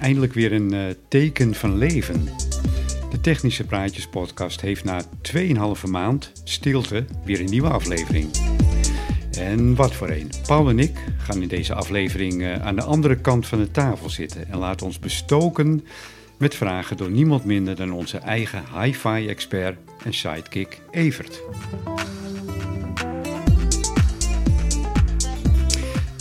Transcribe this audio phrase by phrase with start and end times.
[0.00, 2.24] Eindelijk weer een eh, teken van leven.
[3.10, 8.30] De Technische Praatjes podcast heeft na 2,5 maand stilte weer een nieuwe aflevering.
[9.38, 10.30] En wat voor een.
[10.46, 14.10] Paul en ik gaan in deze aflevering eh, aan de andere kant van de tafel
[14.10, 15.84] zitten en laten ons bestoken
[16.38, 21.42] met vragen door niemand minder dan onze eigen hi-fi-expert en sidekick Evert.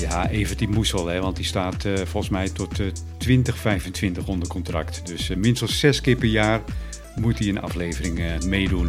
[0.10, 4.48] Ja, die moest wel, hè, want die staat eh, volgens mij tot eh 2025 onder
[4.48, 5.02] contract.
[5.06, 6.62] Dus eh, minstens zes keer per jaar
[7.16, 8.88] moet hij een aflevering meedoen.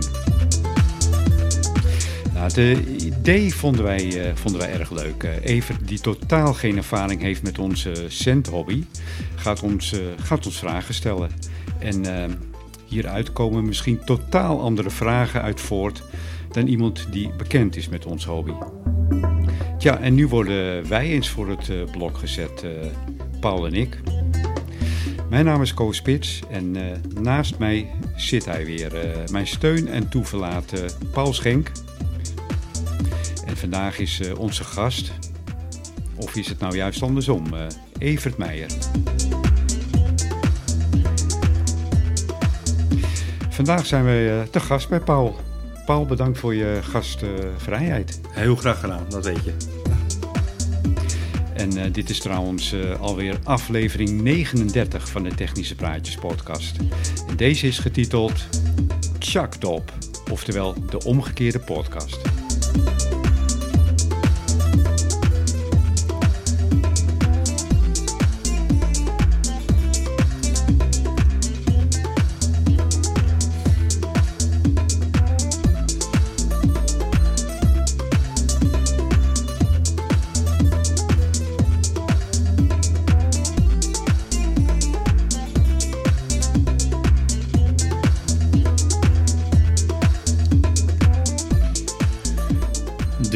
[2.35, 5.29] Nou, het idee vonden wij, vonden wij erg leuk.
[5.43, 8.85] Evert, die totaal geen ervaring heeft met onze centhobby,
[9.35, 11.31] gaat ons, gaat ons vragen stellen.
[11.79, 12.05] En
[12.87, 16.03] hieruit komen misschien totaal andere vragen uit voort
[16.53, 18.53] dan iemand die bekend is met ons hobby.
[19.79, 22.71] Tja, en nu worden wij eens voor het eh, blok gezet, eh,
[23.41, 24.01] Paul en ik.
[25.31, 28.93] Mijn naam is Koos Spits en eh, naast mij zit hij weer.
[29.33, 30.81] mijn steun en toeverlaat eh,
[31.13, 31.71] Paul Schenk.
[33.47, 35.13] En vandaag is onze gast,
[36.17, 37.45] of is het nou juist andersom,
[37.99, 38.71] Evert Meijer.
[43.49, 45.48] Vandaag zijn we te gast bij Paul.
[45.89, 48.21] Paul, bedankt voor je gastvrijheid.
[48.29, 49.53] Heel graag gedaan, dat weet je.
[51.55, 56.77] En eh, dit is trouwens eh, alweer aflevering 39 van de Technische Praatjes podcast.
[57.29, 58.47] En deze is getiteld
[59.19, 59.93] Chucked Op,
[60.31, 62.38] oftewel de omgekeerde podcast.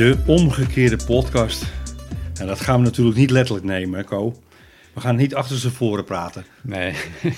[0.03, 1.65] De omgekeerde podcast.
[2.41, 4.43] En dat gaan we natuurlijk niet letterlijk nemen, hè, Ko.
[4.93, 6.45] We gaan niet achter ze voren praten.
[6.63, 6.93] Nee,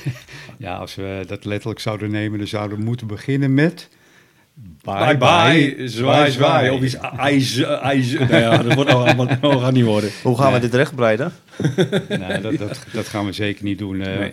[0.58, 3.88] ja, als we dat letterlijk zouden nemen, dan zouden we moeten beginnen met...
[4.82, 6.70] Bye bye, zwaai zwaai.
[6.70, 8.12] Of iets ijs, ijs.
[8.18, 10.10] Nou ja, dat wordt nog allemaal dat gaat niet worden.
[10.22, 10.60] Hoe gaan Nee.
[10.60, 11.32] we dit rechtbreiden?
[12.08, 14.00] Nee, dat, dat, dat gaan we zeker niet doen.
[14.02, 14.32] Eh, Nee.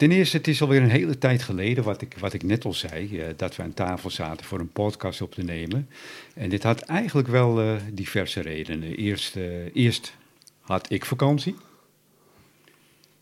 [0.00, 2.72] Ten eerste, het is alweer een hele tijd geleden, wat ik, wat ik net al
[2.72, 5.88] zei, eh, dat we aan tafel zaten voor een podcast op te nemen.
[6.34, 8.96] En dit had eigenlijk wel eh, diverse redenen.
[8.96, 10.16] Eerst, eh, eerst
[10.60, 11.54] had ik vakantie.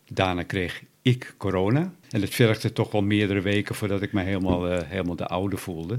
[0.08, 1.92] Daarna kreeg ik corona.
[2.10, 5.98] En het vergde toch wel meerdere weken voordat ik me helemaal, helemaal de oude voelde.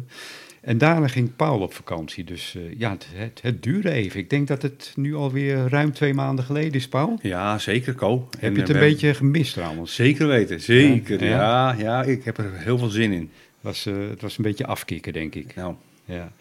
[0.61, 2.23] En daarna ging Paul op vakantie.
[2.23, 4.19] Dus eh, ja, het, het, het duurde even.
[4.19, 7.19] Ik denk dat het nu alweer ruim twee maanden geleden is, Paul.
[7.21, 8.27] Ja, zeker, Ko.
[8.31, 9.95] Heb En, je het eh, een we beetje gemist trouwens?
[9.95, 11.23] Zeker weten, zeker.
[11.23, 13.29] Ja, Ja, ja, ik heb er heel veel zin in.
[13.61, 15.55] Was, eh, het was een beetje afkicken, denk ik.
[15.55, 15.73] Nou,
[16.05, 16.31] Ja.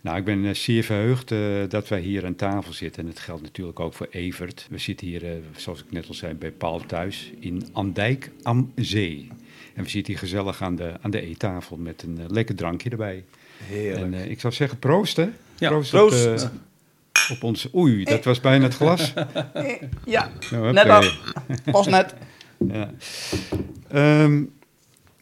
[0.00, 3.02] Nou, ik ben eh, zeer verheugd eh, dat wij hier aan tafel zitten.
[3.02, 4.66] En dat geldt natuurlijk ook voor Evert.
[4.70, 8.72] We zitten hier, eh, zoals ik net al zei, bij Paul thuis in Andijk am
[8.76, 9.28] Zee.
[9.74, 12.90] En we zitten hier gezellig aan de, aan de eettafel met een eh, lekker drankje
[12.90, 13.24] erbij.
[13.66, 14.04] Heerlijk.
[14.04, 15.28] En eh, ik zou zeggen proost, hè?
[15.58, 16.26] Ja, proost, proost.
[16.26, 17.68] Op, eh, op ons...
[17.74, 19.12] Oei, dat was bijna het glas.
[20.04, 21.32] Ja, Nou, net af.
[21.70, 22.14] Pas net.
[22.68, 22.90] Ja.
[23.88, 24.42] Ehm,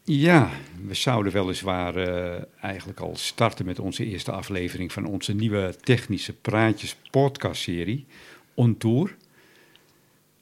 [0.05, 0.51] ja,
[0.87, 6.33] we zouden weliswaar eh eigenlijk al starten met onze eerste aflevering van onze nieuwe Technische
[6.33, 8.07] Praatjes podcastserie,
[8.55, 9.17] On Tour.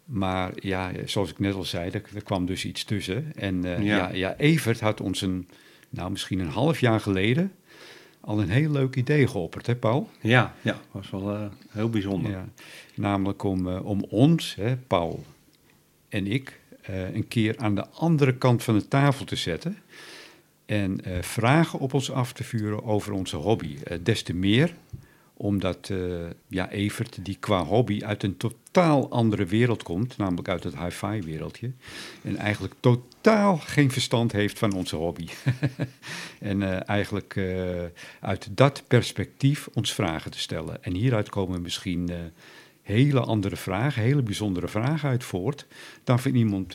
[0.04, 3.32] Maar ja, zoals ik net al zei, er, er kwam dus iets tussen.
[3.37, 3.97] En eh, ja.
[3.97, 4.10] Ja.
[4.12, 5.48] Ja, Evert had ons een,
[5.91, 7.53] nou misschien een half jaar geleden
[8.28, 10.10] al een heel leuk idee geopperd, hè Paul?
[10.20, 12.30] ja, ja, was wel eh, heel bijzonder.
[12.30, 12.48] Ja,
[12.94, 15.24] namelijk om, eh, om ons, hè, Paul
[16.08, 19.78] en ik, eh, een keer aan de andere kant van de tafel te zetten.
[20.66, 23.76] En vragen op ons af te vuren over onze hobby.
[24.02, 24.74] Des te meer
[25.40, 25.99] omdat eh,
[26.49, 31.20] ja, Evert, die qua hobby uit een totaal andere wereld komt, namelijk uit het hi-fi
[31.20, 31.73] wereldje,
[32.23, 35.26] en eigenlijk totaal geen verstand heeft van onze hobby.
[36.40, 37.85] en eh, eigenlijk eh,
[38.20, 40.85] uit dat perspectief ons vragen te stellen.
[40.85, 42.11] En hieruit komen misschien
[42.82, 45.67] hele andere vragen, hele bijzondere vragen uit voort,
[46.05, 46.75] dan van iemand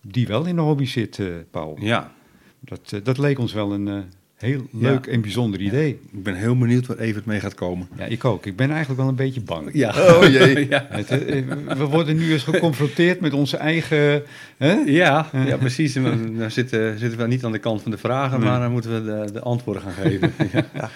[0.00, 1.76] die wel in de hobby zit, Paul.
[1.80, 2.12] Ja,
[2.60, 4.04] Dat, dat leek ons wel een
[4.42, 5.88] heel leuk en bijzonder idee.
[6.12, 7.88] ik ben heel benieuwd waar Evert mee gaat komen.
[7.96, 8.46] Ja, ik ook.
[8.46, 9.70] Ik ben eigenlijk wel een beetje bang.
[9.72, 9.94] Ja.
[10.12, 10.68] Oh jee.
[10.68, 10.88] ja.
[10.90, 11.06] Eh,
[11.76, 14.22] we worden nu eens geconfronteerd met onze eigen.
[14.56, 14.72] Hè?
[14.72, 15.92] Ja, ja, precies.
[15.94, 18.48] Dan zitten, zitten we niet aan de kant van de vragen, Nee.
[18.48, 20.32] maar dan moeten we de, de antwoorden gaan geven.
[20.74, 20.90] Ja.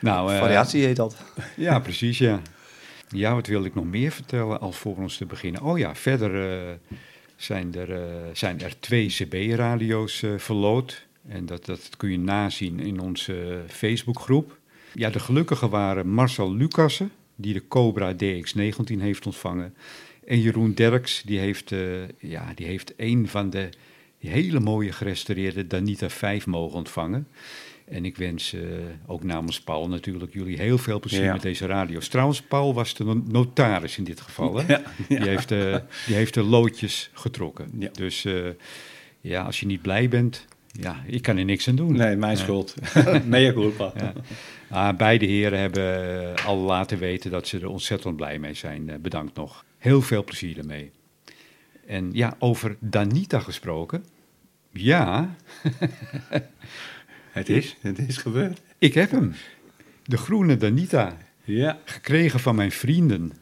[0.00, 1.16] Nou, eh, Variatie heet dat.
[1.54, 2.40] Ja, precies, ja.
[3.08, 5.62] Ja, wat wilde ik nog meer vertellen alvorens te beginnen?
[5.62, 6.72] Oh ja, verder eh,
[7.36, 8.00] zijn er, eh,
[8.32, 11.05] zijn er twee CB-radio's eh, verloot.
[11.28, 14.58] En dat, dat kun je nazien in onze Facebookgroep.
[14.94, 19.74] Ja, de gelukkigen waren Marcel Lucassen, die de Cobra DX19 heeft ontvangen.
[20.24, 23.68] En Jeroen Derks, die heeft, eh, ja, die heeft een van de
[24.18, 27.28] hele mooie gerestaureerde Danita 5 mogen ontvangen.
[27.84, 28.60] En ik wens eh,
[29.06, 31.32] ook namens Paul natuurlijk jullie heel veel plezier Ja.
[31.32, 32.08] met deze radio's.
[32.08, 34.56] Trouwens, Paul was de no- notaris in dit geval.
[34.56, 34.72] Hè?
[34.72, 35.18] Ja, ja.
[35.18, 35.76] Die, heeft, eh,
[36.06, 37.70] die heeft de loodjes getrokken.
[37.92, 38.34] Dus eh,
[39.20, 40.44] ja, als je niet blij bent,
[40.80, 41.96] ja, ik kan er niks aan doen.
[41.96, 42.74] Nee, mijn schuld.
[43.26, 43.92] Mea culpa.
[43.96, 44.12] Ja.
[44.68, 48.90] Ah, beide heren hebben eh, al laten weten dat ze er ontzettend blij mee zijn.
[48.90, 49.64] Eh, bedankt nog.
[49.78, 50.90] Heel veel plezier ermee.
[51.86, 54.04] En ja, over Danita gesproken.
[54.72, 55.36] Ja,
[57.36, 58.60] Het is, het is gebeurd.
[58.78, 59.34] ik heb hem.
[60.04, 61.16] De groene Danita.
[61.44, 61.78] Ja.
[61.84, 63.32] Gekregen van mijn vrienden.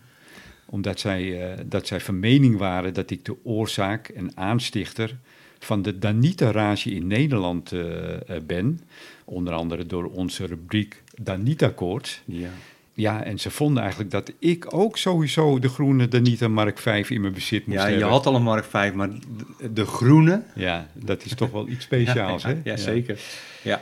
[0.66, 5.16] Omdat zij, eh, dat zij van mening waren dat ik de oorzaak en aanstichter
[5.64, 8.80] van de Danita-rage in Nederland eh, eh, ben.
[9.24, 12.22] Onder andere door onze rubriek Danita-koorts.
[12.24, 12.48] Ja.
[12.96, 17.20] Ja, en ze vonden eigenlijk dat ik ook sowieso de groene Danita Mark 5 in
[17.20, 18.10] mijn bezit moest Ja, je hebben.
[18.10, 19.08] had al een Mark 5, maar
[19.58, 20.42] de, de groene.
[20.54, 22.60] Ja, dat is toch wel iets speciaals, ja, hè?
[22.64, 23.20] Ja, zeker.
[23.62, 23.80] Ja.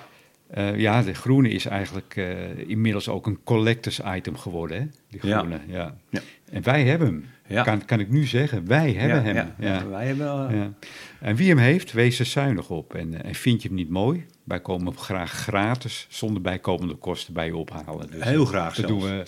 [0.53, 4.87] Eh, ja, de groene is eigenlijk eh, inmiddels ook een collectors item geworden, hè?
[5.11, 5.97] Die groene, ja.
[6.11, 6.21] Ja.
[6.51, 7.25] En wij hebben hem.
[7.47, 7.63] Ja.
[7.63, 9.53] Kan, kan ik nu zeggen, wij hebben hem.
[9.59, 9.89] Ja.
[9.89, 10.27] Wij hebben
[10.57, 10.73] Ja.
[11.21, 12.95] En wie hem heeft, wees er zuinig op.
[12.95, 17.35] En, en vind je hem niet mooi, wij komen hem graag gratis, zonder bijkomende kosten
[17.35, 18.11] bij je ophalen.
[18.11, 19.03] Dus, Heel graag Dat zelfs.
[19.05, 19.23] doen we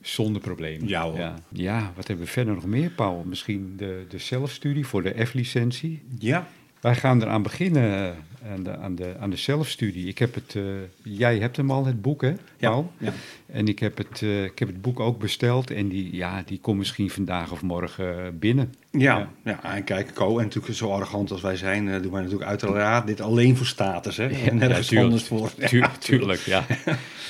[0.00, 0.88] zonder probleem.
[0.88, 1.18] Ja, hoor.
[1.18, 1.34] Ja.
[1.48, 3.22] Ja, wat hebben we verder nog meer, Paul?
[3.26, 6.02] Misschien de, de zelfstudie voor de F-licentie.
[6.18, 6.48] Ja.
[6.80, 10.06] Wij gaan eraan beginnen, eh, aan de, aan de, aan de zelfstudie.
[10.08, 10.62] Ik heb het, eh,
[11.02, 12.92] jij hebt hem al, het boek, hè, Paul?
[12.98, 13.12] Ja.
[13.46, 16.58] En ik heb, het, eh, ik heb het boek ook besteld en die, ja, die
[16.60, 18.74] komt misschien vandaag of morgen binnen.
[18.90, 19.74] Ja, ja.
[19.74, 23.20] en kijk, Co, en natuurlijk zo arrogant als wij zijn, doen wij natuurlijk uiteraard dit
[23.20, 24.26] alleen voor status, hè?
[24.48, 25.10] En nergens tuurlijk.
[25.10, 25.54] anders voor.
[25.54, 26.66] Tu- tuurlijk, ja.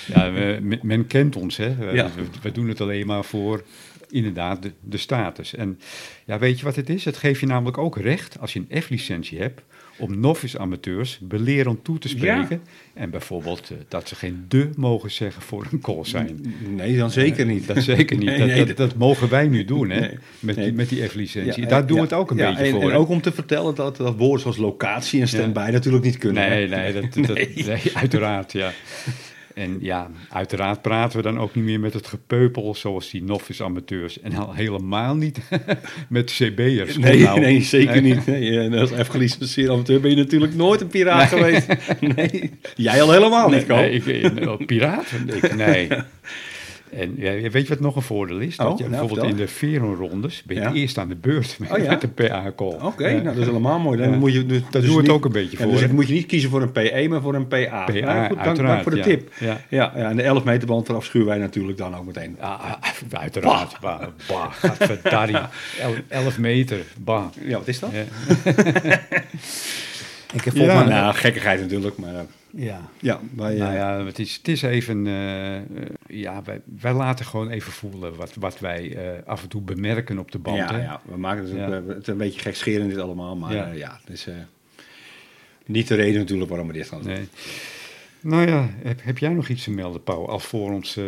[0.07, 1.75] ja we- men, kent ons, hè.
[1.75, 2.11] We, Ja.
[2.17, 3.65] we, we doen het alleen maar voor,
[4.11, 5.55] inderdaad, de, de status.
[5.55, 5.79] En
[6.25, 7.05] ja, weet je wat het is?
[7.05, 9.63] Het geeft je namelijk ook recht, als je een F-licentie hebt,
[10.01, 12.63] om novice amateurs belerend toe te spreken.
[12.95, 16.55] En bijvoorbeeld eh, dat ze geen de mogen zeggen voor een call zijn.
[16.69, 17.67] Nee, dan zeker niet.
[17.67, 18.29] Dat zeker niet.
[18.31, 20.01] Nee, dat, nee, dat, dat mogen wij nu doen, hè?
[20.01, 21.63] Nee, Met, die, met die F-licentie.
[21.63, 22.83] Ja, Daar doen we ja, het ook een beetje en, voor.
[22.83, 22.97] En hè?
[22.97, 26.49] ook om te vertellen dat, dat woorden zoals locatie en standby natuurlijk niet kunnen.
[26.49, 27.83] Nee, nee, dat, dat, nee.
[27.95, 28.73] uiteraard, ja.
[29.55, 33.65] En ja, uiteraard praten we dan ook niet meer met het gepeupel zoals die novice
[33.65, 34.21] amateurs.
[34.21, 35.39] En al helemaal niet
[36.09, 36.97] met CB'ers.
[36.97, 38.27] Nee, Nou, nee, zeker niet.
[38.27, 41.67] Nee, en als F-gelicenseerd amateur ben je natuurlijk nooit een piraat geweest.
[42.01, 43.75] Nee, jij al helemaal niet, Co.
[43.75, 45.07] Nee, ik, eh, oh, piraat?
[45.27, 45.89] Ik, nee.
[46.93, 48.57] En ja, weet je wat nog een voordeel is?
[48.57, 49.39] Dat Oh, je nou, bijvoorbeeld vertel.
[49.39, 50.73] in de Veron-rondes ben je Ja.
[50.73, 51.91] eerst aan de beurt met, Oh, ja?
[51.91, 52.77] met de PA-call.
[52.83, 53.99] Oké, nou dat is helemaal mooi.
[53.99, 54.17] Dan Ja.
[54.17, 55.73] moet je, dus, Daar dus doen we het niet- ook een beetje ja, voor.
[55.73, 57.57] Dus dan moet je niet kiezen voor een PE, maar voor een PA.
[57.57, 59.03] PA, Nou, goed, dank, voor de ja.
[59.03, 59.33] tip.
[59.39, 59.61] Ja.
[59.69, 62.37] Ja, ja, en de 11 meter band verafschuwen wij natuurlijk dan ook meteen.
[62.39, 62.73] Ja, ah,
[63.21, 63.77] uiteraard.
[63.81, 64.53] Bah, bah.
[65.81, 67.25] El- 11 meter, bah.
[67.45, 67.91] Ja, wat is dat?
[67.93, 68.05] Ja.
[70.33, 70.61] Ik heb Ja.
[70.65, 70.95] volgens mij...
[71.01, 72.21] Nou, gekkigheid natuurlijk, maar eh,
[72.53, 72.89] Ja.
[73.01, 75.07] ja, wij, Nou eh, ja, het is, het is even...
[75.07, 75.63] eh, eh,
[76.07, 80.19] ja, wij, wij laten gewoon even voelen wat, wat wij eh, af en toe bemerken
[80.19, 80.57] op de band.
[80.59, 80.83] ja, hè.
[80.83, 81.71] ja, we maken het, Ja.
[81.73, 83.67] eh, het een beetje gekscherend dit allemaal, maar Ja.
[83.67, 84.35] ja, ja het is eh,
[85.67, 87.13] niet de reden natuurlijk waarom we dit gaan doen.
[87.13, 87.29] Nee.
[88.21, 90.29] Nou ja, heb, heb jij nog iets te melden, Paul?
[90.29, 91.05] Alvorens eh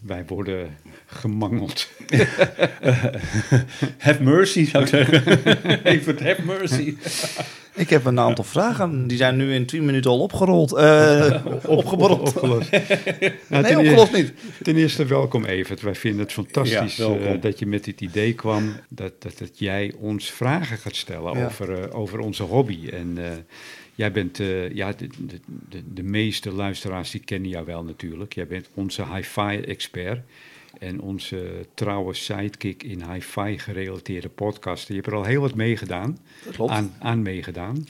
[0.00, 0.76] wij worden
[1.10, 1.88] gemangeld.
[3.98, 5.22] Have mercy, zou ik zeggen.
[5.84, 6.94] Even have mercy.
[7.74, 9.06] Ik heb een aantal vragen.
[9.06, 10.72] Die zijn nu in 10 minuten al opgerold.
[10.76, 12.20] eh opgeborreld.
[12.20, 12.70] Opgelost.
[12.70, 12.82] Nou,
[13.48, 14.32] nee, ten, opgelost niet.
[14.62, 15.80] ten eerste welkom Evert.
[15.80, 18.72] Wij vinden het fantastisch Ja, eh, dat je met dit idee kwam.
[18.88, 21.44] Dat, dat, dat jij ons vragen gaat stellen Ja.
[21.44, 22.88] over, eh, over onze hobby.
[22.92, 23.30] En eh,
[23.94, 28.32] jij bent, eh, ja, de, de, de, de meeste luisteraars die kennen jou wel natuurlijk.
[28.34, 30.20] Jij bent onze hi-fi expert.
[30.78, 34.94] En onze trouwe sidekick in hi-fi gerelateerde podcasten.
[34.94, 36.18] Je hebt er al heel wat meegedaan.
[36.52, 36.70] Klopt.
[36.72, 37.86] Aan, aan meegedaan.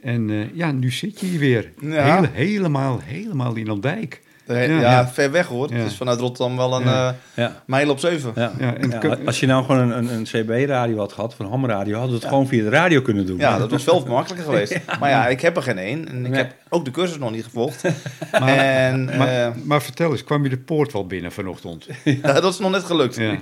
[0.00, 1.72] En eh, ja, nu zit je hier weer.
[1.80, 2.14] Ja.
[2.14, 4.22] Hele- helemaal, helemaal in Ondijk.
[4.54, 5.08] Ja, ja, ja.
[5.08, 5.68] ver weg hoor.
[5.70, 5.76] Ja.
[5.76, 7.08] Het is vanuit Rotterdam wel een Ja.
[7.08, 7.14] eh
[7.44, 7.62] Ja.
[7.66, 8.32] mijl op zeven.
[8.34, 8.52] Ja.
[8.58, 11.46] Ja, en Ja, kun- als je nou gewoon een, een, een CB-radio had gehad, van
[11.46, 13.38] hamradio, hadden we het gewoon via de radio kunnen doen.
[13.38, 14.78] Ja, dat was veel makkelijker geweest.
[15.00, 16.08] Maar ja, ik heb er geen één.
[16.08, 17.82] En ik heb ook de cursus nog niet gevolgd.
[18.40, 21.86] Maar, en maar, eh, maar vertel eens, kwam je de poort wel binnen vanochtend?
[22.22, 23.16] ja, dat is nog net gelukt.
[23.16, 23.36] Ja.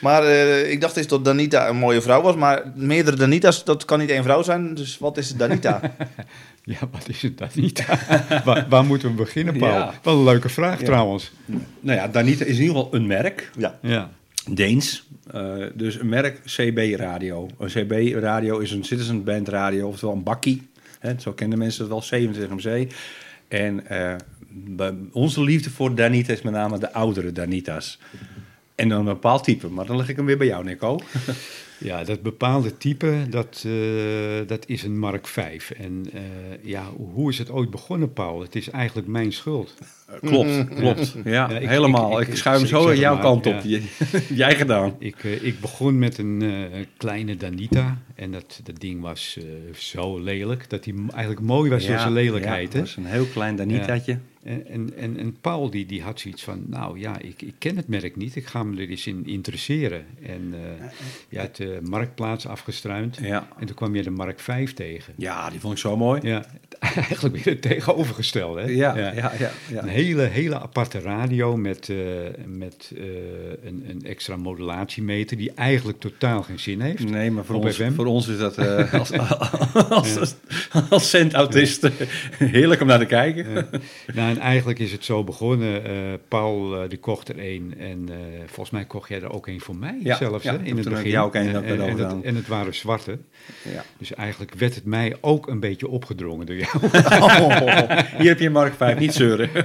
[0.00, 2.34] Maar eh, ik dacht eens dat Danita een mooie vrouw was.
[2.36, 4.74] Maar meerdere Danita's, dat kan niet één vrouw zijn.
[4.74, 5.80] Dus wat is Danita?
[6.64, 7.84] Ja, wat is het dan niet?
[8.44, 9.72] waar, waar moeten we beginnen, Paul?
[9.72, 9.94] Ja.
[10.02, 10.84] Wel een leuke vraag Ja.
[10.84, 11.32] trouwens.
[11.80, 13.50] Nou ja, Danita is in ieder geval een merk.
[13.58, 13.78] ja.
[13.82, 14.10] Ja.
[14.50, 15.04] Deens.
[15.32, 17.48] Eh, dus een merk CB Radio.
[17.58, 20.68] Een CB Radio is een citizen band radio, oftewel een bakkie.
[20.98, 22.92] Hè, zo kennen mensen het wel, 27 MC.
[23.48, 24.14] En eh,
[24.50, 27.98] bij- onze liefde voor Danita is met name de oudere Danita's.
[28.74, 30.98] En dan een bepaald type, maar dan leg ik hem weer bij jou, Nico.
[31.82, 33.72] Ja, dat bepaalde type, dat, eh,
[34.46, 35.36] dat is een Mark V.
[35.78, 36.20] En eh,
[36.62, 36.84] ja,
[37.14, 38.40] hoe is het ooit begonnen, Paul?
[38.40, 39.74] Het is eigenlijk mijn schuld.
[40.20, 41.14] klopt, klopt.
[41.24, 42.20] Ja, Ja, ik- helemaal.
[42.20, 43.56] ik- Ik, ik- schuif hem ik zo aan jouw maar, kant ja.
[43.56, 43.62] op.
[44.42, 44.94] Jij gedaan.
[44.98, 47.98] Ik, eh, ik begon met een eh, kleine Danita.
[48.14, 52.12] En dat, dat ding was eh, zo lelijk, dat hij eigenlijk mooi was door zijn
[52.12, 52.66] lelijkheid.
[52.66, 52.78] Ja, hè?
[52.78, 54.18] dat is een heel klein Danitaatje.
[54.42, 57.76] En, en, en, en Paul die, die had zoiets van, nou ja, ik, ik ken
[57.76, 60.04] het merk niet, ik ga me er eens in interesseren.
[60.22, 60.86] En eh
[61.28, 63.48] je had de marktplaats afgestruind Ja.
[63.58, 65.14] en toen kwam je de Mark 5 tegen.
[65.16, 66.20] ja, die vond ik zo mooi.
[66.22, 66.44] Ja,
[66.78, 68.60] eigenlijk weer het tegenovergestelde.
[68.60, 68.66] Hè?
[68.68, 69.32] Ja, ja, ja.
[69.38, 71.96] ja, Een hele, hele aparte radio met, eh,
[72.46, 73.04] met eh,
[73.64, 77.08] een, een extra modulatiemeter die eigenlijk totaal geen zin heeft.
[77.08, 77.92] Nee, maar voor ons, FM?
[77.92, 78.58] voor ons is dat
[78.92, 79.12] als,
[79.88, 80.34] als,
[80.90, 81.88] als, centautist
[82.38, 83.52] heerlijk om naar te kijken.
[83.52, 83.66] Ja.
[84.14, 85.84] nou, en eigenlijk is het zo begonnen.
[85.84, 85.92] eh,
[86.28, 89.60] Paul eh, die kocht er een en eh, volgens mij kocht jij er ook een
[89.60, 91.10] voor mij Ja, zelfs ja, hè, in het begin.
[91.10, 93.18] jou ook en, het, en het waren zwarte.
[93.72, 93.84] Ja.
[93.98, 96.78] Dus eigenlijk werd het mij ook een beetje opgedrongen door jou.
[98.18, 99.50] Hier heb je Mark 5, niet zeuren.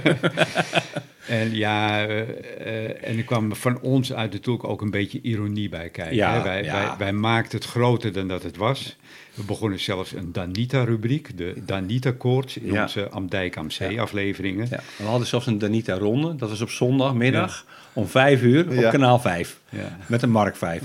[1.28, 5.68] En ja, eh, eh, en er kwam van ons uit natuurlijk ook een beetje ironie
[5.68, 6.16] bij kijken.
[6.16, 6.42] Ja, hè.
[6.42, 6.72] Wij, ja.
[6.72, 8.96] wij, wij maakten het groter dan dat het was.
[9.34, 12.82] We begonnen zelfs een Danita-rubriek, de Danita-koorts, in Ja.
[12.82, 14.66] onze Amdijk am Zee afleveringen.
[14.70, 16.36] Ja, we hadden zelfs een Danita ronde.
[16.36, 18.90] Dat was op zondagmiddag om 5 uur op Ja.
[18.90, 19.58] kanaal 5.
[19.68, 19.98] Ja.
[20.06, 20.82] Met een Mark 5.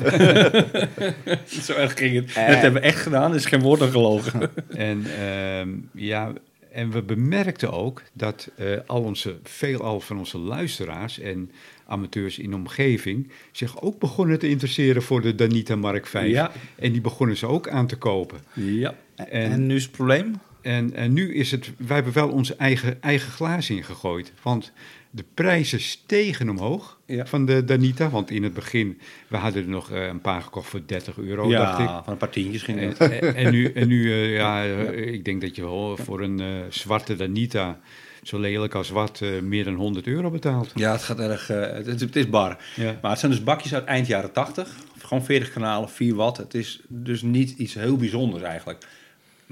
[1.65, 2.33] Zo erg ging het.
[2.35, 4.49] En dat hebben we echt gedaan, er is geen woord aan gelogen.
[4.75, 6.31] En, ehm, ja,
[6.73, 11.51] en we bemerkten ook dat eh, al onze, veelal van onze luisteraars en
[11.85, 16.31] amateurs in de omgeving zich ook begonnen te interesseren voor de Danita Mark 5.
[16.31, 16.51] Ja.
[16.75, 18.39] En die begonnen ze ook aan te kopen.
[18.53, 18.95] Ja.
[19.15, 20.33] En, En- nu is het probleem?
[20.61, 24.31] En, en nu is het, wij hebben wel onze eigen, eigen glaas ingegooid.
[24.41, 24.71] Want
[25.15, 27.25] de prijzen stegen omhoog Ja.
[27.25, 28.09] van de Danita.
[28.09, 31.49] Want in het begin, we hadden er nog eh, een paar gekocht voor 30 euro,
[31.49, 31.85] dacht ik.
[31.87, 33.09] ja, van een paar tientjes ging En, dat.
[33.09, 36.41] en, en nu, en nu eh, ja, eh, ik denk dat je wel voor een
[36.69, 37.79] zwarte Danita,
[38.23, 40.71] zo lelijk als wat, meer dan 100 euro betaalt.
[40.75, 41.47] Ja, het gaat erg.
[41.47, 42.57] het, het- het is bar.
[42.75, 42.97] Ja.
[43.01, 44.75] Maar het zijn dus bakjes uit eind jaren 80.
[44.97, 46.37] Gewoon 40 kanalen, 4 watt.
[46.37, 48.85] Het is dus niet iets heel bijzonders eigenlijk.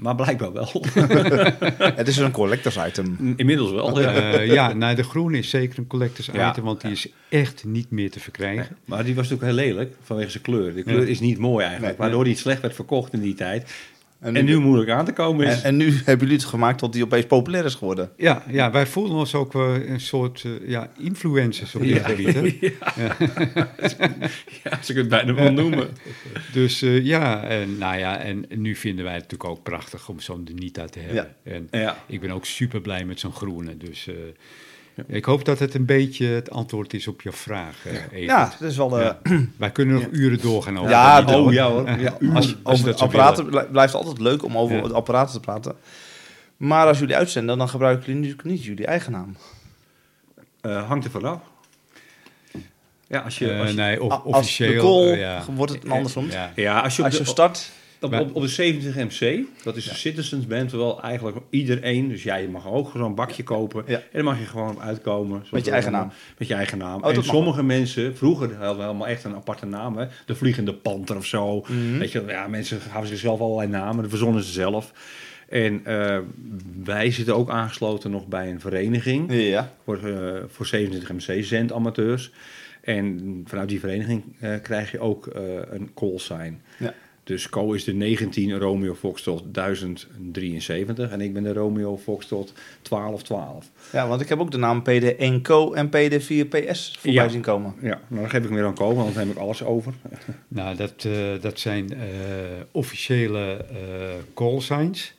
[0.02, 0.68] Maar blijkbaar wel.
[1.94, 3.34] Het is een collectors item.
[3.36, 4.00] Inmiddels wel.
[4.00, 4.12] Ja.
[4.14, 7.64] Eh, ja, nou, de groene is zeker een collectors Ja, item, want die is echt
[7.64, 8.76] niet meer te verkrijgen.
[8.84, 10.74] Maar die was natuurlijk heel lelijk vanwege zijn kleur.
[10.74, 11.06] De kleur Ja.
[11.06, 11.98] is niet mooi eigenlijk.
[11.98, 12.06] Nee.
[12.06, 13.70] waardoor die slecht werd verkocht in die tijd.
[14.22, 15.56] En En, nu moeilijk aan te komen is.
[15.56, 18.10] en, en nu hebben jullie het gemaakt tot die opeens populair is geworden.
[18.16, 22.02] Ja, ja, wij voelen ons ook wel een soort eh, ja, influencers op dit Ja.
[22.08, 22.34] gebied.
[22.34, 22.40] Hè?
[24.64, 25.88] ja, ze kunt het bijna wel noemen.
[26.52, 30.20] Dus eh, ja, en, nou ja, en nu vinden wij het natuurlijk ook prachtig om
[30.20, 31.34] zo'n Danita te hebben.
[31.42, 32.04] En Ja.
[32.06, 33.76] ik ben ook super blij met zo'n groene.
[33.76, 34.14] Dus eh,
[35.06, 38.10] ik hoop dat het een beetje het antwoord is op je vraag, Evert.
[38.12, 38.98] Ja, dat is wel...
[38.98, 39.18] eh, Ja.
[39.56, 41.52] Wij kunnen nog uren doorgaan over Ja, oh, hoor.
[41.52, 41.90] ja hoor.
[42.00, 43.50] Ja, Als, je- als over apparaten willen.
[43.50, 44.82] blij- blijft altijd leuk om over Ja.
[44.82, 45.74] de apparaten te praten.
[46.56, 49.36] Maar als jullie uitzenden, dan gebruiken jullie natuurlijk niet jullie eigen naam.
[50.60, 51.40] Eh, hangt er vanaf.
[53.06, 54.72] Ja, als je, Eh, als je, nee, of, als officieel.
[54.72, 54.78] de
[55.10, 55.42] call ja.
[55.54, 56.30] wordt het andersom.
[56.30, 56.52] Ja.
[56.56, 57.70] ja, als je op Als je de, start,
[58.02, 62.22] Op, op, op de 70 MC, dat is de Citizens Band, terwijl eigenlijk iedereen, dus
[62.22, 63.86] jij mag ook zo'n bakje kopen.
[63.86, 65.44] En dan mag je gewoon uitkomen.
[65.50, 66.12] Met je eigen naam.
[66.38, 67.02] Met je eigen naam.
[67.02, 70.06] Oh, en sommige mensen, vroeger hadden we helemaal echt een aparte naam, hè?
[70.26, 71.60] de Vliegende Panter of zo.
[71.60, 71.98] Mhm.
[71.98, 74.92] Weet je, ja, mensen gaven zichzelf allerlei namen, dat verzonnen ze zelf.
[75.52, 76.18] En eh,
[76.84, 79.72] wij zitten ook aangesloten nog bij een vereniging ja.
[79.84, 82.32] voor, eh, voor 27 MC zendamateurs.
[82.80, 85.30] En vanuit die vereniging eh, krijg je ook
[85.70, 86.60] een call sign.
[86.78, 86.94] Ja.
[87.32, 93.70] Dus Co is de 19 Romeo Foxtrot 1073 en ik ben de Romeo Foxtrot 1212.
[93.92, 97.28] ja, want ik heb ook de naam PD1 Co en PD4PS voorbij Ja.
[97.28, 97.74] zien komen.
[97.82, 99.92] Ja, nou dan geef ik meer aan Co, want dan neem ik alles over.
[100.48, 102.00] Nou, dat, eh, dat zijn eh,
[102.70, 103.76] officiële eh
[104.34, 105.14] call signs.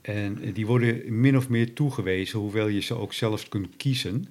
[0.00, 4.28] En die worden min of meer toegewezen, hoewel je ze ook zelf kunt kiezen.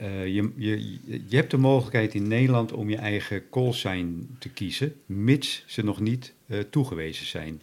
[0.00, 4.48] Eh, je, je, je hebt de mogelijkheid in Nederland om je eigen call sign te
[4.48, 7.62] kiezen, mits ze nog niet eh, toegewezen zijn.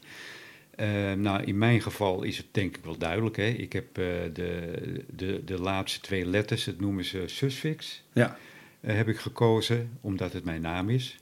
[0.75, 3.35] Eh, nou, in mijn geval is het denk ik wel duidelijk.
[3.35, 3.47] Hè?
[3.47, 4.31] Ik heb de,
[5.15, 8.37] de, de laatste twee letters, dat noemen ze susfix Ja,
[8.79, 11.17] heb ik gekozen omdat het mijn naam is.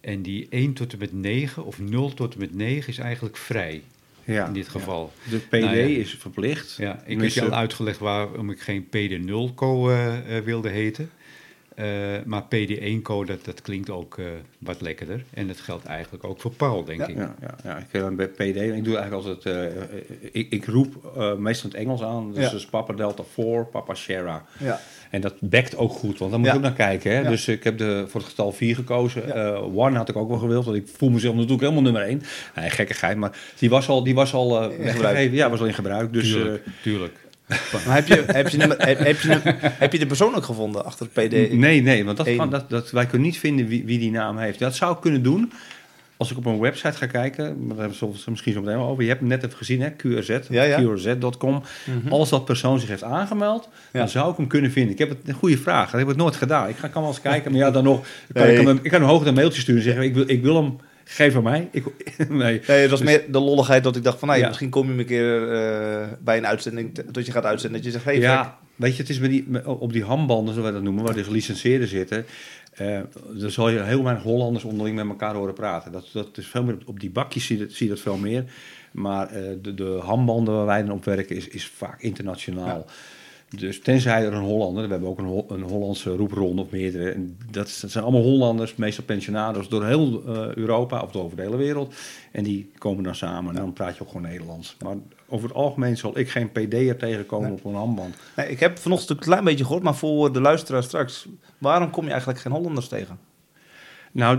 [0.00, 3.36] En die 1 tot en met 9 of 0 tot en met 9 is eigenlijk
[3.36, 3.82] vrij
[4.24, 4.46] ja.
[4.46, 5.12] in dit geval.
[5.30, 6.00] De PD Nou ja.
[6.00, 6.74] is verplicht.
[6.76, 11.10] Ja, ik heb je al uitgelegd waarom ik geen PD0-co eh, eh, wilde heten.
[11.74, 11.86] Eh,
[12.24, 14.20] maar PD1-code, dat, dat klinkt ook
[14.58, 15.24] wat lekkerder.
[15.34, 17.16] En dat geldt eigenlijk ook voor Paul, denk ik.
[17.16, 17.78] Ja, ja, ja.
[17.78, 19.44] Ik, eh, bij PD, ik doe eigenlijk altijd,
[20.32, 22.32] ik, ik roep meestal in het Engels aan.
[22.32, 24.44] Dus, dus Papa Delta 4, Papa Sierra.
[24.58, 24.80] Ja.
[25.12, 26.54] En dat bekt ook goed, want daar moet Ja.
[26.54, 27.10] je ook naar kijken.
[27.12, 27.20] Hè?
[27.20, 27.28] Ja.
[27.28, 29.26] Dus ik heb de, voor het getal 4 gekozen.
[29.26, 29.32] Ja.
[29.34, 32.22] Eh, one had ik ook wel gewild, want ik voel mezelf natuurlijk helemaal nummer 1.
[32.56, 34.98] Nee, gekkigheid, maar die was al, die was al eh, gebruik.
[35.00, 35.36] weggegeven.
[35.36, 36.12] Ja, was al in gebruik.
[36.12, 37.16] Dus tuurlijk, eh, tuurlijk.
[37.86, 40.84] Maar heb je, heb, je, nummer- heb, heb, je, heb je de persoon ook gevonden
[40.84, 41.52] achter het PD?
[41.52, 44.38] nee, nee, want dat kan, dat, dat, wij kunnen niet vinden wie, wie die naam
[44.38, 44.58] heeft.
[44.58, 45.52] Dat zou ik kunnen doen.
[46.22, 48.78] Als ik op een website ga kijken, maar daar hebben we het misschien zo meteen
[48.78, 49.02] over.
[49.02, 50.80] Je hebt het net even gezien, hè, QRZ, Ja, ja.
[50.82, 51.62] QRZ.com.
[52.08, 53.98] Als dat persoon zich heeft aangemeld, Ja.
[53.98, 54.92] dan zou ik hem kunnen vinden.
[54.92, 56.68] Ik heb het, een goede vraag, dat heb ik nooit gedaan.
[56.68, 58.56] Ik ga, kan wel eens kijken, maar ja, dan nog, kan Nee.
[58.58, 60.54] ik, hem, ik kan hem hoog een mailtje sturen en zeggen, ik wil, ik wil
[60.62, 60.76] hem,
[61.14, 61.68] geef aan mij.
[61.72, 61.84] Ik,
[62.28, 62.60] nee.
[62.66, 64.28] Nee, het was Dus- meer de lolligheid dat ik dacht van...
[64.28, 64.46] Nou, Ja.
[64.46, 67.10] misschien kom je een keer eh, bij een uitzending...
[67.10, 68.04] dat je gaat uitzenden dat je zegt...
[68.04, 70.72] Hey, Frank, Ja, weet je, het is met die, met- op die handbanden, zoals wij
[70.78, 72.24] dat noemen, waar de gelicenseerden zitten.
[72.72, 73.00] eh
[73.34, 75.92] dan zal je heel weinig Hollanders onderling met elkaar horen praten.
[75.92, 78.16] Dat, dat is veel meer, op die bakjes zie je dat, zie je dat veel
[78.16, 78.44] meer.
[78.92, 82.86] Maar eh, de, de handbanden waar wij dan op werken is, is vaak internationaal.
[83.58, 87.10] Dus tenzij er een Hollander, we hebben ook een, Hol- een Hollandse roepronde of meerdere.
[87.10, 91.36] En dat, dat zijn allemaal Hollanders, meestal pensionados door heel eh, Europa of door over
[91.36, 91.94] de hele wereld.
[92.32, 94.76] En die komen dan samen en dan praat je ook gewoon Nederlands.
[94.84, 94.96] Maar
[95.28, 97.58] over het algemeen zal ik geen PD'er tegenkomen Nee.
[97.58, 98.14] op een handband.
[98.36, 99.82] nee, ik heb vanochtend een klein beetje gehoord...
[99.82, 101.26] maar voor de luisteraar straks...
[101.58, 103.18] waarom kom je eigenlijk geen Hollanders tegen?
[104.12, 104.38] Nou,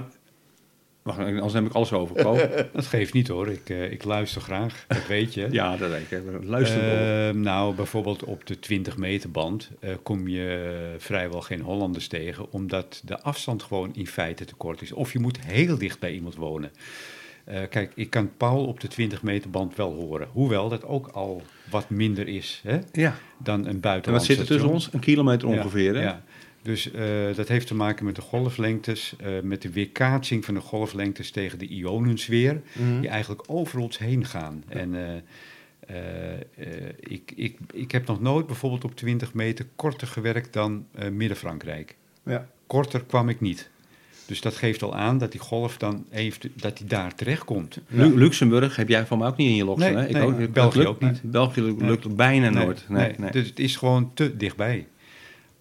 [1.03, 2.23] wacht, anders neem ik alles over.
[2.23, 2.35] Ko.
[2.73, 5.47] Dat geeft niet hoor, ik, eh, ik luister graag, dat weet je.
[5.51, 6.21] ja, dat weet ik.
[6.43, 7.27] Luister wel.
[7.27, 12.51] Ehm, nou, bijvoorbeeld op de 20 meter band eh, kom je vrijwel geen Hollanders tegen,
[12.51, 14.91] omdat de afstand gewoon in feite te kort is.
[14.91, 16.71] Of je moet heel dicht bij iemand wonen.
[17.43, 21.07] Eh, kijk, ik kan Paul op de 20 meter band wel horen, hoewel dat ook
[21.07, 23.15] al wat minder is hè, ja.
[23.37, 24.89] dan een En buitenlandse wat zit er tussen ons?
[24.91, 26.01] Een kilometer Ja, ongeveer, hè?
[26.01, 26.23] Ja.
[26.63, 30.59] Dus eh, dat heeft te maken met de golflengtes, eh, met de weerkaatsing van de
[30.59, 32.61] golflengtes tegen de ionensfeer,
[32.99, 34.63] die eigenlijk over ons heen gaan.
[34.67, 35.95] En eh,
[36.99, 41.95] ik, ik, ik heb nog nooit bijvoorbeeld op 20 meter korter gewerkt dan eh, Midden-Frankrijk.
[42.25, 42.47] Ja.
[42.67, 43.69] Korter kwam ik niet.
[44.25, 47.77] Dus dat geeft al aan dat die golf dan heeft, dat die daar terechtkomt.
[47.87, 50.07] Lu- Luxemburg heb jij van mij ook niet in je loksen, Nee, hè?
[50.09, 51.21] Ik nee, ook, dat België lukt- ook niet.
[51.23, 51.89] België lukt, Nee.
[51.89, 52.85] lukt bijna nooit.
[52.89, 53.31] Nee, nee, nee.
[53.31, 54.87] Dus het is gewoon te dichtbij.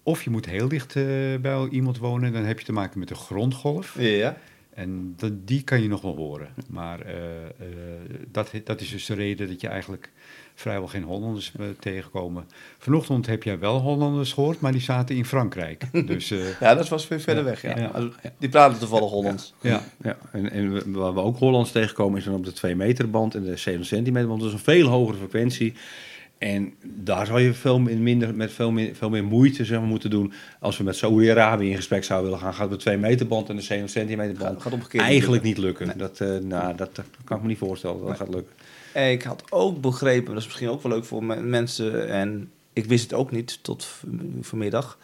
[0.03, 1.03] Of je moet heel dicht eh,
[1.41, 3.95] bij iemand wonen, dan heb je te maken met de grondgolf.
[3.99, 4.37] Ja.
[4.73, 6.47] En dat, die kan je nog wel horen.
[6.69, 7.49] Maar eh, eh,
[8.31, 10.11] dat, dat is dus de reden dat je eigenlijk
[10.55, 12.45] vrijwel geen Hollanders tegenkomen.
[12.77, 15.83] Vanochtend heb jij wel Hollanders gehoord, maar die zaten in Frankrijk.
[16.05, 17.49] Dus eh, ja, dat was weer verder Ja.
[17.49, 17.61] weg.
[17.61, 18.09] Ja.
[18.37, 19.53] Die praten toevallig Hollands.
[19.61, 22.75] ja, Ja, en, en we- waar we ook Hollands tegenkomen is dan op de 2
[22.75, 24.39] meter band en de 7 centimeter band.
[24.39, 25.73] Dat is een veel hogere frequentie.
[26.43, 29.87] En daar zou je veel min- minder, met veel meer, veel meer moeite zeg maar,
[29.87, 30.33] moeten doen.
[30.59, 33.55] Als we met Saoedi-Arabië in gesprek zouden willen gaan, gaat het 2 meter band en
[33.55, 34.61] de 7 centimeter band.
[34.61, 35.97] Gaat, gaat Eigenlijk niet lukken.
[35.97, 38.53] Dat, eh, nou, dat, dat kan ik me niet voorstellen dat dat gaat lukken.
[39.11, 42.85] Ik had ook begrepen, dat is misschien ook wel leuk voor me- mensen, en ik
[42.85, 43.87] wist het ook niet tot
[44.41, 44.97] vanmiddag.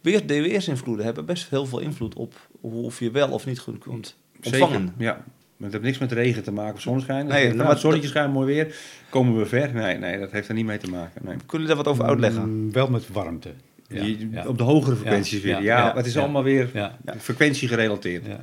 [0.00, 3.78] Weer, de weersinvloeden hebben best heel veel invloed op of je wel of niet goed
[3.78, 4.68] kunt ontvangen.
[4.80, 5.24] Zeker, ja.
[5.62, 7.26] Maar het heeft niks met regen te maken of zonneschijn.
[7.26, 8.74] Nee, Nee, maar zonnetje schijnt mooi weer.
[9.08, 9.74] Komen we ver?
[9.74, 11.20] Nee, nee, dat heeft er niet mee te maken.
[11.24, 11.36] Nee.
[11.36, 12.42] Kunnen jullie daar wat over uitleggen?
[12.48, 13.48] Mm, wel met warmte.
[13.88, 14.46] Ja, Je- ja.
[14.46, 15.54] Op de hogere frequenties Ja, weer.
[15.54, 16.20] ja, Ja, ja, het is ja.
[16.20, 18.26] allemaal weer Ja, frequentie gerelateerd.
[18.26, 18.40] ja.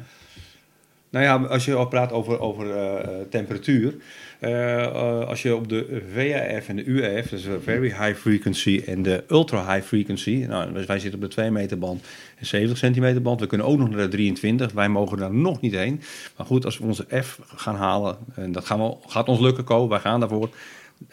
[1.09, 3.93] Nou ja, als je al praat over, over eh, temperatuur.
[4.39, 8.83] Eh, eh, als je op de VHF en de UAF, dus de Very High Frequency
[8.85, 10.45] en de Ultra High Frequency.
[10.47, 12.03] Nou, dus wij zitten op de 2 meter band
[12.35, 13.39] en 70 centimeter band.
[13.39, 14.71] We kunnen ook nog naar de 23.
[14.71, 16.01] Wij mogen daar nog niet heen.
[16.37, 19.63] Maar goed, als we onze F gaan halen, en dat gaan we, gaat ons lukken
[19.63, 20.49] komen, wij gaan daarvoor.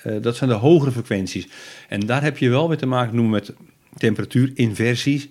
[0.02, 1.48] eh, dat zijn de hogere frequenties.
[1.88, 3.52] En daar heb je wel weer te maken noemen met
[3.96, 5.28] temperatuurinversies.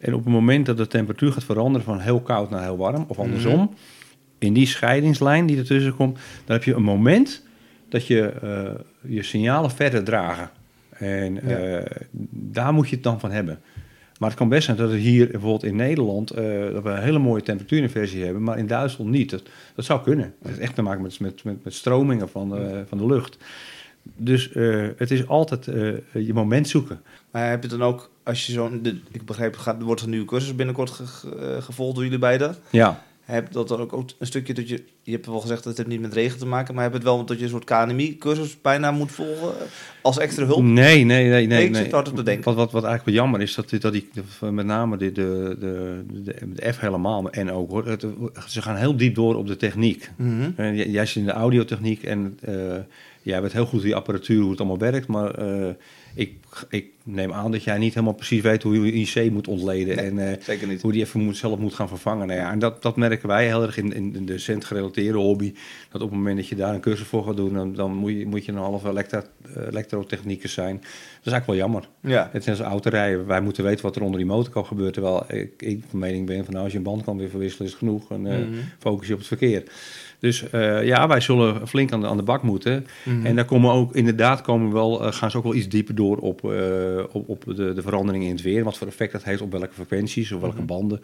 [0.00, 3.04] En op het moment dat de temperatuur gaat veranderen van heel koud naar heel warm,
[3.08, 3.74] of andersom,
[4.40, 7.42] in die scheidingslijn die ertussen komt, dan heb je een moment
[7.88, 10.50] dat je eh, je signalen verder dragen.
[10.90, 11.84] En eh,
[12.30, 13.60] daar moet je het dan van hebben.
[14.18, 17.02] Maar het kan best zijn dat we hier bijvoorbeeld in Nederland eh, dat we een
[17.02, 19.30] hele mooie temperatuurinversie hebben, maar in Duitsland niet.
[19.30, 19.42] Dat,
[19.74, 20.34] dat zou kunnen.
[20.38, 23.36] Dat heeft echt te maken met, met, met, met stromingen van de, van de lucht.
[24.02, 24.50] Dus
[24.96, 25.64] het is altijd
[26.12, 27.00] je moment zoeken.
[27.30, 30.10] Maar heb je dan ook, als je zo'n, ik begreep, er gaat, er wordt een
[30.10, 32.54] nieuwe cursus binnenkort ge- ge- gevolgd door jullie beiden.
[32.70, 35.86] Ja, Heb dat ook, ook een stukje dat je je hebt wel gezegd dat het
[35.86, 38.90] niet met regen te maken, maar heb het wel dat je een soort KNMI-cursus bijna
[38.90, 39.52] moet volgen
[40.02, 40.62] als extra hulp?
[40.62, 41.28] Nee, nee, nee.
[41.28, 41.82] nee, Nee, ik nee.
[41.82, 42.44] zit hard op te denken.
[42.44, 44.08] Wat, wat, wat eigenlijk wel jammer is, dat, dat die,
[44.50, 45.56] met name de, de,
[46.54, 48.06] de, F helemaal, en ook hoor, het-
[48.46, 50.10] ze gaan heel diep door op de techniek.
[50.16, 50.50] Mhm.
[50.56, 52.54] En Jij zit in de audiotechniek en eh,
[53.22, 55.06] jij weet heel goed die apparatuur, hoe het allemaal werkt.
[55.06, 55.68] Maar eh,
[56.14, 56.32] ik,
[56.68, 59.96] ik neem aan dat jij niet helemaal precies weet hoe je een IC moet ontleden.
[59.96, 60.06] Nee.
[60.06, 60.82] En eh, Zeker niet.
[60.82, 62.26] hoe die even moet, zelf moet gaan vervangen.
[62.26, 65.54] Nou ja, en dat, dat merken wij heel erg in, in, de centgerelateerde hobby.
[65.90, 68.10] Dat op het moment dat je daar een cursus voor gaat doen, dan, dan moet,
[68.12, 69.22] je, moet je een halve elektro,
[69.54, 70.76] eh, elektrotechnicus zijn.
[70.76, 71.88] Dat is eigenlijk wel jammer.
[72.00, 72.28] Ja.
[72.32, 73.26] Het is net als autorijden.
[73.26, 74.92] Wij moeten weten wat er onder die motor kan gebeuren.
[74.92, 77.66] Terwijl ik, ik van mening ben van nou, als je een band kan weer verwisselen
[77.66, 78.10] is het genoeg.
[78.10, 78.52] En eh, Mhm.
[78.78, 79.62] focus je op het verkeer.
[80.20, 82.86] Dus eh, ja, wij zullen flink aan de, aan de bak moeten.
[83.04, 83.26] Mhm.
[83.26, 85.94] En daar komen ook inderdaad komen we wel, eh, gaan ze ook wel iets dieper
[85.94, 88.64] door op, eh, op, op de, de veranderingen in het weer.
[88.64, 90.66] Wat voor effect dat heeft op welke frequenties of welke Mhm.
[90.66, 91.02] banden.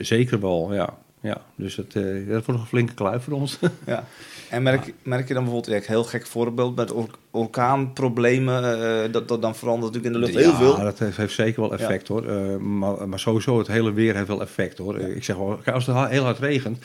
[0.00, 0.94] Zeker wel, ja.
[1.20, 1.40] ja.
[1.54, 3.58] Dus het, eh, dat wordt een flinke kluif voor ons.
[3.86, 4.04] Ja.
[4.50, 9.28] En merk, merk je dan bijvoorbeeld, ja, een heel gek voorbeeld, met or- orkaanproblemen, dat,
[9.28, 10.76] dat dan verandert natuurlijk in de lucht heel veel.
[10.76, 12.22] Ja, dat heeft, heeft zeker wel effect hoor.
[12.62, 14.98] Maar, maar sowieso, het hele weer heeft wel effect hoor.
[14.98, 16.78] Ik zeg wel, als het heel hard regent,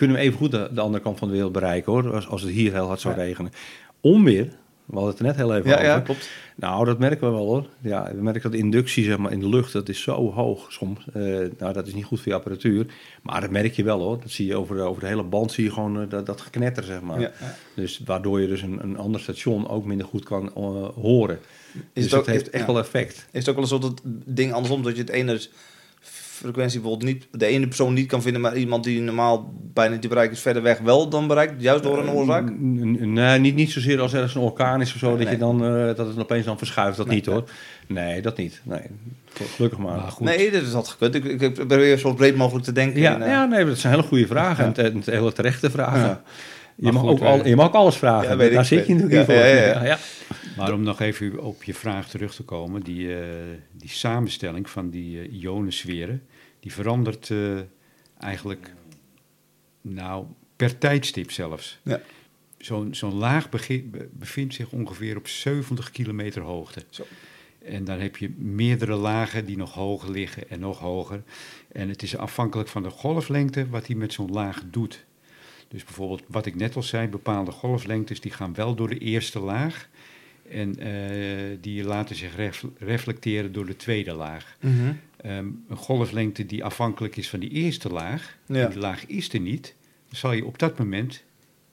[0.00, 2.14] kunnen we even goed de, de andere kant van de wereld bereiken hoor.
[2.14, 3.52] Als, als het hier heel hard zou regenen.
[4.00, 4.44] Onweer,
[4.84, 5.86] we hadden het er net heel even Ja, over.
[5.86, 6.30] ja, klopt.
[6.56, 7.66] Nou, dat merken we wel hoor.
[7.80, 10.72] Ja, we merken dat de inductie zeg maar, in de lucht, dat is zo hoog
[10.72, 11.04] soms.
[11.12, 11.22] Eh,
[11.58, 12.86] nou, dat is niet goed voor je apparatuur.
[13.22, 14.18] Maar dat merk je wel hoor.
[14.20, 16.40] Dat zie je over de, over de hele band, zie je gewoon eh, dat, dat
[16.40, 17.20] geknetter zeg maar.
[17.20, 17.54] Ja, ja.
[17.74, 21.38] Dus waardoor je dus een, een ander station ook minder goed kan eh, horen.
[21.72, 23.26] Is dus het ook- heeft echt wel effect.
[23.30, 25.40] Is het ook wel eens zo dat ding andersom, dat je het ene
[26.40, 30.02] frequentie bijvoorbeeld niet, de ene persoon niet kan vinden, maar iemand die normaal bijna niet
[30.02, 32.48] te bereiken is verder weg wel dan bereikt, juist door een oorzaak?
[32.48, 35.18] Eh, n- Nee, niet, niet zozeer als er eens een orkaan is of zo, Nee,
[35.24, 36.96] dat, je dan, eh, dat het opeens dan verschuift.
[36.96, 37.44] Dat Nee, niet hoor.
[37.86, 38.60] Nee, dat niet.
[38.64, 38.80] Nee,
[39.54, 39.96] gelukkig maar.
[39.96, 41.14] Maar goed, Nee, dat had gekund.
[41.14, 43.00] Ik, ik, ik probeer zo breed mogelijk te denken.
[43.00, 44.72] Ja, En, eh, ja, nee, dat zijn hele goede vragen.
[44.76, 44.82] Ja.
[44.82, 46.00] En, hele terechte vragen.
[46.00, 46.22] Ja.
[46.76, 48.28] Je, mag goed, ook al, je mag ook alles vragen.
[48.30, 49.44] Ja, weet ik, Daar zit je natuurlijk Ja, voor.
[49.44, 49.98] ja, ja, ja.
[50.56, 53.20] Maar om nog even op je vraag terug te komen, die, eh,
[53.72, 56.22] die samenstelling van die ionensferen,
[56.60, 57.58] die verandert eh,
[58.18, 58.72] eigenlijk,
[59.80, 60.24] nou,
[60.56, 61.78] per tijdstip zelfs.
[61.82, 62.00] Ja.
[62.58, 63.48] Zo'n zo'n laag
[64.12, 66.82] bevindt zich ongeveer op 70 kilometer hoogte.
[66.90, 67.04] Zo.
[67.64, 71.22] En dan heb je meerdere lagen die nog hoger liggen en nog hoger.
[71.72, 75.04] En het is afhankelijk van de golflengte wat hij met zo'n laag doet.
[75.68, 79.38] Dus bijvoorbeeld, wat ik net al zei, bepaalde golflengtes die gaan wel door de eerste
[79.40, 79.88] laag.
[80.50, 84.56] En eh, die laten zich ref- reflecteren door de tweede laag.
[84.60, 84.92] Mhm.
[85.22, 88.66] Ehm, een golflengte die afhankelijk is van die eerste laag, Ja.
[88.68, 89.74] die laag is er niet,
[90.08, 91.24] dan zal je op dat moment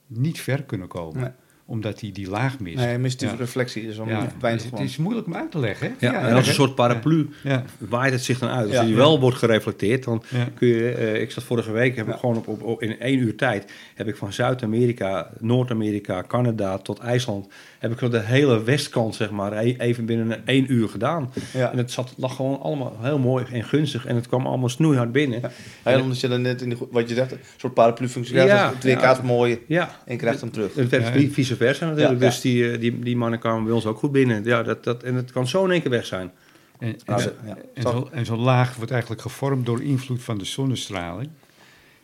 [0.07, 1.21] niet ver kunnen komen.
[1.21, 1.31] Nee.
[1.69, 2.75] Omdat hij die laag mist.
[2.75, 3.35] Nee, hij mist die Ja.
[3.35, 3.85] reflectie.
[3.85, 4.85] Dus dan Ja, weinig het, gewoon.
[4.85, 5.95] is moeilijk om uit te leggen.
[5.99, 6.07] hè?
[6.07, 7.63] Ja, en als een soort paraplu Ja.
[7.77, 8.65] waait het zich dan uit.
[8.65, 8.83] Als Ja.
[8.83, 10.47] die wel wordt gereflecteerd, dan Ja.
[10.55, 10.89] kun je...
[10.91, 12.13] eh, ik zat vorige week, heb Ja.
[12.13, 13.71] ik gewoon op, op, op- in één uur tijd...
[13.95, 17.47] heb ik van Zuid-Amerika, Noord-Amerika, Canada tot IJsland...
[17.79, 21.31] heb ik zo de hele westkant, zeg maar, e- even binnen één uur gedaan.
[21.53, 21.71] Ja.
[21.71, 24.05] En het zat, lag gewoon allemaal heel mooi en gunstig.
[24.05, 25.39] En het kwam allemaal snoeihard binnen.
[25.41, 25.51] Ja.
[25.83, 28.69] Heel omdat je dan net in die, go- wat je zegt, een soort paraplu-functie Ja,
[28.73, 28.99] het weer ja.
[28.99, 30.75] gaat mooien Ja, en je krijgt hem terug.
[30.75, 32.19] het werd vice versa natuurlijk.
[32.19, 32.31] Ja, ja.
[32.31, 34.43] Dus die, eh, die, die mannen kwamen bij ons ook goed binnen.
[34.43, 36.31] Ja, dat, dat, en het kan zo in één keer weg zijn.
[36.79, 37.57] En, en, zo- Ja.
[37.73, 41.29] en zo- en zo'n laag wordt eigenlijk gevormd door invloed van de zonnestraling.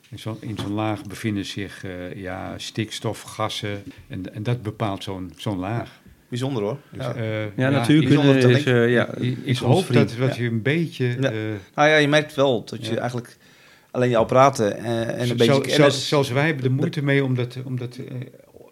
[0.09, 3.83] En zo, in zo'n laag bevinden zich eh, ja, stikstof, gassen.
[4.07, 6.01] En, en dat bepaalt zo'n zo'n laag.
[6.27, 6.77] Bijzonder hoor.
[6.91, 7.13] Dus, ja.
[7.15, 8.09] eh, Ja, natuurlijk
[8.57, 11.05] is, eh, ja, ik is hoop dat, dat je een beetje...
[11.05, 11.31] Ja.
[11.31, 11.37] eh,
[11.75, 12.97] Nou ja, je merkt wel dat je Ja.
[12.99, 13.37] eigenlijk
[13.91, 17.23] alleen je apparaten eh, en een Zo- beetje zelfs, zelfs wij hebben er moeite mee,
[17.23, 18.15] omdat, omdat eh,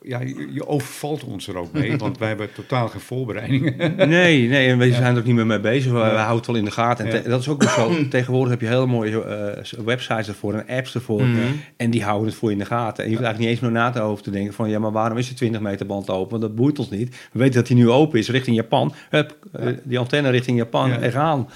[0.04, 0.20] ja,
[0.54, 3.76] je, overvalt ons er ook mee, want wij hebben totaal geen voorbereidingen.
[4.10, 4.94] Nee, nee, en we Ja.
[4.96, 5.92] zijn er ook niet meer mee bezig.
[5.92, 6.04] We, Ja.
[6.12, 7.06] we houden het wel in de gaten.
[7.06, 7.22] En Ja.
[7.22, 8.08] te- dat is ook nog zo.
[8.10, 11.24] Tegenwoordig heb je hele mooie eh, websites ervoor en apps ervoor.
[11.24, 11.38] Mhm.
[11.78, 13.04] En die houden het voor je in de gaten.
[13.04, 14.70] En je hoeft eigenlijk niet eens meer na te over te denken van...
[14.70, 16.30] ja, maar waarom is die 20 meter band open?
[16.30, 17.10] Want dat boeit ons niet.
[17.32, 18.94] We weten dat die nu open is richting Japan.
[19.10, 19.76] Hup, eh, Ja.
[19.84, 21.00] die antenne richting Japan Ja.
[21.00, 21.50] en gaan.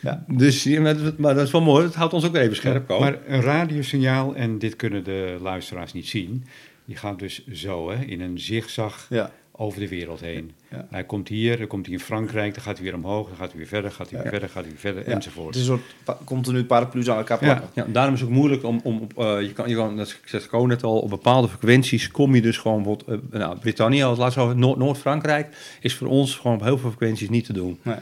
[0.00, 0.24] Ja.
[0.28, 1.84] Dus, ja, maar, dat- is wel mooi.
[1.84, 2.86] Dat houdt ons ook even scherp.
[2.86, 3.00] Ko.
[3.00, 6.44] Maar een radiosignaal, en dit kunnen de luisteraars niet zien,
[6.84, 9.30] die gaat dus zo, hè, in een zigzag Ja.
[9.52, 10.50] over de wereld heen.
[10.70, 10.86] Ja.
[10.90, 13.48] Hij komt hier, dan komt hij in Frankrijk, dan gaat hij weer omhoog, dan gaat
[13.48, 14.30] hij weer verder, gaat hij weer Ja.
[14.30, 15.14] verder, gaat hij weer verder, Ja.
[15.14, 15.46] enzovoort.
[15.54, 17.54] Het is een soort pa- continu paraplu's aan elkaar Ja.
[17.54, 17.82] plakken.
[17.86, 20.16] Ja, daarom is het ook moeilijk om, om op, eh, je kan, je kan, dat
[20.24, 24.18] zegt net al, op bepaalde frequenties kom je dus gewoon, bijvoorbeeld, eh, nou, Brittannië, als
[24.18, 27.78] laatst over Noord- Noord-Frankrijk, is voor ons gewoon op heel veel frequenties niet te doen.
[27.82, 27.96] Nee.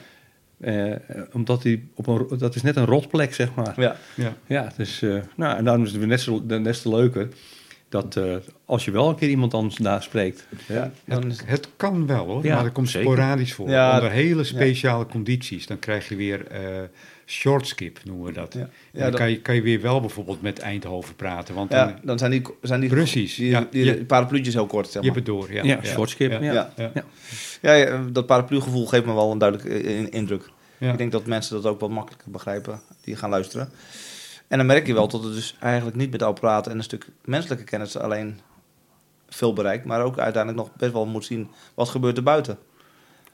[0.60, 0.96] Eh,
[1.32, 3.80] omdat die op een, dat is net een rotplek, zeg maar.
[3.80, 3.96] Ja.
[4.16, 4.36] Ja.
[4.46, 7.28] Ja, dus, eh, nou, en daarom is het weer net zo, net zo leuker.
[7.90, 10.46] Dat eh, als je wel een keer iemand anders daar spreekt.
[10.66, 13.10] Ja, dan Het, het kan wel hoor, Ja, maar dat komt zeker.
[13.10, 13.68] sporadisch voor.
[13.70, 15.66] Ja, Onder hele speciale condities.
[15.66, 16.60] Dan krijg je weer eh
[17.26, 18.54] short skip, noemen we dat.
[18.54, 21.54] En dan kan je, kan je weer wel bijvoorbeeld met Eindhoven praten.
[21.54, 21.70] Want
[22.02, 23.34] dan, zijn die, zijn die, Precies,
[23.70, 25.52] die, parapluutjes heel kort, zeg je hebt het door.
[25.52, 26.42] Ja, Ja, shortskip.
[26.42, 26.72] Ja.
[26.76, 26.92] Ja.
[27.62, 28.02] Ja.
[28.12, 30.50] Dat paraplu-gevoel geeft me wel een duidelijke in- indruk.
[30.78, 33.68] Ik denk dat mensen dat ook wat makkelijker begrijpen, die gaan luisteren.
[34.50, 37.06] En dan merk je wel dat het dus eigenlijk niet met apparaten en een stuk
[37.24, 38.40] menselijke kennis alleen
[39.28, 42.58] veel bereikt, maar ook uiteindelijk nog best wel moet zien wat gebeurt er buiten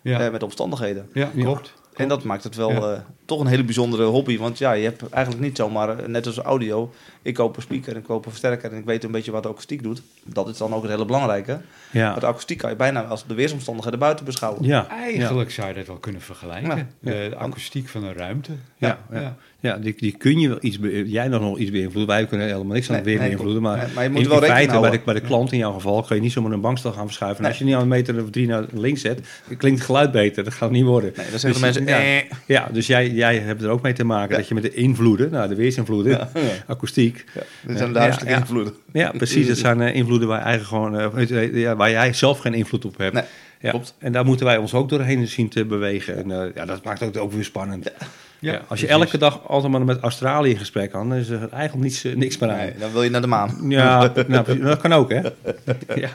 [0.01, 0.21] Ja.
[0.21, 1.09] eh, met omstandigheden.
[1.13, 1.73] Ja, klopt.
[1.95, 2.93] En dat maakt het wel Ja.
[2.93, 4.39] eh, toch een hele bijzondere hobby.
[4.39, 7.93] Want ja, je hebt eigenlijk niet zomaar, eh, net als audio, ik koop een speaker
[7.93, 10.03] en ik koop een versterker en ik weet een beetje wat de akoestiek doet.
[10.25, 11.61] Dat is dan ook het hele belangrijke.
[11.93, 12.11] Ja.
[12.11, 14.65] Maar de akoestiek kan je bijna als de weersomstandigheden buiten beschouwen.
[14.65, 14.89] Ja.
[14.89, 16.77] Eigenlijk zou je dat wel kunnen vergelijken.
[16.77, 16.87] Ja.
[17.01, 18.53] De, de akoestiek van een ruimte.
[18.77, 19.37] Ja, ja.
[19.67, 22.15] Ja, die, die kun je wel iets, jij nog nog iets beïnvloeden.
[22.17, 23.63] Wij kunnen helemaal niks aan het weer beïnvloeden.
[23.63, 25.59] Maar, Nee, maar je moet in, wel in feite, bij de, bij de klant in
[25.59, 27.41] jouw geval, kan je niet zomaar een bankstel gaan verschuiven.
[27.43, 27.51] Nee.
[27.51, 29.21] als je niet aan een meter of drie naar links zet,
[29.57, 30.45] klinkt het geluid beter.
[30.45, 31.13] Dat gaat niet worden.
[31.17, 32.01] Nee, dan zeggen Dus, mensen, ja.
[32.01, 32.23] eh.
[32.47, 34.37] Ja, dus jij, jij hebt er ook mee te maken Ja.
[34.37, 36.31] dat je met de invloeden, nou de weersinvloeden, Ja,
[36.67, 37.25] akoestiek.
[37.35, 38.41] Ja, dit zijn de Ja, huiselijke ja.
[38.41, 38.75] invloeden.
[38.93, 39.47] Ja, precies.
[39.47, 42.85] Dat zijn eh, invloeden waar, je eigen gewoon, eh, ja, waar jij zelf geen invloed
[42.85, 43.25] op hebt.
[43.61, 43.71] Ja.
[43.71, 43.95] klopt.
[43.99, 46.17] En daar moeten wij ons ook doorheen zien te bewegen.
[46.17, 47.91] En eh, ja, dat maakt het ook weer spannend.
[48.41, 49.03] Ja, Ja, als je precies.
[49.05, 52.39] elke dag altijd maar met Australië in gesprek kan, dan is er eigenlijk niets, niks
[52.39, 52.57] meer aan.
[52.57, 53.57] Nee, dan wil je naar de maan.
[53.69, 55.21] Ja, nou, dat kan ook, hè?
[56.05, 56.11] Ja,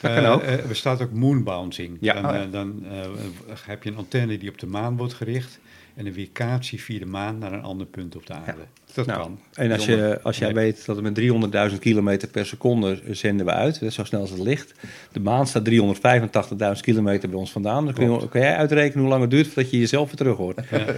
[0.00, 0.42] dat kan Eh, ook.
[0.42, 1.96] eh, er staat ook moonbouncing.
[2.00, 2.12] Ja.
[2.14, 2.42] Dan, Oh, ja.
[2.42, 5.58] eh, dan eh, heb je een antenne die op de maan wordt gericht.
[5.96, 8.60] En een weerkaatsie via de maan naar een ander punt op de aarde.
[8.94, 9.38] Dat Nou, kan.
[9.54, 13.52] En als, je, als jij weet dat we met 300.000 kilometer per seconde zenden we
[13.52, 14.72] uit, dat is zo snel als het licht.
[15.12, 17.84] De maan staat 385.000 kilometer bij ons vandaan.
[17.84, 20.36] Dan kun, je, kan jij uitrekenen hoe lang het duurt voordat je jezelf weer terug
[20.36, 20.60] hoort.
[20.70, 20.84] Ja.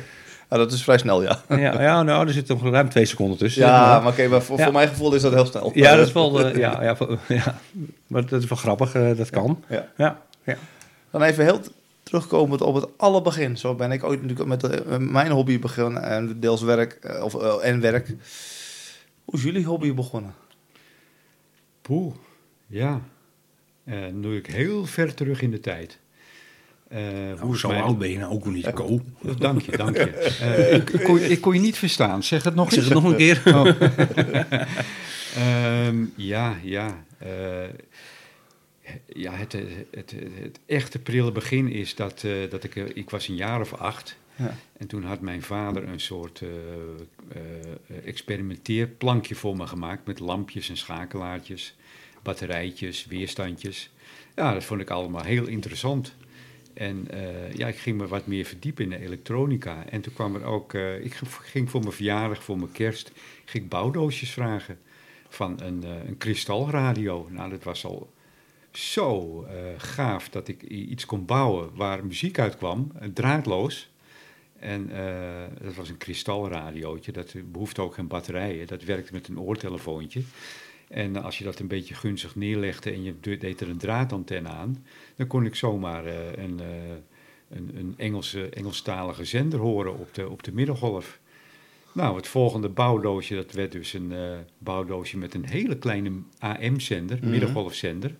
[0.50, 1.42] Ja, dat is vrij snel, ja.
[1.48, 3.62] Ja, ja nou, er zit toch ruim twee seconden tussen.
[3.62, 4.64] Ja, maar oké, maar voor, Ja.
[4.64, 5.70] voor mijn gevoel is dat heel snel.
[5.74, 6.96] Ja, dat is wel, eh, ja, ja,
[7.28, 7.58] ja,
[8.06, 9.62] maar dat is wel grappig, eh, dat kan.
[9.68, 9.88] Ja.
[9.96, 10.56] Ja, ja.
[11.10, 11.60] Dan even heel
[12.02, 13.56] terugkomend op het allerbegin.
[13.56, 17.80] Zo ben ik ooit natuurlijk met eh, mijn hobby begonnen en deels werk of, en
[17.80, 18.06] werk.
[19.24, 20.34] Hoe is jullie hobby begonnen?
[21.82, 22.14] Poeh,
[22.66, 23.00] ja.
[23.84, 25.98] Eh dan doe ik heel ver terug in de tijd.
[26.94, 29.00] Eh, hoe is zo oud ben je nou ook niet, Ko.
[29.38, 30.10] Dank je, dank je.
[30.40, 32.22] Eh, ik, ik, kon, ik kon je niet verstaan.
[32.22, 33.42] Zeg het nog Zeg het nog een keer.
[33.54, 33.66] Oh.
[35.36, 37.04] Ehm, ja, ja.
[37.18, 37.28] eh,
[39.06, 42.76] ja, het, het, het, het echte prille begin is dat, eh, dat ik...
[42.76, 44.16] eh, ik was een jaar of acht.
[44.36, 44.56] Ja.
[44.76, 46.48] En toen had mijn vader een soort eh,
[47.32, 50.06] eh, experimenteerplankje voor me gemaakt...
[50.06, 51.74] met lampjes en schakelaartjes,
[52.22, 53.90] batterijtjes, weerstandjes.
[54.34, 56.14] Ja, dat vond ik allemaal heel interessant.
[56.74, 59.86] En eh, ja, ik ging me wat meer verdiepen in de elektronica.
[59.88, 60.74] En toen kwam er ook...
[60.74, 63.12] eh, ik ging voor mijn verjaardag, voor mijn kerst...
[63.44, 64.78] ging bouwdoosjes vragen
[65.28, 67.28] van een, eh, een kristalradio.
[67.30, 68.12] Nou, dat was al
[68.72, 73.92] zo gaaf dat ik iets kon bouwen waar muziek uit kwam, draadloos.
[74.58, 74.90] En
[75.62, 78.66] dat was een kristalradiootje, dat behoefde ook geen batterijen.
[78.66, 80.22] Dat werkte met een oortelefoontje.
[80.88, 84.48] En als je dat een beetje gunstig neerlegde en je de- deed er een draadantenne
[84.48, 84.84] aan,
[85.16, 86.66] dan kon ik zomaar eh, een, eh,
[87.50, 91.18] een, een Engelse, Engelstalige zender horen op de, op de middengolf.
[91.92, 97.18] Nou, het volgende bouwdoosje, dat werd dus een eh, bouwdoosje met een hele kleine AM-zender,
[97.20, 97.30] Mhm.
[97.30, 98.16] middengolfzender.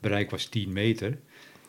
[0.00, 1.18] Bereik was 10 meter.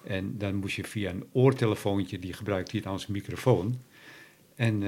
[0.04, 3.82] En dan moest je via een oortelefoontje, die gebruikte je dan als microfoon.
[4.56, 4.82] En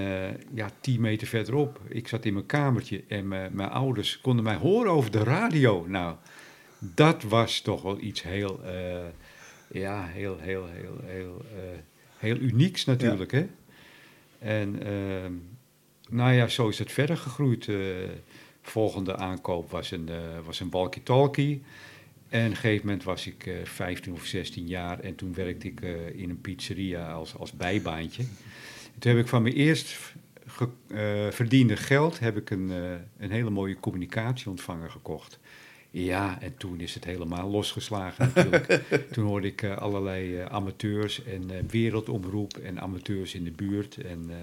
[0.54, 4.92] ja, 10 meter verderop, ik zat in mijn kamertje en mijn ouders konden mij horen
[4.92, 5.86] over de radio.
[5.88, 6.16] Nou,
[6.80, 8.60] dat was toch wel iets heel,
[9.72, 11.80] ja, heel, heel, heel, heel, eh,
[12.18, 13.48] heel unieks natuurlijk, hè.
[14.40, 15.34] En ehm,
[16.10, 17.68] nou ja, zo is het verder gegroeid.
[17.68, 17.76] Eh,
[18.62, 21.64] volgende aankoop was een, eh, was een walkie-talkie.
[22.30, 25.68] En op een gegeven moment was ik eh 15 of 16 jaar en toen werkte
[25.68, 25.82] ik
[26.16, 28.24] in een pizzeria als, als bijbaantje.
[29.00, 29.98] Toen heb ik van mijn eerst
[30.46, 32.70] ge- verdiende geld heb ik een,
[33.18, 35.40] een hele mooie communicatieontvanger gekocht.
[35.94, 38.82] Ja, en toen is het helemaal losgeslagen natuurlijk.
[39.14, 43.98] toen hoorde ik eh, allerlei eh, amateurs en eh, wereldomroep en amateurs in de buurt.
[43.98, 44.36] En eh,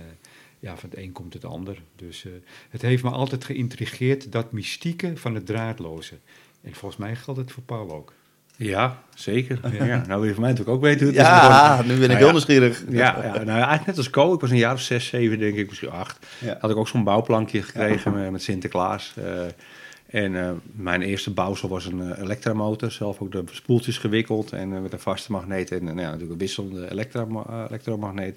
[0.61, 1.83] ja, van het een komt het ander.
[1.97, 2.33] Dus eh,
[2.71, 6.15] het heeft me altijd geïntrigeerd, dat mystieke van het draadloze.
[6.63, 8.13] En volgens mij geldt het voor Paul ook.
[8.57, 9.61] Ja, zeker.
[9.73, 9.85] Ja.
[9.85, 10.07] Ja.
[10.07, 11.29] nou wil je van mij natuurlijk ook weten hoe het is.
[11.29, 12.33] Ja, nu ben ik Nou heel ja.
[12.33, 12.85] nieuwsgierig.
[12.89, 14.35] Ja, ja, nou eigenlijk net als Co.
[14.35, 16.27] Ik was een jaar of zes, zeven, denk ik, misschien acht.
[16.39, 16.57] Ja.
[16.61, 19.15] Had ik ook zo'n bouwplankje gekregen met, met Sinterklaas.
[20.09, 22.91] En eh, mijn eerste bouwsel was een eh, elektramotor.
[22.91, 26.33] Zelf ook de spoeltjes gewikkeld en eh, met een vaste magneet en nou ja, natuurlijk
[26.33, 27.27] een wisselende elektra,
[27.69, 28.37] elektromagneet.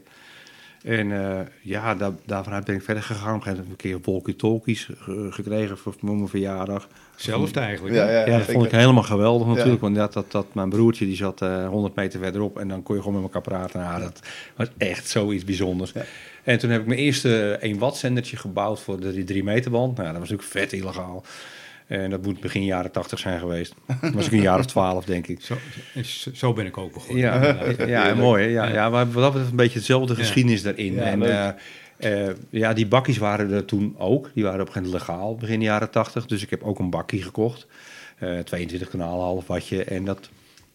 [0.84, 3.36] En eh, ja, daar, daarvanuit ben ik verder gegaan.
[3.36, 6.88] Op een gegeven moment heb ik een keer walkie-talkies ge- gekregen voor mijn verjaardag.
[7.12, 7.95] Hetzelfde eigenlijk.
[7.95, 8.19] Ja, hè?
[8.19, 9.53] ja, Ja, dat vond ik helemaal geweldig Ja.
[9.53, 9.81] natuurlijk.
[9.81, 12.95] Want dat, dat, dat, mijn broertje die zat eh 100 meter verderop en dan kon
[12.95, 13.79] je gewoon met elkaar praten.
[13.81, 14.19] Nou, dat
[14.55, 15.91] was echt zoiets bijzonders.
[15.91, 16.01] Ja.
[16.43, 19.97] En toen heb ik mijn eerste 1 watt zendertje gebouwd voor de 3 meter band.
[19.97, 21.23] Nou, dat was natuurlijk vet illegaal.
[21.91, 23.73] En dat moet begin jaren 80 zijn geweest.
[24.01, 25.41] Dat was ik een jaar of 12 denk ik.
[25.41, 25.56] Zo,
[26.34, 27.23] zo- ben ik ook begonnen.
[27.23, 27.56] Ja,
[27.88, 28.43] ja, mooi.
[28.43, 28.49] hè?
[28.49, 28.73] Ja, Ja.
[28.73, 28.89] ja.
[28.89, 30.93] maar wat dat een beetje dezelfde geschiedenis daarin.
[30.93, 34.32] Ja, en eh, eh, ja, die bakkies waren er toen ook.
[34.34, 36.25] Die waren op een gegeven moment legaal begin jaren 80.
[36.25, 37.67] Dus ik heb ook een bakkie gekocht.
[38.17, 39.84] Eh 22 kanaal, half watje.
[39.84, 40.30] En dat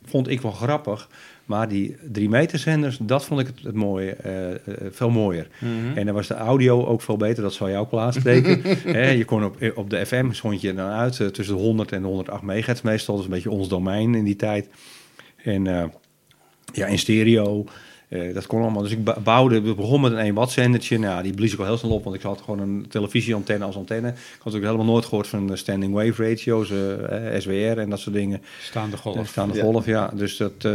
[0.04, 1.08] vond ik wel grappig.
[1.46, 4.58] Maar die 3 meter zenders, dat vond ik het, het mooie, eh, eh,
[4.90, 5.48] veel mooier.
[5.58, 5.98] Mhm.
[5.98, 8.62] En dan was de audio ook veel beter, dat zal je ook wel aanspreken.
[9.18, 12.02] Je kon op, op de FM, zond je dan uit eh, tussen de 100 en
[12.02, 13.14] de 108 megahertz meestal.
[13.14, 14.68] Dat is een beetje ons domein in die tijd.
[15.42, 15.84] En eh,
[16.72, 17.64] ja, in stereo,
[18.08, 18.82] eh, dat kon allemaal.
[18.82, 20.98] Dus ik bouwde, we begonnen met een 1 watt zendertje.
[20.98, 23.76] Nou, die blies ik al heel snel op, want ik had gewoon een televisieantenne als
[23.76, 24.08] antenne.
[24.08, 27.90] Ik had ook helemaal nooit gehoord van de standing wave ratio's, eh, eh, SWR en
[27.90, 28.42] dat soort dingen.
[28.60, 29.28] Staande golf.
[29.28, 29.62] Staande Ja.
[29.62, 30.10] golf, ja.
[30.14, 30.72] Dus dat, eh,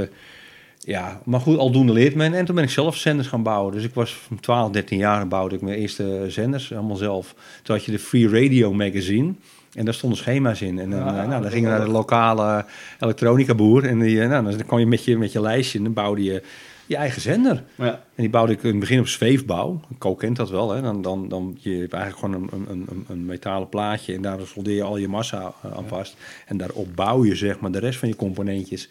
[0.84, 2.34] ja, maar goed, aldoende leert men.
[2.34, 3.74] En toen ben ik zelf zenders gaan bouwen.
[3.74, 7.36] Dus ik was van 12, 13 jaar bouwde ik mijn eerste zenders, allemaal zelf.
[7.63, 9.34] Toen had je de Free Radio Magazine.
[9.74, 10.80] En daar stonden schema's in.
[10.80, 12.65] En dan, Ah, eh, nou, dan dat ging je naar de lokale
[13.00, 13.86] elektronica boer.
[13.86, 16.24] En die, eh, nou, dan kwam je met je, met je lijstje en dan bouwde
[16.24, 16.44] je
[16.91, 17.63] je eigen zender.
[17.76, 17.91] Ja.
[17.91, 19.80] En die bouwde ik in het begin op zweefbouw.
[19.98, 20.72] Co kent dat wel.
[20.72, 20.82] Hè?
[20.82, 24.39] Dan, dan, dan je hebt eigenlijk gewoon een, een, een, een metalen plaatje en daar
[24.46, 26.15] soldeer je al je massa eh, aan vast.
[26.46, 28.89] En daarop bouw je zeg maar de rest van je componentjes.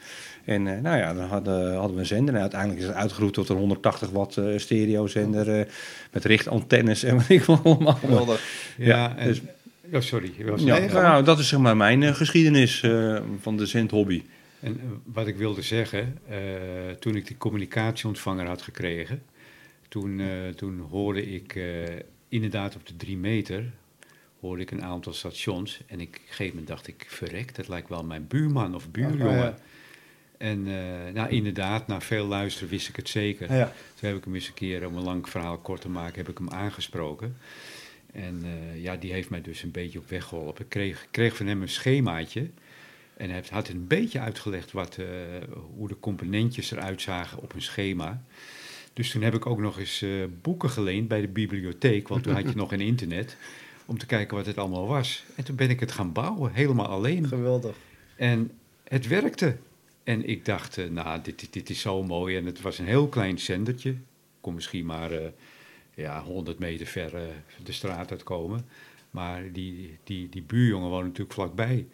[0.51, 2.35] En eh, nou ja, dan hadden, hadden we een zender.
[2.35, 5.67] En uiteindelijk is het uitgeroeid tot een 180 watt eh, stereozender eh,
[6.13, 7.95] met richtantennes en wat ik wel allemaal.
[7.95, 8.43] Geweldig.
[8.77, 9.41] Ja, Ja, en, dus-
[9.93, 10.33] oh, sorry.
[10.45, 14.23] was- Ja, nou, dat is zeg maar mijn eh, geschiedenis eh, van de zendhobby.
[14.61, 16.37] En eh, wat ik wilde zeggen, eh,
[16.99, 19.23] toen ik die communicatieontvanger had gekregen,
[19.89, 21.63] toen, eh, toen hoorde ik eh,
[22.29, 23.65] inderdaad op de drie meter,
[24.41, 25.81] hoorde ik een aantal stations.
[25.87, 28.91] En ik, op een gegeven moment dacht ik, verrek, dat lijkt wel mijn buurman of
[28.91, 29.27] buurjongen.
[29.29, 29.55] Oh, ja.
[30.41, 33.55] En eh, nou, inderdaad, na veel luisteren wist ik het zeker.
[33.55, 33.73] Ja.
[33.95, 36.29] Toen heb ik hem eens een keer, om een lang verhaal kort te maken, heb
[36.29, 37.37] ik hem aangesproken.
[38.13, 40.65] En eh, ja, die heeft mij dus een beetje op weg geholpen.
[40.65, 42.51] Ik kreeg, kreeg van hem een schemaatje.
[43.17, 45.07] En hij had een beetje uitgelegd wat, eh,
[45.77, 48.23] hoe de componentjes eruit zagen op een schema.
[48.93, 50.05] Dus toen heb ik ook nog eens
[50.43, 53.37] boeken geleend bij de bibliotheek, want toen had je nog geen internet,
[53.87, 55.25] om te kijken wat het allemaal was.
[55.37, 57.29] En toen ben ik het gaan bouwen, helemaal alleen.
[57.29, 57.77] Geweldig.
[58.17, 58.51] En
[58.85, 59.57] het werkte.
[60.11, 62.37] En ik dacht, eh, nou, dit, dit, is zo mooi.
[62.37, 63.95] En het was een heel klein zendertje.
[64.41, 65.31] Kon misschien maar eh,
[65.95, 67.23] ja, 100 meter ver eh,
[67.65, 68.67] de straat uitkomen.
[69.11, 71.87] Maar die, die, die buurjongen woonde natuurlijk vlakbij.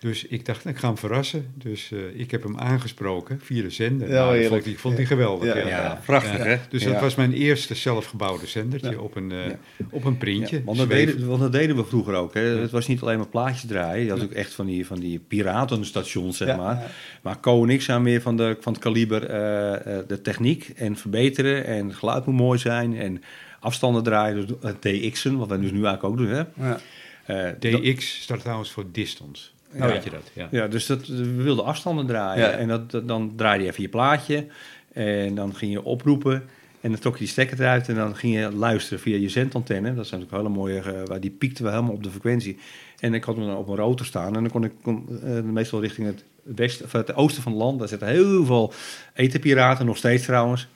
[0.00, 1.46] Dus ik dacht, ik ga hem verrassen.
[1.54, 4.08] Dus eh, ik heb hem aangesproken via de zender.
[4.08, 4.78] Ja, nou, heerlijk.
[4.78, 5.54] vond hij geweldig.
[5.54, 6.44] Ja, Ja, Ja, prachtig Ja.
[6.44, 6.56] hè?
[6.68, 6.92] Dus Ja.
[6.92, 8.98] dat was mijn eerste zelfgebouwde zendertje Ja.
[8.98, 9.58] op, een, eh, Ja.
[9.90, 10.56] op een printje.
[10.56, 12.34] Ja, want, dat deden, want dat deden we vroeger ook.
[12.34, 12.40] Hè.
[12.40, 12.58] Ja.
[12.58, 14.04] Het was niet alleen maar plaatjes draaien.
[14.04, 16.74] Je had ook echt van die, van die piratenstations, zeg Ja, maar.
[16.74, 16.86] ja.
[17.22, 20.72] Maar Co en ik zijn meer van, de, van het kaliber eh, eh, de techniek
[20.76, 21.64] en verbeteren.
[21.66, 22.96] En het geluid moet mooi zijn.
[22.96, 23.22] En
[23.60, 26.28] afstanden draaien, dus DX'en, wat wij dus nu eigenlijk ook doen.
[26.28, 26.42] Hè.
[26.68, 26.80] Ja.
[27.26, 29.48] Eh, dat- DX staat trouwens voor distance.
[29.74, 30.00] Oh, Weet ja.
[30.04, 30.30] je dat?
[30.32, 30.48] Ja.
[30.50, 32.48] ja, dus dat, we wilden afstanden draaien.
[32.50, 32.56] Ja.
[32.56, 34.46] En dat, dat- dan draaide je even je plaatje.
[34.92, 36.42] En dan ging je oproepen.
[36.80, 37.88] En dan trok je die stekker eruit.
[37.88, 39.94] En dan ging je luisteren via je zendantenne.
[39.94, 40.80] Dat zijn natuurlijk hele mooie...
[40.80, 42.58] eh, waar die piekten we helemaal op de frequentie.
[42.98, 44.26] En ik had hem dan op mijn rotor staan.
[44.36, 47.60] En dan kon ik kon, eh, meestal richting het, westen, of het oosten van het
[47.60, 47.78] land.
[47.78, 48.72] Daar zitten heel veel
[49.14, 49.86] etenpiraten.
[49.86, 50.68] Nog steeds trouwens.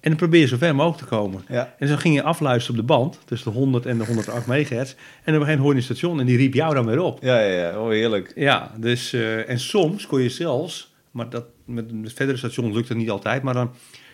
[0.00, 1.44] En dan probeer je zo ver mogelijk te komen.
[1.48, 1.74] Ja.
[1.78, 3.18] En zo ging je afluisteren op de band.
[3.24, 4.90] Tussen de 100 en de 108 megahertz.
[4.92, 6.20] En op een gegeven moment hoorde je een station.
[6.20, 7.18] En die riep jou dan weer op.
[7.22, 7.80] Ja, ja, ja.
[7.80, 8.32] Oh, heerlijk.
[8.34, 12.88] Ja, dus, eh, en soms kon je zelfs, maar dat, met, met verdere stations lukt
[12.88, 13.70] het niet altijd, maar dan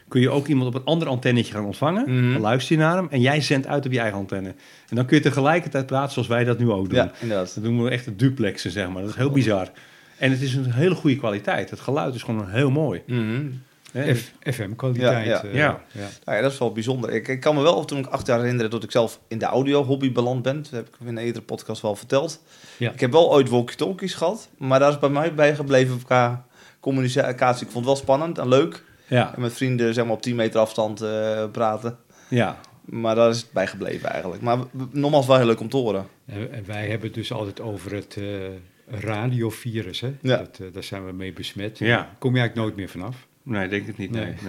[0.09, 2.03] kun je ook iemand op een ander antennetje gaan ontvangen.
[2.03, 2.33] Mhm.
[2.33, 4.49] Dan luister je naar hem en jij zendt uit op je eigen antenne.
[4.88, 6.99] En dan kun je tegelijkertijd praten zoals wij dat nu ook doen.
[6.99, 7.55] Ja, inderdaad.
[7.55, 9.03] Dat doen we echt het duplexen, zeg maar.
[9.03, 9.71] Dat is heel bizar.
[10.18, 11.71] En het is een hele goede kwaliteit.
[11.71, 13.03] Het geluid is gewoon heel mooi.
[13.07, 13.47] Mhm.
[14.40, 15.26] FM-kwaliteit.
[15.26, 15.42] Ja, ja.
[15.44, 15.83] eh, Ja.
[15.92, 16.09] ja.
[16.24, 17.11] Nou ja, dat is wel bijzonder.
[17.11, 19.44] Ik, ik kan me wel toen ik acht jaar herinneren dat ik zelf in de
[19.44, 20.62] audio-hobby beland ben.
[20.62, 22.42] Dat heb ik in een eerdere podcast wel verteld.
[22.76, 22.92] Ja.
[22.92, 26.46] Ik heb wel ooit walkie-talkies gehad, maar daar is bij mij bijgebleven qua
[26.81, 27.66] communicatie.
[27.66, 28.83] Ik vond het wel spannend en leuk.
[29.07, 31.98] Ja, En met vrienden zeg maar, op 10 meter afstand eh, praten.
[32.28, 32.59] ja.
[32.85, 34.42] Maar daar is het bijgebleven eigenlijk.
[34.42, 34.59] Maar
[34.90, 36.07] nogmaals wel heel leuk om te horen.
[36.26, 38.24] En wij hebben het dus altijd over het eh,
[39.00, 40.00] radiovirus.
[40.00, 40.14] Hè?
[40.22, 40.37] Ja.
[40.37, 41.78] Dat, daar zijn we mee besmet.
[41.78, 42.09] Ja.
[42.18, 43.26] Kom je eigenlijk nooit meer vanaf.
[43.42, 44.11] Nee, denk ik niet.
[44.11, 44.35] Nee.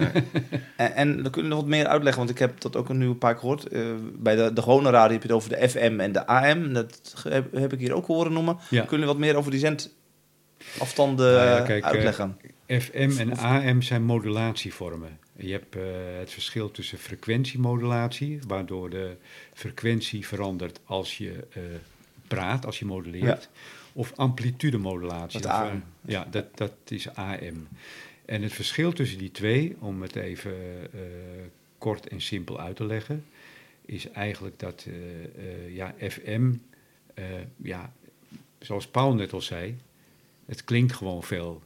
[0.76, 3.06] En, en dan kun je nog wat meer uitleggen, want ik heb dat ook nu
[3.06, 3.66] een paar keer gehoord.
[3.66, 3.82] Eh,
[4.14, 6.72] bij de, de gewone radio heb je het over de FM en de AM.
[6.72, 8.56] Dat heb, heb ik hier ook horen noemen.
[8.70, 8.84] Ja.
[8.84, 12.36] Kun je wat meer over die zendafstanden Nou ja, eh, kijk, uitleggen?
[12.66, 15.18] FM en AM zijn modulatievormen.
[15.36, 15.82] Je hebt eh,
[16.18, 19.16] het verschil tussen frequentiemodulatie, waardoor de
[19.54, 21.46] frequentie verandert als je
[22.28, 23.48] praat, als je moduleert,
[23.92, 25.40] of amplitudemodulatie.
[25.40, 25.82] Dat AM.
[26.00, 27.68] ja, dat, dat is AM.
[28.24, 30.54] En het verschil tussen die twee, om het even
[30.92, 31.00] eh,
[31.78, 33.24] kort en simpel uit te leggen,
[33.84, 36.52] is eigenlijk dat eh, eh, ja, FM,
[37.56, 37.92] ja,
[38.58, 39.76] zoals Paul net al zei,
[40.46, 41.62] het klinkt gewoon veel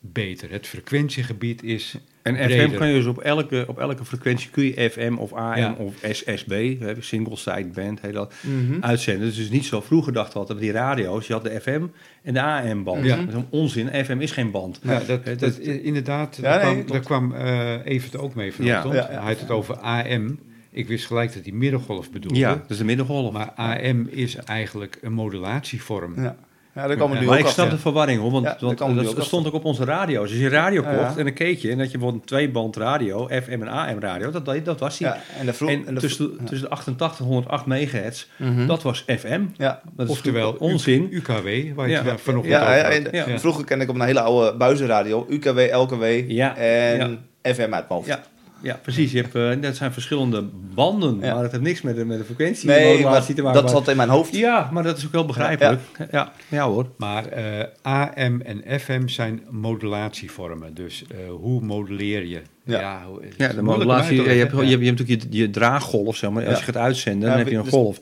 [0.00, 0.50] beter.
[0.50, 2.68] Het frequentiegebied is En breder.
[2.68, 5.74] FM kan je dus op elke, op elke frequentie kun je FM of AM Ja.
[5.78, 8.76] of SSB, single side band, heet dat, Mhm.
[8.84, 9.26] uitzenden.
[9.28, 11.26] Dus is niet zo vroeger dachten we altijd die radio's.
[11.26, 11.82] Je had de FM
[12.22, 13.04] en de AM-band.
[13.04, 13.16] Ja.
[13.16, 14.04] Dat is een onzin.
[14.04, 14.80] FM is geen band.
[14.82, 18.46] Ja, dat, dat, dat- inderdaad, Ja, daar nee, kwam, daar kwam eh Evert ook mee
[18.46, 18.52] Ja.
[18.52, 18.94] vanochtend.
[18.94, 19.20] Ja, ja.
[19.22, 20.38] Hij had het over AM.
[20.70, 22.38] Ik wist gelijk dat hij middengolf bedoelde.
[22.38, 23.32] Ja, dat is de middengolf.
[23.32, 26.20] Maar AM is eigenlijk een modulatievorm.
[26.22, 26.36] Ja.
[26.80, 28.80] Ja, daar komen Ja, nu maar ook ik snap de verwarring hoor, want, Ja, dat,
[28.82, 30.30] ook stond ook op onze radio's.
[30.30, 31.14] Als je radio kocht ja.
[31.16, 34.44] en een keetje en dat je bijvoorbeeld een tweeband radio, FM en AM radio, dat,
[34.44, 35.06] dat, dat was die.
[35.06, 35.70] Ja, en de vroeg...
[35.70, 38.66] en en de tussen, vroeg- tussen de 88 en 108 megahertz, Mhm.
[38.66, 39.40] dat was FM.
[39.56, 41.08] Ja, Dat is Oftewel onzin.
[41.10, 42.92] UKW, waar je het vanochtend ja, over ja, had.
[42.92, 43.38] en Ja.
[43.38, 47.84] vroeger kende ik op een hele oude buizenradio, UKW, LKW Ja, en FM uit mijn
[47.88, 48.18] hoofd.
[48.62, 49.12] Ja, precies.
[49.12, 50.42] Je hebt, eh, dat zijn verschillende
[50.74, 51.34] banden, Ja.
[51.34, 53.62] maar het heeft niks met de, met de frequentie Nee, maar te maken.
[53.62, 54.36] dat zat in mijn hoofd.
[54.36, 55.80] Ja, maar dat is ook wel begrijpelijk.
[56.10, 56.68] Ja, ja.
[56.68, 56.86] hoor.
[56.96, 60.74] Maar eh, AM en FM zijn modulatievormen.
[60.74, 62.40] Dus eh, hoe moduleer je?
[62.68, 63.02] Ja.
[63.06, 66.30] hoe- Ja, de modulatie, je, hebt, je, hebt, je hebt natuurlijk je, je draaggolf, zeg
[66.30, 66.46] maar.
[66.48, 67.98] Als je gaat uitzenden, dan heb je een dus- golf.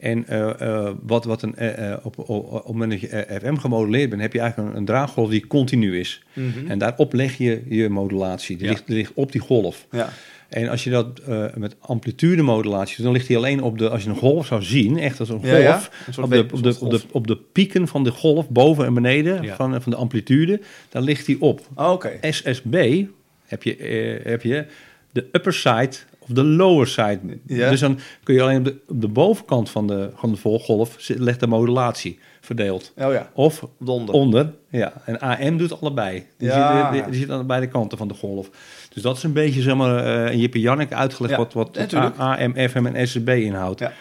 [0.00, 3.56] En eh, eh, wat, wat een, eh, op, op, op het moment dat je FM
[3.56, 6.22] gemoduleerd bent, heb je eigenlijk een, een draaggolf die continu is.
[6.32, 6.48] Mhm.
[6.70, 8.56] En daarop leg je je modulatie.
[8.56, 8.70] Die, Ja.
[8.72, 9.86] ligt, die ligt op die golf.
[9.90, 10.08] Ja.
[10.48, 14.02] En als je dat eh, met amplitudemodulatie doet, dan ligt hij alleen op de, als
[14.02, 15.80] je een golf zou zien, echt als een golf, Ja, ja.
[16.06, 18.84] Een soort op, de, op, de, op, de, op de pieken van de golf, boven
[18.86, 19.54] en beneden, Ja.
[19.56, 21.60] van, van de amplitude, daar ligt hij op.
[21.74, 22.10] Oh, Oké.
[22.30, 23.02] SSB
[23.46, 24.66] heb je, eh, heb je
[25.12, 27.20] de upper side of de lower side.
[27.46, 27.70] Ja.
[27.70, 30.94] Dus dan kun je alleen op de, op de bovenkant van de, van de golf
[30.98, 32.92] zit- ligt de modulatie verdeeld.
[32.96, 34.14] Oh ja, Of onder.
[34.14, 34.92] onder, ja.
[35.04, 36.24] En AM doet allebei.
[36.38, 36.92] Die, Ja.
[36.92, 38.50] zit, die, die zit aan beide kanten van de golf.
[38.92, 41.94] Dus dat is een beetje, zeg maar, eh in Jippe Janneke uitgelegd Ja, wat, wat.
[42.18, 43.80] AM, FM en SSB inhoudt.
[43.80, 43.92] Ja.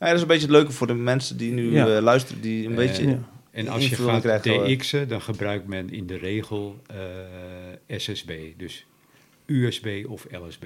[0.00, 2.66] Ja, dat is een beetje het leuke voor de mensen die nu eh, luisteren, die
[2.66, 3.18] een beetje...
[3.56, 8.30] En als je gaat DX'en, dan gebruikt men in de regel eh, SSB.
[8.56, 8.86] Dus
[9.46, 10.64] USB of LSB.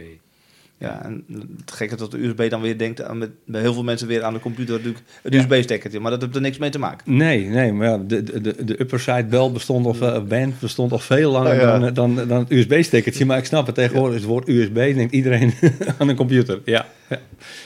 [0.79, 1.25] Ja, en
[1.61, 4.23] het gekke dat de USB dan weer denkt aan met, bij heel veel mensen weer
[4.23, 5.41] aan de computer natuurlijk het Ja.
[5.41, 7.17] USB-stekkertje, maar dat heeft er niks mee te maken.
[7.17, 10.61] Nee, nee, maar ja, de, de, de- de upper side bel bestond of uh, band
[10.61, 11.79] bestond al veel langer Oh, ja.
[11.79, 13.25] dan, dan, dan het USB-stekkertje.
[13.25, 15.53] Maar ik snap het tegenwoordig, het woord USB denkt iedereen
[15.99, 16.61] aan een computer.
[16.65, 16.87] Ja.
[17.09, 17.19] ja.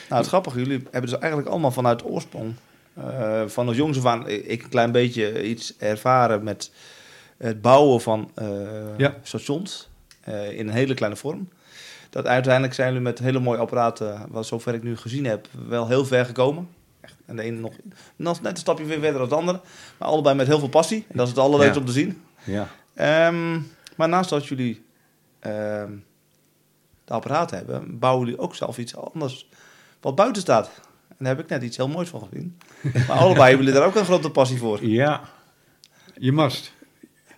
[0.09, 2.53] Nou, het grappige, jullie hebben dus eigenlijk allemaal vanuit oorsprong,
[2.95, 6.71] eh, van als jongs af aan, ik een klein beetje iets ervaren met
[7.37, 8.47] het bouwen van eh,
[8.97, 9.15] Ja.
[9.23, 9.89] stations
[10.21, 11.49] eh, in een hele kleine vorm.
[12.09, 15.87] Dat uiteindelijk zijn jullie met hele mooie apparaten, wat zover ik nu gezien heb, wel
[15.87, 16.69] heel ver gekomen.
[17.01, 17.73] Echt, En de ene nog,
[18.15, 19.61] nog net een stapje weer verder dan de andere.
[19.97, 21.05] Maar allebei met heel veel passie.
[21.09, 21.79] En dat is het allerleukste Ja.
[21.79, 22.21] om te zien.
[22.43, 22.67] ja.
[22.93, 23.59] Ehm,
[23.95, 24.85] maar naast dat jullie
[25.39, 25.91] ehm,
[27.05, 29.49] de apparaten hebben, bouwen jullie ook zelf iets anders
[30.01, 30.69] wat buiten staat.
[31.17, 32.57] En daar heb ik net iets heel moois van gezien.
[33.07, 34.85] Maar allebei hebben jullie daar ook een grote passie voor.
[34.85, 35.21] ja.
[36.17, 36.73] Je mast.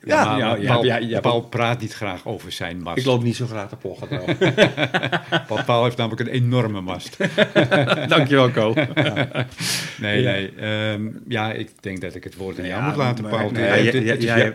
[0.06, 2.98] Ja, maar ja, ja, Paul, ja, ja, Paul praat niet graag over zijn mast.
[2.98, 4.08] Ik loop niet zo graag te poggen.
[4.08, 4.38] trouwens.
[5.48, 7.18] Paul, Paul heeft namelijk een enorme mast.
[8.08, 8.74] Dankjewel, Ko.
[10.00, 10.32] Nee, Ja.
[10.32, 10.54] nee.
[10.60, 13.52] ehm, ja, ik denk dat ik het woord aan jou Ja, moet laten, maar- Paul.
[13.52, 13.94] nee, het,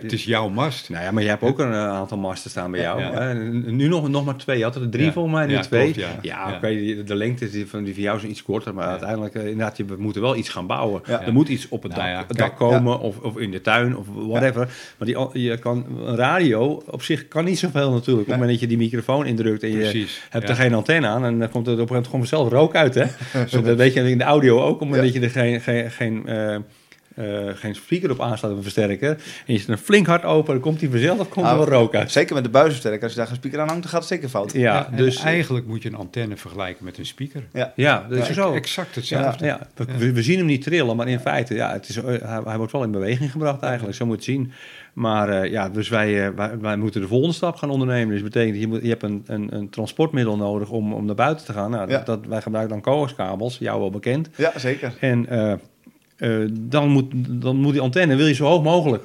[0.02, 0.90] is het jouw mast.
[0.90, 3.34] Nou ja, maar je hebt ook een eh, aantal masten staan bij jou.
[3.70, 4.58] Nu nog, nog maar twee.
[4.58, 5.12] Je had er drie Ja.
[5.12, 5.92] volgens mij, nu Ja, twee.
[5.92, 6.18] klopt, ja.
[6.48, 6.54] Ja.
[6.56, 8.74] oké, die- de lengte is van die van jou is iets korter.
[8.74, 8.90] Maar Ja.
[8.90, 11.02] uiteindelijk, eh, inderdaad, je, we moeten wel iets gaan bouwen.
[11.06, 11.22] Ja.
[11.26, 13.50] Er moet iets op het Nou dak, ja, het kijk, dak komen of, of in
[13.50, 14.68] de tuin of whatever.
[14.98, 18.26] Maar die, je kan, een radio op zich kan niet zoveel natuurlijk.
[18.26, 20.22] Op het moment dat je die microfoon indrukt en je Precies.
[20.30, 21.24] hebt er geen antenne aan...
[21.24, 22.94] en dan komt er op een gegeven moment gewoon vanzelf rook uit.
[22.94, 23.04] Hè?
[23.46, 24.74] Zo, dat weet je in de audio ook.
[24.74, 25.20] Op het moment Ja.
[25.20, 25.60] dat je er geen...
[25.60, 26.56] geen, geen eh,
[27.14, 29.10] eh, geen speaker op aansluit of een versterker.
[29.46, 31.68] En je zet een flink hard open, dan komt hij vanzelf komt er Nou, wel
[31.68, 32.10] rook uit.
[32.10, 33.02] Zeker met de buizensterk.
[33.02, 34.52] Als je daar geen speaker aan hangt, dan gaat het zeker fout.
[34.52, 34.60] Ja,
[34.90, 37.42] Ja, dus eigenlijk moet je een antenne vergelijken met een speaker.
[37.74, 38.52] ja, dat is Ja, zo.
[38.54, 39.44] Exact Ja, hetzelfde.
[39.44, 39.66] ja.
[39.74, 42.40] We, we- we zien hem niet trillen, maar in feite, ja, het is, eh, hij,
[42.44, 44.52] hij wordt wel in beweging gebracht eigenlijk, zo moet je het zien.
[44.92, 48.08] Maar eh, ja, dus wij, wij, wij moeten de volgende stap gaan ondernemen.
[48.12, 51.14] Dus dat betekent, je, moet, je hebt een, een, een transportmiddel nodig om, om naar
[51.14, 51.70] buiten te gaan.
[51.70, 51.96] Nou, Ja.
[51.96, 54.28] dat, dat- wij gebruiken dan coaxkabels, jou wel bekend.
[54.36, 54.92] Ja, zeker.
[55.00, 55.26] En
[56.22, 57.12] eh, dan, moet,
[57.42, 59.02] dan moet die antenne, wil je zo hoog mogelijk.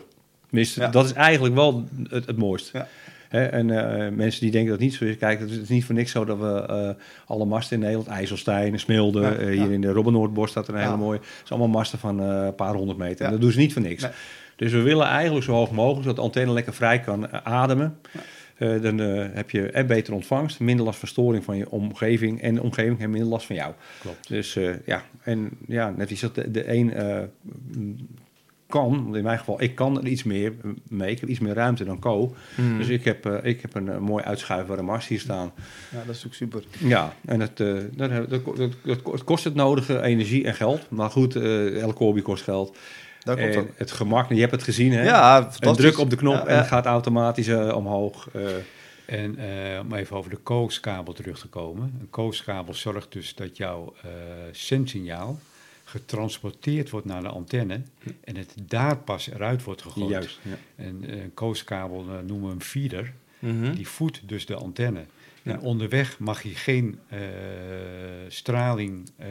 [0.48, 0.88] Tenminste, Ja.
[0.88, 2.70] dat is eigenlijk wel het, het mooist.
[2.74, 2.88] Ja.
[3.30, 5.96] En eh, mensen die denken dat het niet zo is, kijk, het is niet voor
[5.96, 6.90] niks zo dat we eh,
[7.28, 9.48] alle masten in Nederland, IJsselstein, Smilde, Ja, ja.
[9.48, 10.86] hier in de Robbenoordbos staat er een Ja.
[10.86, 11.18] hele mooie.
[11.20, 13.26] Het zijn allemaal masten van een paar honderd meter.
[13.26, 14.02] En dat doen ze niet voor niks.
[14.02, 14.12] Nee.
[14.56, 17.98] Dus we willen eigenlijk zo hoog mogelijk, zodat de antenne lekker vrij kan ademen.
[18.58, 22.42] Eh, dan eh, heb je en betere ontvangst, minder last van storing van je omgeving
[22.42, 23.74] en de omgeving heeft minder last van jou.
[24.02, 24.28] Klopt.
[24.28, 27.20] Dus eh, ja, en ja, net is dat de, de een eh,
[27.78, 27.96] m,
[28.68, 30.54] kan, want in mijn geval, ik kan er iets meer
[30.90, 31.12] mee.
[31.12, 32.36] Ik heb iets meer ruimte dan Co.
[32.56, 32.78] Hmm.
[32.78, 35.52] Dus ik heb, eh, ik heb een, eh, mooi uitschuifbare mast hier staan.
[35.92, 36.64] Ja, dat is ook super.
[36.80, 40.90] Ja, en het, eh, dat, dat, dat, dat- dat kost- het nodige energie en geld.
[40.90, 42.78] Maar goed, eh elke hobby kost geld.
[43.28, 43.70] Dat komt En ook.
[43.76, 45.04] het gemak, je hebt het gezien hè?
[45.04, 48.30] Ja, Een druk op de knop en het gaat automatisch eh, omhoog.
[48.34, 48.42] eh.
[49.06, 51.98] En eh, om even over de kooskabel terug te komen.
[52.00, 54.10] Een kooskabel zorgt dus dat jouw eh
[54.52, 55.40] zendsignaal
[55.84, 57.82] getransporteerd wordt naar de antenne
[58.24, 60.10] en het daar pas eruit wordt gegooid.
[60.10, 60.40] Juist.
[60.42, 60.56] Ja.
[60.76, 63.14] En eh, een kooskabel eh, noemen we een feeder.
[63.40, 63.74] Mhm.
[63.74, 65.04] Die voedt dus de antenne.
[65.42, 65.52] Ja.
[65.52, 67.20] En onderweg mag je geen eh,
[68.28, 69.28] straling eh,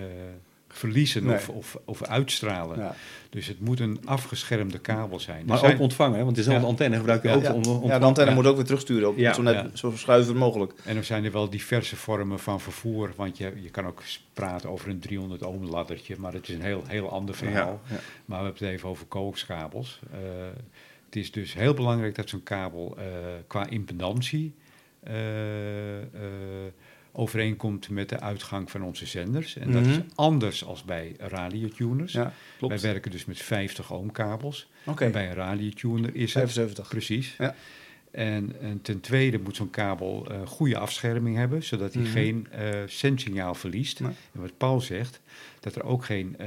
[0.76, 1.34] verliezen Nee.
[1.34, 2.78] of, of, of uitstralen.
[2.78, 2.94] Ja.
[3.30, 5.46] Dus het moet een afgeschermde kabel zijn.
[5.46, 6.24] Maar zijn- ook ontvangen, hè?
[6.24, 6.68] want dezelfde Ja.
[6.68, 7.34] antenne gebruik je Ja.
[7.34, 7.52] ook Ja.
[7.52, 8.36] om om- ja, de antenne Ja.
[8.36, 9.08] moet ook weer terugsturen.
[9.08, 9.32] Ook Ja.
[9.32, 9.92] zo, net, Ja.
[10.06, 10.72] zo mogelijk.
[10.84, 14.02] En er zijn er wel diverse vormen van vervoer, want je, je kan ook
[14.32, 17.80] praten over een 300 ohm laddertje, maar dat is een heel, heel ander verhaal.
[17.88, 18.00] Ja, ja.
[18.24, 20.00] Maar we hebben het even over coaxkabels.
[20.12, 20.18] Eh,
[21.06, 23.04] het is dus heel belangrijk dat zo'n kabel eh,
[23.46, 24.54] qua impedantie
[25.02, 26.04] eh, eh,
[27.16, 29.56] overeenkomt met de uitgang van onze zenders.
[29.56, 30.06] En dat is Mhm.
[30.14, 32.12] anders als bij radiotuners.
[32.12, 34.68] Ja, Wij werken dus met 50 ohm kabels.
[34.84, 36.88] Oké, En bij een radiotuner is het 75.
[36.88, 37.34] Precies.
[37.38, 37.54] Ja.
[38.10, 42.12] En, en ten tweede moet zo'n kabel eh, goede afscherming hebben, zodat hij Mhm.
[42.12, 44.00] geen eh zendsignaal verliest.
[44.00, 44.12] Nee.
[44.32, 45.20] En wat Paul zegt,
[45.60, 46.46] dat er ook geen eh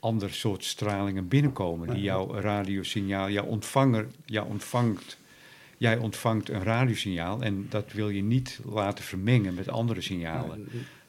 [0.00, 5.16] ander soort stralingen binnenkomen die jouw radiosignaal, jouw ontvanger, jou ontvangt,
[5.82, 10.68] jij ontvangt een radiosignaal en dat wil je niet laten vermengen met andere signalen.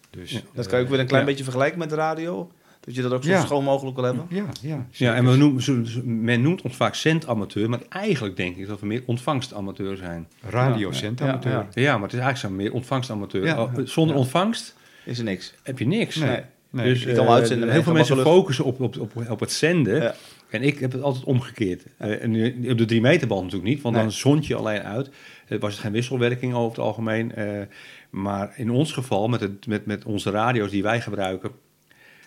[0.09, 1.29] Dus, Ja, Dat kan je ook weer een klein Ja.
[1.29, 2.51] beetje vergelijken met de radio.
[2.79, 3.41] Dat je dat ook zo Ja.
[3.41, 4.25] schoon mogelijk wil hebben.
[4.29, 4.85] Ja, ja.
[4.91, 8.85] Ja, en we noemen, men noemt ons vaak zendamateur, maar eigenlijk denk ik dat we
[8.85, 10.27] meer ontvangstamateur zijn.
[10.49, 11.51] radiocentamateur.
[11.51, 13.45] Ja, ja, Ja, maar het is eigenlijk zo meer ontvangstamateur.
[13.45, 13.61] Ja.
[13.61, 14.21] Oh, Zonder Ja.
[14.21, 15.53] ontvangst Is er niks.
[15.63, 16.15] heb je niks.
[16.15, 16.41] Nee.
[16.71, 19.51] Dus Je kan wel eh, uitzenden heel veel mensen focussen op, op, op, op het
[19.51, 20.13] zenden.
[20.53, 21.83] En ik heb het altijd omgekeerd.
[21.97, 24.03] Eh, en nu- op de drie meterbal natuurlijk niet, want Nee.
[24.03, 25.09] dan zond je alleen uit.
[25.45, 27.35] Het was geen wisselwerking over het algemeen.
[27.35, 27.61] eh,
[28.09, 31.51] maar in ons geval, met, het, met, met onze radio's die wij gebruiken,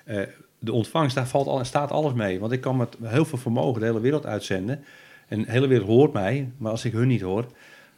[0.05, 0.21] eh,
[0.59, 2.39] de ontvangst, daar valt al, staat alles mee.
[2.41, 4.85] Want ik kan met heel veel vermogen de hele wereld uitzenden.
[5.29, 7.47] En de hele wereld hoort mij, maar als ik hun niet hoor,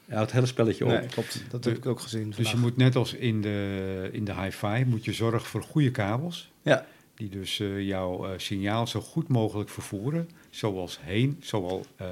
[0.09, 0.91] houdt het hele spelletje op.
[0.91, 1.45] Nee, klopt.
[1.51, 2.53] Dat heb ik ook gezien Dus vandaag.
[2.53, 6.51] je moet net als in de, in de hi-fi, moet je zorgen voor goede kabels.
[6.63, 6.87] Ja.
[7.19, 10.29] Die dus eh, jouw eh, signaal zo goed mogelijk vervoeren.
[10.51, 12.09] Zoals heen, zowel eh,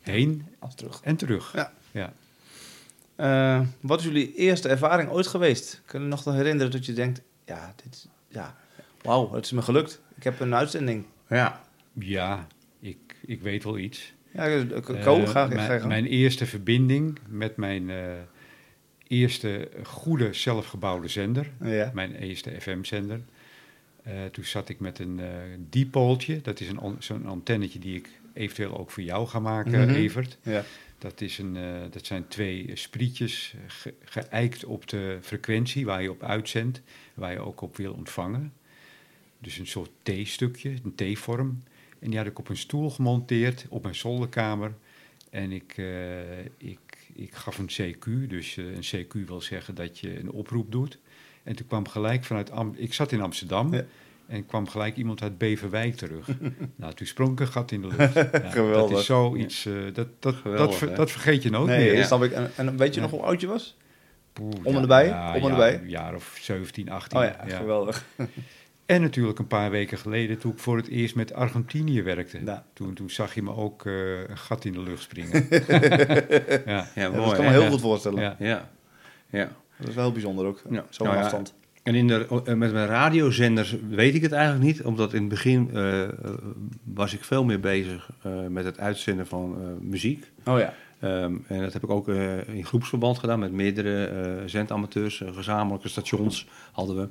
[0.00, 1.00] heen Als terug.
[1.02, 1.52] en terug.
[1.54, 1.72] Ja.
[3.16, 3.66] Ja.
[3.80, 5.82] Wat is jullie eerste ervaring ooit geweest?
[5.84, 7.22] Kun je nog nog herinneren dat je denkt...
[7.44, 8.08] Ja, dit.
[8.28, 8.56] Ja,
[9.02, 10.00] wauw, het is me gelukt.
[10.16, 11.04] Ik heb een uitzending.
[11.28, 11.60] Ja.
[11.92, 12.46] Ja,
[12.80, 14.12] ik, ik weet wel iets.
[14.32, 17.90] Ja, Ko, ga, ga, mijn, mijn eerste verbinding met mijn
[19.08, 21.50] eerste goede zelfgebouwde zender.
[21.60, 21.90] Ja.
[21.94, 23.20] Mijn eerste FM-zender.
[24.06, 25.28] Eh, toen zat ik met een eh
[25.70, 26.40] dipooltje.
[26.40, 29.94] Dat is zo'n antennetje die ik eventueel ook voor jou ga maken, Mhm.
[29.94, 30.38] Evert.
[30.42, 30.64] Ja.
[30.98, 36.10] Dat, is een, eh, dat zijn twee sprietjes ge, geëikt op de frequentie waar je
[36.10, 36.82] op uitzendt,
[37.14, 38.52] waar je ook op wil ontvangen.
[39.38, 41.62] Dus een soort T-stukje, een T-vorm.
[41.98, 44.74] En die had ik op een stoel gemonteerd op mijn zolderkamer.
[45.30, 45.76] En ik,
[46.58, 46.78] ik,
[47.14, 50.98] ik gaf een CQ, dus een CQ wil zeggen dat je een oproep doet.
[51.46, 53.82] En toen kwam gelijk vanuit, Am ik zat in Amsterdam Ja.
[54.26, 56.28] en kwam gelijk iemand uit Beverwijk terug.
[56.76, 58.14] nou, toen sprong ik een gat in de lucht.
[58.14, 58.98] Ja, Dat Geweldig.
[58.98, 60.94] is zoiets, eh, dat, dat, dat, Geweldig, ver- hè?
[60.94, 61.96] dat vergeet je nooit Nee, meer.
[61.96, 62.32] dat snap ik.
[62.32, 63.06] En, en weet je Ja.
[63.06, 63.76] nog hoe oud je was?
[64.32, 65.06] Poeh, Om en erbij?
[65.06, 65.74] Ja, Om en ja, erbij?
[65.74, 67.18] Een jaar of 17, 18.
[67.18, 67.56] Oh ja, ja.
[67.56, 68.04] geweldig.
[68.86, 72.40] En natuurlijk een paar weken geleden toen ik voor het eerst met Argentinië werkte.
[72.44, 72.64] Ja.
[72.72, 75.46] Toen, toen zag je me ook eh, een gat in de lucht springen.
[75.50, 75.58] ja.
[76.66, 77.24] Ja, Ja, mooi.
[77.24, 77.68] dat kan me heel Ja.
[77.70, 78.36] goed voorstellen.
[78.38, 78.68] Ja.
[79.30, 79.50] Ja.
[79.78, 80.62] Dat is wel bijzonder ook.
[80.70, 80.84] Ja.
[80.90, 81.54] Zo'n Nou ja, afstand.
[81.86, 85.28] En in de, eh, met mijn radiozenders weet ik het eigenlijk niet, omdat in het
[85.28, 86.02] begin eh,
[86.84, 90.30] was ik veel meer bezig eh, met het uitzenden van muziek.
[90.44, 90.74] Oh ja.
[91.00, 92.08] Ehm, en dat heb ik ook
[92.46, 97.08] in groepsverband gedaan met meerdere zendamateurs, gezamenlijke stations hadden we.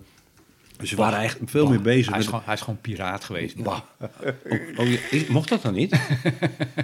[0.77, 2.25] Dus we waren echt veel meer bezig Hij is, met...
[2.25, 3.63] gewoon, hij is gewoon piraat geweest.
[3.63, 3.79] Bah.
[3.99, 5.93] Oh, oh, is- mocht dat dan niet?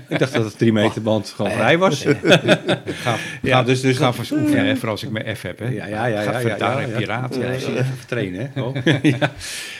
[0.08, 2.04] ik dacht dat het drie meter band gewoon vrij was.
[2.86, 5.60] Ga, Ja, ga, dus- dus ga voor oefenen, hè, voor als ik mijn F heb.
[5.60, 5.66] Hè.
[5.68, 6.22] Ja, ja, ja.
[6.22, 6.98] ja, ja, ja, ja.
[6.98, 7.36] piraat.
[7.36, 8.62] Ja, Ja, even trainen, hè?
[8.62, 8.76] Oh.
[9.20, 9.32] ja.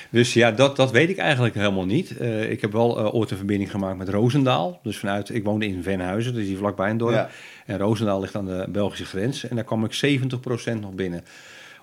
[0.10, 2.18] Dus ja, dat, dat weet ik eigenlijk helemaal niet.
[2.18, 4.80] Eh, ik heb wel eh, ooit een verbinding gemaakt met Roosendaal.
[4.84, 7.14] Dus vanuit, ik woonde in Venhuizen, dus hier vlakbij een dorp.
[7.14, 7.30] Ja.
[7.66, 9.48] En Roosendaal ligt aan de Belgische grens.
[9.48, 11.24] En daar kwam ik 70% nog binnen.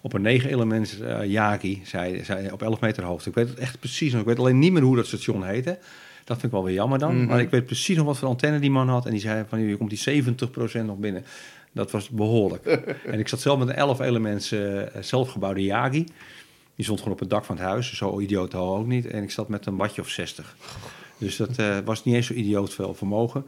[0.00, 3.28] Op een 9 element eh Yaki, zei, zei, op 11 meter hoogte.
[3.28, 4.20] Ik weet het echt precies nog.
[4.20, 5.78] Ik weet alleen niet meer hoe dat station heette.
[6.24, 7.16] Dat vind ik wel weer jammer dan.
[7.16, 7.26] Mhm.
[7.26, 9.06] Maar ik weet precies nog wat voor antenne die man had.
[9.06, 11.24] En die zei van, je komt die 70% nog binnen.
[11.72, 12.64] Dat was behoorlijk.
[13.12, 16.06] en ik zat zelf met een 11 elements eh, zelfgebouwde Yagi.
[16.74, 17.96] Die stond gewoon op het dak van het huis.
[17.96, 19.06] Zo idioot ook niet.
[19.06, 20.56] En ik zat met een watje of 60.
[21.18, 23.44] Dus dat eh, was niet eens zo idioot veel vermogen.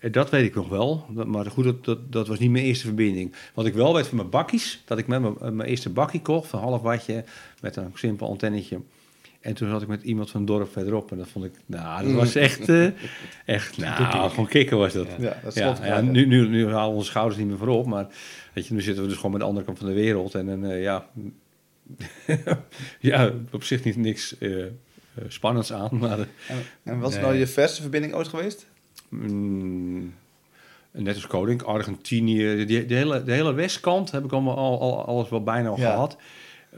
[0.00, 1.06] Eh, Dat weet ik nog wel.
[1.26, 3.34] Maar goed, dat, dat, dat was niet mijn eerste verbinding.
[3.54, 6.52] Wat ik wel weet van mijn bakkies, dat ik met mijn, mijn eerste bakkie kocht,
[6.52, 7.24] een half watje,
[7.60, 8.80] met een simpel antennetje.
[9.40, 11.10] En toen zat ik met iemand van het dorp verderop.
[11.10, 12.86] En dat vond ik, nou, dat was echt, eh,
[13.46, 15.06] echt, nou, gewoon kicken was dat.
[15.18, 17.86] Ja, dat Ja, ja, nu, nu, nu halen onze schouders niet meer voorop.
[17.86, 18.06] Maar
[18.52, 20.34] weet je, nu zitten we dus gewoon met de andere kant van de wereld.
[20.34, 21.06] En, en eh, ja,
[23.00, 24.70] ja, op zich niet niks eh, eh,
[25.28, 25.88] spannends aan.
[25.98, 28.66] Maar eh, En, en wat is nou je verste verbinding ooit geweest?
[29.10, 30.14] Mm,
[30.92, 35.04] net als Koning, Argentinië, die, de, hele, de hele westkant heb ik allemaal al, al,
[35.04, 35.90] alles wel bijna al Ja.
[35.90, 36.16] gehad.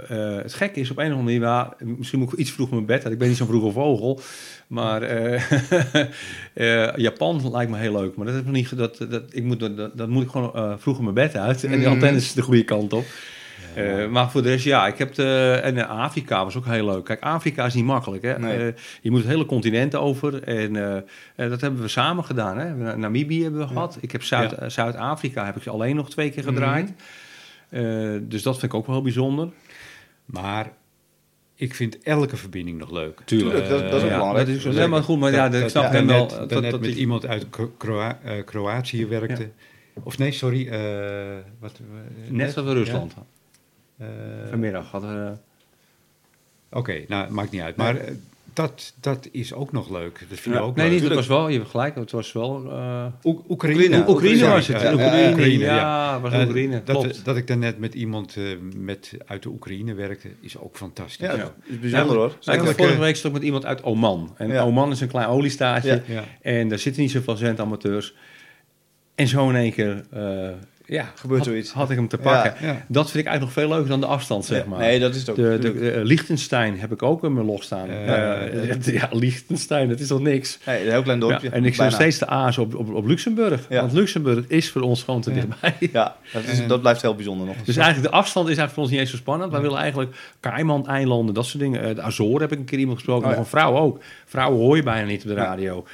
[0.09, 2.71] Eh, het gekke is op een of andere manier, ja, misschien moet ik iets vroeg
[2.71, 3.13] mijn bed uit.
[3.13, 4.21] Ik ben niet zo'n vroege vogel,
[4.67, 5.43] maar eh,
[6.89, 8.17] eh, Japan lijkt me heel leuk.
[8.17, 8.77] Maar dat heb ik niet.
[8.77, 11.65] Dat, dat, ik moet, dat, dat moet ik gewoon vroeg mijn bed uit.
[11.65, 13.05] En antenne is de goede kant op.
[13.75, 16.85] Eh, maar voor de rest, ja, ik heb de, en eh, Afrika was ook heel
[16.87, 17.05] leuk.
[17.05, 18.39] Kijk, Afrika is niet makkelijk, hè.
[18.39, 18.57] Nee.
[18.69, 20.73] Eh, je moet het hele continent over en
[21.37, 22.75] dat hebben we samen gedaan, hè.
[22.75, 23.99] Na- Namibië hebben we gehad.
[24.01, 24.57] Ik heb Zuid, Ja.
[24.57, 26.53] eh, Zuid-Afrika heb ik alleen nog twee keer Mhm.
[26.53, 26.93] gedraaid.
[27.69, 27.83] Eh,
[28.23, 29.49] dus dat vind ik ook wel heel bijzonder.
[30.25, 30.73] Maar
[31.55, 33.21] ik vind elke verbinding nog leuk.
[33.25, 34.47] Tuurlijk, dat- dat is ook belangrijk.
[34.47, 36.29] Dat is, nee, maar goed, maar ja, dat- ik snap hem wel.
[36.29, 39.49] dat- dat met is- iemand uit Kro- Kroa- Kroatië werkte.
[40.03, 40.69] Of nee, sorry.
[40.69, 40.81] eh,
[41.61, 41.81] wat,
[42.29, 43.13] Net als we Rusland.
[43.17, 43.23] ja,
[44.51, 45.33] Vanmiddag hadden we...
[46.79, 47.77] Oké, nou, maakt niet uit.
[47.77, 48.13] Maar eh,
[48.53, 50.19] dat, dat is ook nog leuk.
[50.29, 50.95] Dat vind je Ja, ook nee, leuk.
[50.95, 52.71] niet, het was wel, je hebt gelijk, het was wel...
[52.71, 53.83] eh Oek- Oekraïne.
[53.83, 54.09] Oekraïne.
[54.09, 56.21] Oekraïne was het, Ja, ja, Oekraïne, Oekraïne, ja, ja.
[56.21, 57.25] was Eh, Oekraïne, dat, klopt.
[57.25, 58.45] dat ik daarnet met iemand eh,
[58.77, 61.27] met, uit de Oekraïne werkte, is ook fantastisch.
[61.27, 62.37] Ja, dat is bijzonder hoor.
[62.45, 64.35] Nou, ik vorige eh, week stond ik met iemand uit Oman.
[64.37, 64.63] En Ja.
[64.63, 66.03] Oman is een klein oliestaatje.
[66.07, 66.15] Ja.
[66.15, 66.25] Ja.
[66.43, 68.15] En daar zitten niet zoveel zendamateurs.
[69.15, 70.49] En zo in één keer eh,
[70.93, 71.73] ja, Gebeurt had, zoiets.
[71.73, 72.55] had ik hem te pakken.
[72.61, 72.67] Ja.
[72.73, 72.85] Ja.
[72.89, 74.79] Dat vind ik eigenlijk nog veel leuker dan de afstand, zeg maar.
[74.79, 75.37] Nee, dat is het ook.
[75.37, 77.89] de, eh, Liechtenstein heb ik ook in mijn log staan.
[77.89, 78.03] Eh,
[78.43, 80.59] Eh, ja, ja, Liechtenstein, dat is toch niks?
[80.67, 81.47] nee, een heel klein dorpje.
[81.49, 83.67] Ja, en ik zie nog steeds de A's op, op, op Luxemburg.
[83.69, 83.81] Ja.
[83.81, 85.37] Want Luxemburg is voor ons gewoon te Ja.
[85.41, 85.75] dichtbij.
[85.93, 87.57] Ja, dat, is, En- dat blijft heel bijzonder nog.
[87.65, 89.53] Dus eigenlijk de afstand is eigenlijk voor ons niet eens zo spannend.
[89.53, 91.83] Wij willen eigenlijk Cayman-eilanden, dat soort dingen.
[91.89, 93.43] Eh, De Azoren heb ik een keer iemand gesproken, Oh, nog ja.
[93.45, 94.01] een vrouw ook.
[94.27, 95.43] Vrouwen hoor je bijna niet op de Ja.
[95.45, 95.85] radio.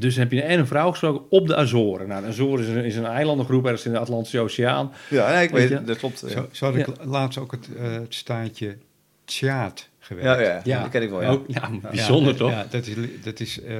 [0.00, 2.08] Dus heb je en een vrouw gesproken op de Azoren.
[2.08, 4.92] Nou, de Azoren is een, is een eilandengroep ergens in de Atlantische Oceaan.
[5.10, 6.20] Ja, nee, ik Weet dat klopt.
[6.20, 7.04] Ja, Zo, zo had ik Ja.
[7.04, 8.76] laatst ook het, eh, het staatje
[9.24, 10.40] Tjaat gewerkt.
[10.40, 10.80] ja, ja, ja.
[10.82, 11.22] dat ken ik wel.
[11.22, 11.28] Ja.
[11.28, 12.50] Ook, ja, bijzonder Ja, toch?
[12.50, 13.76] Ja, dat, is, dat is, eh,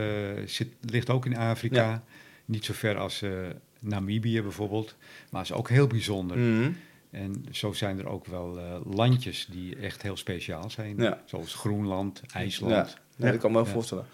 [0.46, 1.76] zit, ligt ook in Afrika.
[1.82, 2.02] Ja.
[2.44, 3.30] Niet zo ver als eh,
[3.78, 4.94] Namibië bijvoorbeeld.
[5.30, 6.36] Maar is ook heel bijzonder.
[6.38, 6.70] Mhm.
[7.10, 8.64] En zo zijn er ook wel eh,
[8.94, 10.94] landjes die echt heel speciaal zijn.
[10.98, 11.20] Ja.
[11.24, 12.72] Zoals Groenland, IJsland.
[12.74, 13.72] Ja, nee, dat kan me wel Ja.
[13.72, 14.04] voorstellen.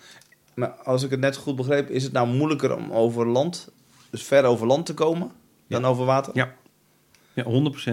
[0.56, 3.68] Maar als ik het net goed begreep, is het nou moeilijker om over land,
[4.10, 5.30] dus ver over land te komen,
[5.68, 6.32] dan over water?
[6.34, 6.54] Ja.
[7.32, 7.46] Ja, 100%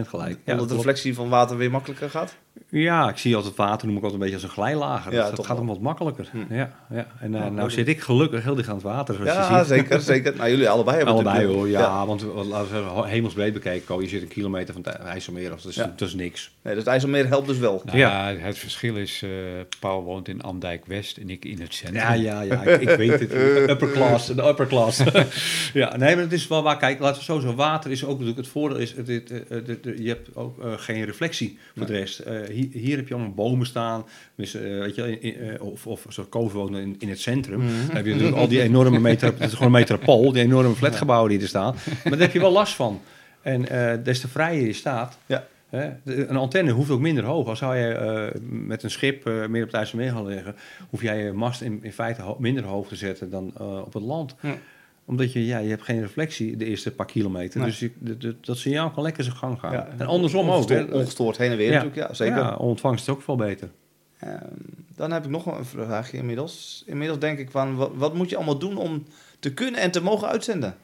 [0.07, 0.39] gelijk.
[0.45, 2.35] Ja, Omdat de reflectie van water weer makkelijker gaat?
[2.69, 5.13] Ja, ik zie altijd water, noem ik altijd een beetje als een glijlager.
[5.13, 6.27] Ja, Dus dat gaat hem wat makkelijker.
[6.31, 6.53] Hm.
[6.53, 7.07] Ja, ja.
[7.19, 9.57] En eh, Ja, nou zit ik gelukkig heel dicht aan het water, zoals je Ja,
[9.63, 9.67] ziet.
[9.67, 10.35] zeker, zeker.
[10.35, 14.07] Nou, jullie allebei hebben Allebei hoor, ja, want wat- laten we hemelsbreed bekeken, Ko, je
[14.07, 15.93] zit een kilometer van het IJsselmeer af, dat is, Ja.
[15.95, 16.51] dat is niks.
[16.61, 17.81] Nee, dus het IJsselmeer helpt dus wel.
[17.85, 18.29] Nou, Ja.
[18.29, 18.37] ja.
[18.37, 19.29] Het verschil is, eh,
[19.79, 22.01] Paul woont in Andijk West en ik in het centrum.
[22.01, 23.33] Ja, ja, ja, ik, ik weet het.
[23.69, 25.01] Upper class, de upper class.
[25.73, 28.09] ja, nee, maar het is wel waar, kijk, laten we zo zeggen, water is ook
[28.11, 31.57] natuurlijk, het voordeel is, het, het, het- het- het- je hebt ook eh, geen reflectie
[31.77, 32.19] voor de rest.
[32.47, 35.87] Eh, hier, hier heb je allemaal bomen staan, dus, eh, weet je, in- eh, of,
[35.87, 37.87] of zoals Koven woont in, in het centrum, Mhm.
[37.87, 40.75] dan heb je natuurlijk al die enorme meter, het is gewoon een metropool, die enorme
[40.75, 43.01] flatgebouwen die er staan, maar daar heb je wel last van.
[43.41, 43.61] En
[44.03, 45.47] des te vrijer je staat, Ja.
[45.69, 47.47] Hè, de- een antenne hoeft ook minder hoog.
[47.47, 50.55] Als zou je met een schip meer op het IJsselmeer gaan liggen,
[50.89, 53.53] hoef jij je mast in, in feite ho- minder hoog te zetten dan
[53.85, 54.35] op het land.
[54.41, 54.55] Ja.
[55.05, 57.59] Omdat je, ja, je hebt geen reflectie de eerste paar kilometer.
[57.59, 57.69] Nee.
[57.69, 59.71] Dus je, de- de- dat signaal kan lekker zijn gang gaan.
[59.71, 59.87] Ja.
[59.97, 60.53] En andersom ook.
[60.55, 60.95] Ongestoord, Hè.
[60.95, 62.37] ongestoord heen en weer natuurlijk, ja, zeker.
[62.37, 63.69] Ja, ontvangst is ook veel beter.
[64.19, 64.37] Ehm,
[64.95, 66.83] dan heb ik nog een vraagje inmiddels.
[66.85, 69.03] Inmiddels denk ik van, wat, wat moet je allemaal doen om
[69.39, 70.75] te kunnen en te mogen uitzenden?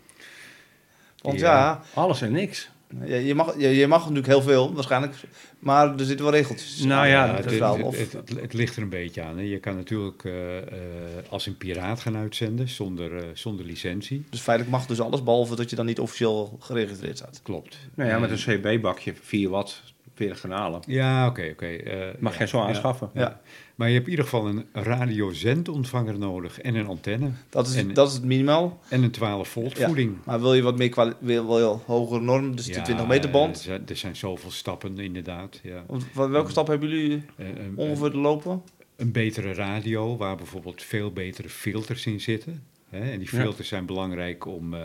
[1.21, 1.81] Want ja, Ja.
[1.93, 2.69] Alles en niks.
[3.05, 5.13] Je, je, mag, je, je mag natuurlijk heel veel, waarschijnlijk.
[5.59, 6.79] Maar er zitten wel regeltjes.
[6.83, 7.81] Nou ja, aan het, het verhaal.
[7.81, 9.37] Of- het, het- het ligt er een beetje aan.
[9.37, 9.43] Hè.
[9.43, 10.63] Je kan natuurlijk eh, eh,
[11.29, 14.23] als een piraat gaan uitzenden zonder, eh, zonder licentie.
[14.29, 17.39] dus feitelijk mag dus alles, behalve dat je dan niet officieel geregistreerd staat.
[17.43, 17.77] Klopt.
[17.95, 19.81] Nou ja, met een CB-bakje, 4 watt,
[20.15, 20.81] 40 kanalen.
[20.87, 21.77] Ja, oké, oké.
[22.19, 23.09] Mag ja, jij zo ja, aanschaffen.
[23.13, 23.41] Ja.
[23.79, 27.93] Maar je hebt in ieder geval een radiozendontvanger nodig en een antenne Dat is, En-
[27.93, 28.79] dat is het minimaal.
[28.89, 29.85] en een 12 volt Ja.
[29.85, 30.17] voeding.
[30.25, 33.29] Maar wil je wat meer wil, wil je hogere norm, dus de Ja, 20 meter
[33.29, 33.55] band?
[33.57, 35.59] Er zijn, er zijn zoveel stappen inderdaad.
[35.63, 35.83] Ja.
[36.13, 38.61] Wat- welke stap hebben jullie Eh, ongeveer te lopen?
[38.95, 42.63] een betere radio, waar bijvoorbeeld veel betere filters in zitten.
[42.89, 42.99] Hè?
[43.11, 43.41] En die Ja.
[43.41, 44.81] filters zijn belangrijk om, eh,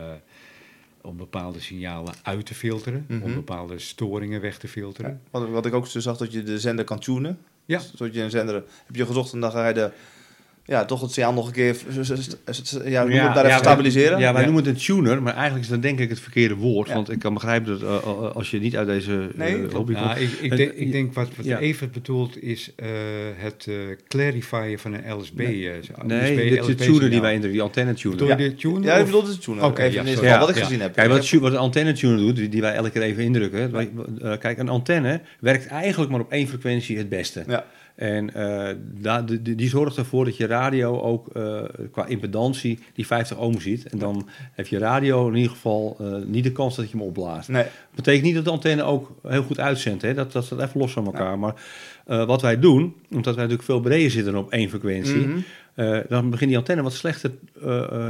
[1.01, 3.33] om bepaalde signalen uit te filteren, om Mhm.
[3.33, 5.11] bepaalde storingen weg te filteren.
[5.11, 5.39] Ja.
[5.39, 7.37] Wat, wat ik ook zo zag, dat je de zender kan tunen.
[7.65, 7.79] Ja.
[7.95, 8.55] Zodat je een zender
[8.85, 9.91] heb je gezocht en dan ga je de,
[10.67, 11.75] ja, toch het signaal nog een keer
[12.85, 14.19] ja, noem het daar even wij- stabiliseren.
[14.19, 14.47] Ja, wij Ja.
[14.47, 16.87] noemen het een tuner, maar eigenlijk is dat denk ik het verkeerde woord.
[16.87, 16.93] Ja.
[16.93, 19.93] Want ik kan begrijpen dat eh, eh, als je niet uit deze eh, Nee, hobby
[19.93, 20.05] komt...
[20.05, 21.59] Nou, ik, ik, denk, ik denk wat, wat ja.
[21.59, 22.87] Evert bedoelt is eh,
[23.35, 23.75] het eh
[24.07, 25.37] clarifyen van een LSB.
[25.37, 25.69] Nee.
[25.69, 28.17] eh, Nee, de, de LSB tuner die wij in de die antenne tuner.
[28.17, 28.43] Bedoel Ja.
[28.43, 28.83] je de tuner?
[28.83, 29.63] Ja, ik bedoel het tunen.
[29.63, 30.63] Oké, even ja, wat ik ja.
[30.63, 30.93] gezien heb.
[30.95, 33.71] Kijk, wat, wat een antenne tuner doet, die, die wij elke keer even indrukken.
[34.39, 37.43] kijk, een antenne werkt eigenlijk maar op één frequentie het beste.
[37.47, 37.65] Ja.
[37.95, 43.05] En eh, daar- die, die- zorgt ervoor dat je radio ook eh, qua impedantie die
[43.07, 43.85] 50 ohm ziet.
[43.85, 47.05] En dan heeft je radio in ieder geval eh, niet de kans dat je hem
[47.07, 47.49] opblaast.
[47.49, 47.65] Nee,
[47.95, 50.01] betekent niet dat de antenne ook heel goed uitzendt.
[50.01, 50.13] Hè?
[50.13, 51.39] Dat, dat staat even los van elkaar.
[51.39, 51.53] Maar
[52.05, 55.27] wat wij doen, omdat wij natuurlijk veel breder zitten op één frequentie...
[55.27, 56.01] Mhm.
[56.09, 57.31] dan begint die antenne wat slechter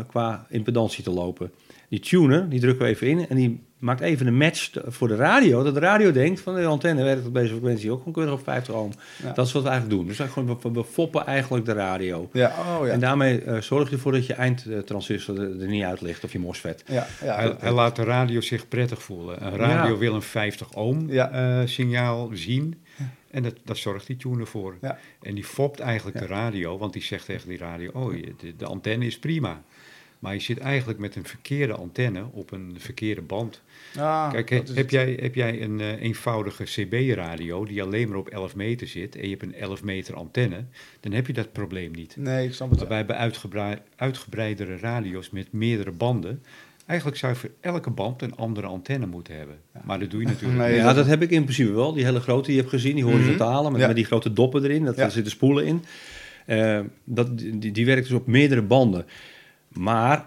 [0.07, 1.51] qua impedantie te lopen.
[1.89, 5.15] Die tuner, die drukken we even in en die maakt even een match voor de
[5.15, 5.63] radio.
[5.63, 8.43] Dat de radio denkt van de antenne werkt op deze frequentie ook gewoon keurig op
[8.43, 8.91] 50 ohm.
[9.23, 9.31] Ja.
[9.31, 10.07] Dat is wat we eigenlijk doen.
[10.07, 12.29] Dus gewoon, we, we foppen eigenlijk de radio.
[12.33, 12.47] ja,
[12.79, 12.91] oh ja.
[12.93, 16.31] En daarmee eh, zorg je ervoor dat je eindtransistor er, er niet uit ligt of
[16.31, 16.83] je MOSFET.
[16.87, 19.45] ja, ja, Hij, laat de radio zich prettig voelen.
[19.45, 19.97] Een radio Ja.
[19.97, 21.29] wil een 50 ohm Ja.
[21.31, 22.81] eh, signaal zien.
[23.31, 24.77] En dat, daar zorgt die tuner voor.
[24.81, 24.97] Ja.
[25.21, 26.25] En die fopt eigenlijk Ja.
[26.25, 28.13] de radio, want die zegt tegen die radio: Oh,
[28.57, 29.61] de antenne is prima.
[30.25, 33.61] Maar je zit eigenlijk met een verkeerde antenne op een verkeerde band.
[33.97, 38.27] Ah, Kijk, he- heb jij, heb jij een eh, eenvoudige CB-radio die alleen maar op
[38.29, 40.63] 11 meter zit en je hebt een 11 meter antenne,
[40.99, 42.15] dan heb je dat probleem niet.
[42.17, 42.79] Nee, ik snap het.
[42.79, 46.43] Maar wij hebben uitgebrei- uitgebreidere radio's met meerdere banden.
[46.85, 49.55] Eigenlijk zou je voor elke band een andere antenne moeten hebben.
[49.83, 50.81] Maar dat doe je natuurlijk Nee, niet.
[50.81, 51.93] ja, dat- heb ik in principe wel.
[51.93, 53.87] Die hele grote die je hebt gezien, die horizontale, met, Ja.
[53.87, 54.85] met die grote doppen erin.
[54.85, 55.01] Dat, Ja.
[55.01, 55.83] Daar zitten spoelen in.
[56.45, 59.05] Eh, dat, die, die werkt dus op meerdere banden.
[59.79, 60.25] Maar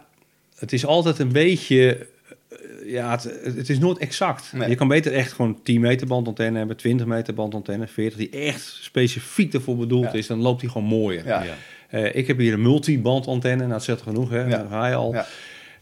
[0.59, 2.07] het is altijd een beetje...
[2.49, 2.57] eh,
[2.93, 3.23] ja, het,
[3.57, 4.53] het is nooit exact.
[4.53, 4.69] Nee.
[4.69, 8.79] Je kan beter echt gewoon 10 meter bandantenne hebben, 20 meter bandantenne, 40, die echt
[8.81, 10.13] specifiek ervoor bedoeld Ja.
[10.13, 10.27] is.
[10.27, 11.27] Dan loopt die gewoon mooier.
[11.27, 11.43] Ja.
[11.43, 11.55] Ja.
[11.89, 14.41] Eh, ik heb hier een multibandantenne, nou dat zegt genoeg, hè?
[14.41, 14.49] Ja.
[14.49, 15.13] Daar ga je al.
[15.13, 15.27] Ja.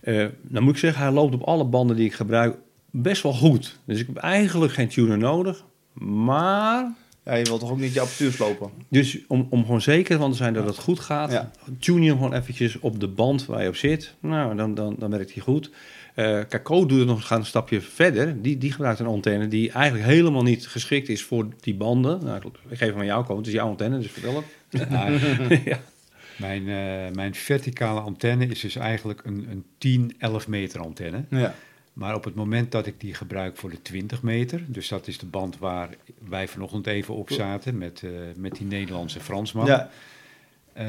[0.01, 2.57] Eh, dan moet ik zeggen, hij loopt op alle banden die ik gebruik
[2.91, 3.79] best wel goed.
[3.85, 5.65] Dus ik heb eigenlijk geen tuner nodig.
[5.93, 6.93] Maar,
[7.27, 8.71] Ja, je wilt toch ook niet je apparatuur slopen?
[8.89, 11.51] dus om, om gewoon zeker van te zijn dat het goed gaat, Ja.
[11.79, 14.15] tune je hem gewoon eventjes op de band waar je op zit.
[14.21, 15.71] Nou, dan, dan, dan werkt hij goed.
[16.15, 18.43] Eh Caco doet het nog gaan een stapje verder.
[18.43, 22.25] Die, die gebruikt een antenne die eigenlijk helemaal niet geschikt is voor die banden.
[22.25, 23.37] Nou, ik geef hem aan jou, Ko.
[23.37, 24.91] Het is jouw antenne, dus vertel het.
[24.91, 25.13] Nou,
[25.65, 25.81] ja.
[26.39, 31.25] mijn, eh, mijn verticale antenne is dus eigenlijk een, een 10, 11 meter antenne.
[31.31, 31.55] Ja.
[31.97, 35.19] Maar op het moment dat ik die gebruik voor de 20 meter, dus dat is
[35.19, 35.97] de band waar
[36.29, 39.67] wij vanochtend even op zaten met, eh, met die Nederlandse Fransman.
[39.67, 39.91] Ja.
[40.73, 40.85] Eh,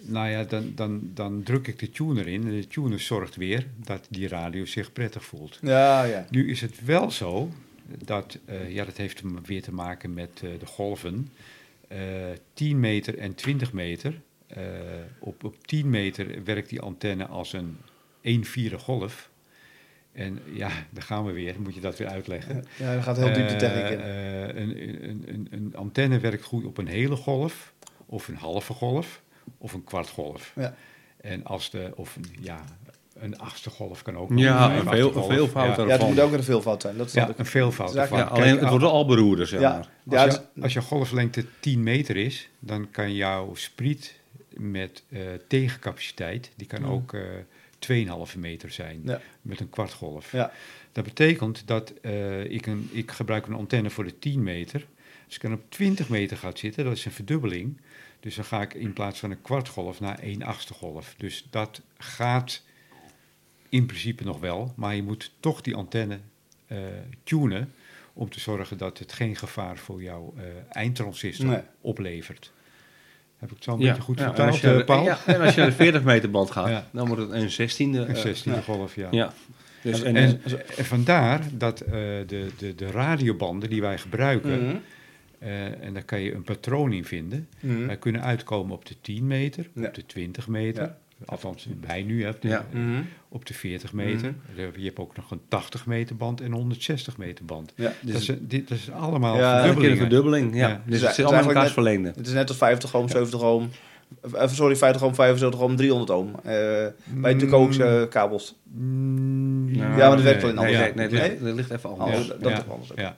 [0.00, 3.66] nou ja, dan, dan, dan druk ik de tuner in en de tuner zorgt weer
[3.76, 5.58] dat die radio zich prettig voelt.
[5.62, 6.26] Ja, ja.
[6.30, 7.50] Nu is het wel zo
[8.04, 11.32] dat, eh, ja, dat heeft weer te maken met de golven.
[11.88, 11.98] Eh
[12.54, 14.20] 10 meter en 20 meter.
[15.18, 17.76] Op, op 10 meter werkt die antenne als een
[18.20, 19.29] 1 vierde golf.
[20.12, 22.64] En ja, daar gaan we weer, moet je dat weer uitleggen.
[22.76, 24.00] Ja, dan gaat heel diep de techniek in.
[24.00, 27.72] Eh, eh, een, een, een, een antenne werkt goed op een hele golf,
[28.06, 29.22] of een halve golf,
[29.58, 30.52] of een kwart golf.
[30.56, 30.74] Ja.
[31.20, 32.64] En als de, of een, ja,
[33.14, 34.30] een achtste golf kan ook.
[34.30, 36.96] nog, Ja, een veel- een veelvoud Ja, Ja, het moet ook een veelvoud zijn.
[36.96, 38.18] Dat snap ja, een veelvoud Ja, ervan.
[38.18, 39.72] Ja, Kijk, alleen het wordt al beroerder, zeg Ja.
[39.72, 39.88] maar.
[40.04, 45.20] Ja, als, je, als je golflengte 10 meter is, dan kan jouw spriet met eh,
[45.48, 46.90] tegencapaciteit, die kan Mm.
[46.90, 47.20] ook eh
[47.88, 49.20] 2,5 meter zijn Ja.
[49.42, 50.32] met een kwartgolf.
[50.32, 50.52] Ja.
[50.92, 54.86] Dat betekent dat eh, ik, een, ik gebruik een antenne voor de 10 meter.
[55.26, 57.80] Als ik dan op 20 meter gaat zitten, dat is een verdubbeling.
[58.20, 61.14] Dus dan ga ik in plaats van een kwartgolf naar 1 achtste golf.
[61.16, 62.62] Dus dat gaat
[63.68, 66.18] in principe nog wel, maar je moet toch die antenne
[66.66, 66.78] eh,
[67.22, 67.72] tunen
[68.12, 71.60] om te zorgen dat het geen gevaar voor jouw eh, eindtransistor Nee.
[71.80, 72.52] oplevert.
[73.40, 75.04] Heb ik het zo een Ja, beetje goed ja, vertaald, als je, eh, Paul?
[75.04, 77.98] ja, en als je naar de 40 meter band gaat, dan wordt het een 16e.
[77.98, 78.60] Een eh, 16e ja.
[78.60, 79.08] golf, ja.
[79.10, 79.32] ja.
[79.82, 81.90] Dus, En, en, en, en vandaar dat eh,
[82.26, 84.76] de, de, de radiobanden die wij gebruiken, Mhm.
[85.38, 87.86] eh, en daar kan je een patroon in vinden, Mhm.
[87.86, 90.96] wij kunnen uitkomen op de 10 meter, op de 20 meter, Ja.
[91.24, 92.64] Althans wij nu, de, Ja.
[92.72, 93.02] Mhm.
[93.28, 94.34] op de 40 meter.
[94.76, 97.72] Je hebt ook nog een 80 meter band en een 160 meter band.
[97.76, 97.92] Ja.
[98.00, 100.54] Dus dat, is, dit, dat is allemaal Ja, een keer een verdubbeling.
[100.54, 100.68] Ja.
[100.68, 100.82] Ja.
[100.86, 102.12] Dus Dus het allemaal is in elkaars verlengde.
[102.16, 103.64] Het is net als 50 ohm, 70 ohm.
[104.34, 106.28] Eh, sorry, 50 ohm, 75 ohm, 300 ohm.
[106.42, 108.54] Eh, bij de Coax eh, kabels.
[108.72, 111.38] Mm, Ja, maar dat werkt wel in nee, andere nee, nee, Nee?
[111.42, 112.26] dat- ligt even anders.
[112.26, 112.90] dat- is toch anders.
[112.96, 113.16] Ja.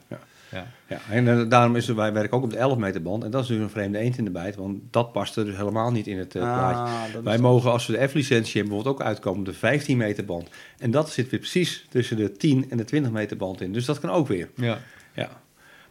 [0.53, 0.67] Ja.
[0.87, 3.25] Ja, en eh, daarom is er, wij werken ook op de 11 meter band.
[3.25, 5.57] En dat is dus een vreemde eend in de bijt, want dat past er dus
[5.57, 6.95] helemaal niet in het eh, plaatje.
[6.95, 9.97] Ah, is Wij mogen, als we de F-licentie hebben, bijvoorbeeld ook uitkomen op de 15
[9.97, 10.49] meter band.
[10.79, 13.73] En dat zit weer precies tussen de 10 en de 20 meter band in.
[13.73, 14.49] Dus dat kan ook weer.
[14.55, 14.79] Ja.
[15.15, 15.41] Ja.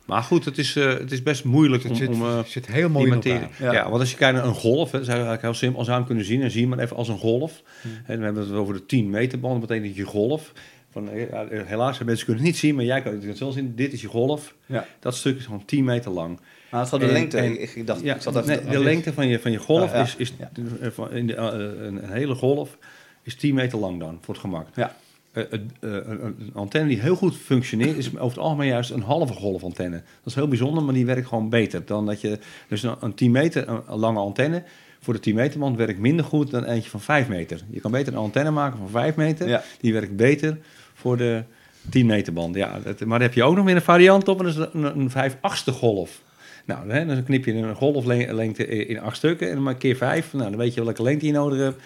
[0.06, 3.06] Maar goed, het is, eh, het is best moeilijk om, zit, om zit heel mooi
[3.06, 3.48] in materie.
[3.60, 3.72] Ja.
[3.72, 3.90] Ja.
[3.90, 5.80] want als je kijkt naar een golf, hè, dat is eigenlijk heel simpel.
[5.80, 7.62] Als je hem kunnen zien, dan zie je maar even als een golf.
[8.06, 10.52] En we hebben het over de 10 meter band, dat betekent dat je golf.
[10.92, 13.76] Van, eh, ja, helaas, mensen kunnen het niet zien, maar jij kan het wel zien.
[13.76, 14.56] Dit is je golf.
[14.66, 14.86] Ja.
[15.00, 16.40] Dat stuk is gewoon 10 meter lang.
[16.72, 17.38] Maar het gaat de En- lengte.
[17.38, 20.08] en- ik, dacht, Ja, ik zat nee, de lengte van je, van je golf ja.
[20.18, 21.46] is, eh, in de, eh,
[21.86, 22.78] een, een hele golf
[23.24, 24.68] is 10 meter lang dan, voor het gemak.
[24.76, 24.96] Ja.
[25.32, 29.34] Eh, eh, een, antenne die heel goed functioneert, is over het algemeen juist een halve
[29.34, 29.96] golfantenne.
[29.98, 32.40] Dat is heel bijzonder, maar die werkt gewoon beter dan dat je.
[32.68, 34.64] Dus een, een 10 meter lange antenne
[35.02, 37.62] voor de 10 meter band werkt minder goed dan eentje van 5 meter.
[37.70, 39.64] Je kan beter een antenne maken van 5 meter, Ja.
[39.80, 40.58] die werkt beter
[40.94, 41.44] voor de
[41.90, 42.56] 10 meter band.
[42.56, 44.66] Ja, dat, maar daar heb je ook nog weer een variant op, en dat is
[44.74, 46.22] een, een 5 achtste golf.
[46.66, 50.34] Nou, hè, dan knip je een golflengte in acht stukken en dan maak keer vijf.
[50.34, 51.82] Nou, dan weet je welke lengte je nodig hebt.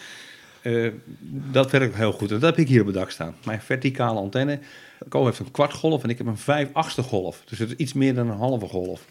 [0.62, 0.92] Eh,
[1.52, 2.32] dat werkt heel goed.
[2.32, 3.36] En dat heb ik hier op het dak staan.
[3.46, 4.60] Mijn verticale antenne.
[5.10, 7.42] Ko heeft een kwart golf en ik heb een vijf achtste golf.
[7.46, 9.06] Dus het is iets meer dan een halve golf.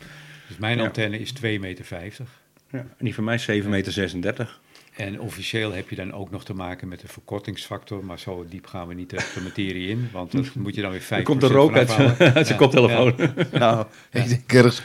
[0.49, 0.85] Dus mijn Ja.
[0.85, 2.27] antenne is 2,50 meter.
[2.75, 2.81] Ja.
[2.81, 3.93] En die van mij is 7,36 meter.
[3.93, 4.61] 36.
[4.97, 8.05] En officieel heb je dan ook nog te maken met een verkortingsfactor.
[8.05, 10.09] Maar zo diep gaan we niet de de materie in.
[10.13, 12.35] Want dat moet je dan weer 5% Er komt er rook uit, zijn- halen.
[12.35, 13.15] uit zijn Ja, koptelefoon.
[13.53, 14.83] Nou, ik denk ergens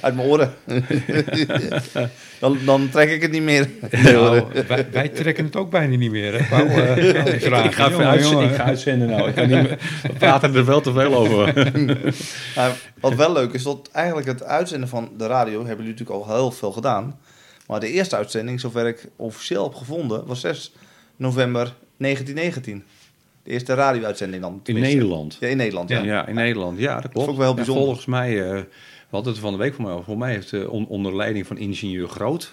[0.00, 0.54] uit mijn oren.
[2.38, 3.68] dan, dan trek ik het niet meer.
[3.90, 6.32] Nou, wij, wij trekken het ook bijna niet meer.
[6.32, 6.38] Hè?
[6.38, 7.64] Eh, vragen.
[7.64, 8.48] Ik ga, even Jongen, uitz- jongen.
[8.48, 9.28] ik ga uitzenden nou.
[9.28, 11.52] Ik kan niet meer, we praten er wel te veel over.
[12.56, 16.28] Maar wat wel leuk is, dat eigenlijk het uitzenden van de radio hebben jullie natuurlijk
[16.28, 17.18] al heel veel gedaan.
[17.66, 20.72] Maar de eerste uitzending, zover ik officieel heb gevonden, was 6
[21.16, 22.84] november 1919.
[23.42, 24.52] De eerste radio-uitzending dan.
[24.52, 24.94] In tenminste.
[24.94, 25.36] Nederland.
[25.40, 25.88] Ja, in Nederland.
[25.88, 26.02] Ja.
[26.02, 26.78] Ja, in Nederland.
[26.78, 27.28] Ja, dat klopt.
[27.28, 27.84] ook wel heel En bijzonder.
[27.84, 28.50] volgens mij, eh,
[29.08, 30.04] we hadden het van de week voor mij over.
[30.04, 32.52] Voor mij heeft eh, on- onder leiding van ingenieur Groot,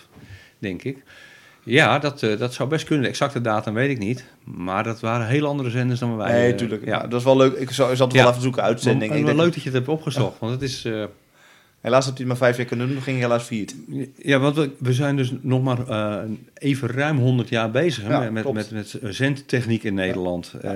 [0.60, 1.04] denk ik.
[1.64, 3.04] Ja, dat, eh, dat zou best kunnen.
[3.04, 4.26] De exacte datum weet ik niet.
[4.44, 6.32] Maar dat waren heel andere zenders dan wij.
[6.32, 6.86] Nee, tuurlijk.
[6.86, 7.54] Ja, Ja, dat is wel leuk.
[7.54, 8.20] Ik zou, ik zat Ja.
[8.22, 9.10] wel even zoeken, uitzending.
[9.10, 10.40] Maar, Ik maar denk- leuk dat je het hebt opgezocht.
[10.40, 10.86] Want het is...
[11.82, 13.76] eh, Helaas heb je het maar vijf jaar kunnen doen, dan ging je helaas viert.
[14.16, 18.10] Ja, want we, we zijn dus nog maar eh, even ruim 100 jaar bezig hè,
[18.14, 20.54] Ja, met, met, met, met zendtechniek in Nederland.
[20.62, 20.74] Eh,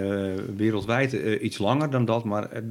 [0.55, 2.61] wereldwijd eh, iets langer dan dat, maar eh,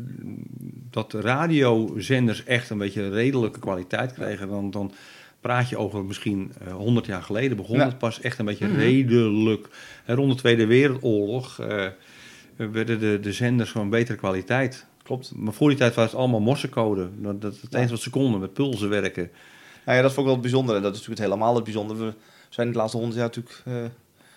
[0.91, 4.93] dat de radiozenders echt een beetje redelijke kwaliteit kregen, dan, dan
[5.41, 7.57] praat je over misschien eh 100 jaar geleden.
[7.57, 9.69] Begon het pas echt een beetje redelijk.
[10.05, 11.87] En rond de Tweede Wereldoorlog eh,
[12.57, 14.87] werden de, de zenders van betere kwaliteit.
[15.05, 15.33] Klopt.
[15.37, 17.09] Maar voor die tijd was het allemaal morsencode.
[17.17, 17.79] Dat, dat het Ja.
[17.79, 19.31] eens wat ze konden met pulsen werken.
[19.85, 20.77] Nou ja, dat vond ik wel bijzonder.
[20.77, 22.05] En dat is natuurlijk het helemaal het bijzondere.
[22.05, 22.15] We
[22.49, 23.73] zijn de laatste honderd jaar natuurlijk eh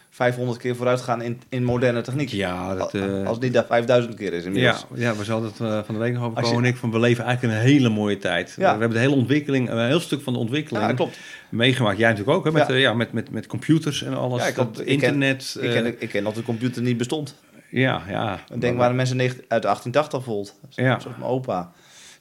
[0.09, 2.29] 500 keer vooruit gegaan in, in moderne techniek.
[2.29, 4.85] Ja, dat, eh, Als het niet dat 5000 keer is Ja, inmiddels.
[4.95, 6.99] ja, we zouden het eh, van de week nog over je- en Ik van we
[6.99, 8.53] leven eigenlijk een hele mooie tijd.
[8.57, 8.73] Ja.
[8.73, 11.17] We hebben de hele ontwikkeling, een heel stuk van de ontwikkeling Ja, klopt.
[11.49, 11.97] meegemaakt.
[11.97, 12.51] Jij natuurlijk ook, hè?
[12.51, 12.73] Met, Ja.
[12.75, 14.41] ja, met, met, met computers en alles.
[14.41, 15.57] Ja, ik had- dat ik ken- internet.
[15.61, 17.35] Ik ken, ik ken dat de computer niet bestond.
[17.69, 18.39] Ja, ja.
[18.57, 20.55] Denk, waren mensen negen- uit 1880 bijvoorbeeld.
[20.69, 20.99] Ja.
[20.99, 21.71] Zoals mijn opa.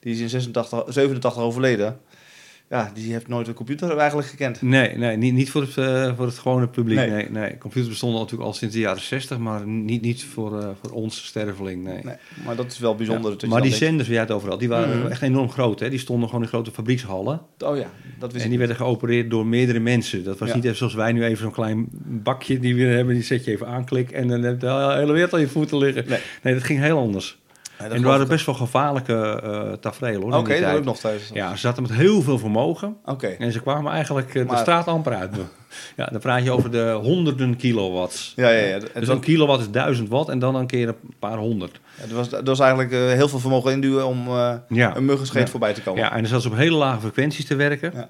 [0.01, 2.01] Die is in 86, 87 overleden.
[2.71, 4.63] Ja, die heeft nooit een computer eigenlijk gekend.
[4.63, 6.97] Nee, nee niet, niet voor, het, eh, voor het gewone publiek.
[6.97, 7.11] Nee.
[7.11, 7.31] Nee.
[7.31, 10.91] Nee, Computers bestonden natuurlijk al sinds de jaren 60, maar niet, niet voor, eh, voor
[10.91, 11.85] ons sterveling.
[11.85, 12.01] Nee.
[12.05, 12.15] Nee,
[12.45, 13.31] maar dat is wel bijzonder.
[13.39, 15.07] Ja, maar die denkt, zenders jij het over had, die waren Mhm.
[15.07, 15.81] echt enorm groot.
[15.81, 15.91] Hè?
[15.91, 17.41] Die stonden gewoon in grote fabriekshallen.
[17.59, 18.67] Oh ja, dat wist En die ik.
[18.67, 20.25] werden geopereerd door meerdere mensen.
[20.25, 20.55] Dat was Ja.
[20.55, 23.15] niet even zoals wij nu even zo'n klein bakje die we hebben.
[23.15, 25.79] Die zet je even aanklik en dan heb je de hele wereld aan je voeten
[25.79, 26.05] liggen.
[26.09, 26.19] Nee.
[26.43, 27.39] Nee, dat ging heel anders.
[27.79, 30.33] Ja, en er waren best wel gevaarlijke eh tafereelen hoor.
[30.35, 31.31] Oké, die dat ook nog steeds.
[31.33, 32.97] Ja, ze zaten met heel veel vermogen.
[33.05, 33.27] Oké.
[33.27, 35.31] En ze kwamen eigenlijk eh, de straat amper uit.
[35.97, 38.33] Ja, dan praat je over de honderden kilowatts.
[38.37, 38.73] Ja, ja, ja.
[38.75, 41.81] Het Dus was, een kilowatt is duizend watt en dan een keer een paar honderd.
[41.95, 44.97] het was, dat was eigenlijk eh, heel veel vermogen induwen om eh, Ja.
[44.97, 45.49] een muggenscheet Ja.
[45.49, 46.03] voorbij te komen.
[46.03, 47.91] Ja, en dan zat ze op hele lage frequenties te werken.
[47.95, 48.09] Ja.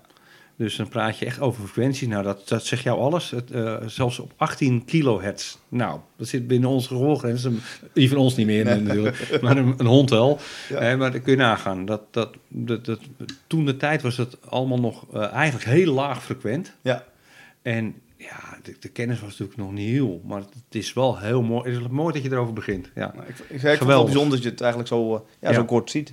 [0.57, 2.09] Dus dan praat je echt over frequenties.
[2.09, 3.30] Nou, dat, dat zegt jou alles.
[3.30, 5.57] Het, eh, zelfs op 18 kilohertz.
[5.68, 7.46] Nou, dat zit binnen onze gehoorgrens.
[7.92, 8.80] Die van ons niet meer Nee.
[8.80, 9.28] natuurlijk.
[9.42, 10.38] Maar een, een hond wel.
[10.68, 10.76] Ja.
[10.76, 11.84] Eh, maar dan kun je nagaan.
[11.84, 13.00] Dat, dat, dat, dat,
[13.46, 16.72] toen de tijd was het allemaal nog eh, eigenlijk heel laag frequent.
[16.82, 17.04] Ja.
[17.62, 20.20] En ja, de, de kennis was natuurlijk nog niet heel.
[20.26, 21.70] Maar het is wel heel mooi.
[21.72, 22.90] Het is mooi dat je erover begint.
[22.94, 23.12] Ja.
[23.14, 25.54] Nou, ik, ik, ik vond het bijzonder dat je het eigenlijk zo, eh, ja, Ja.
[25.54, 26.12] zo kort ziet.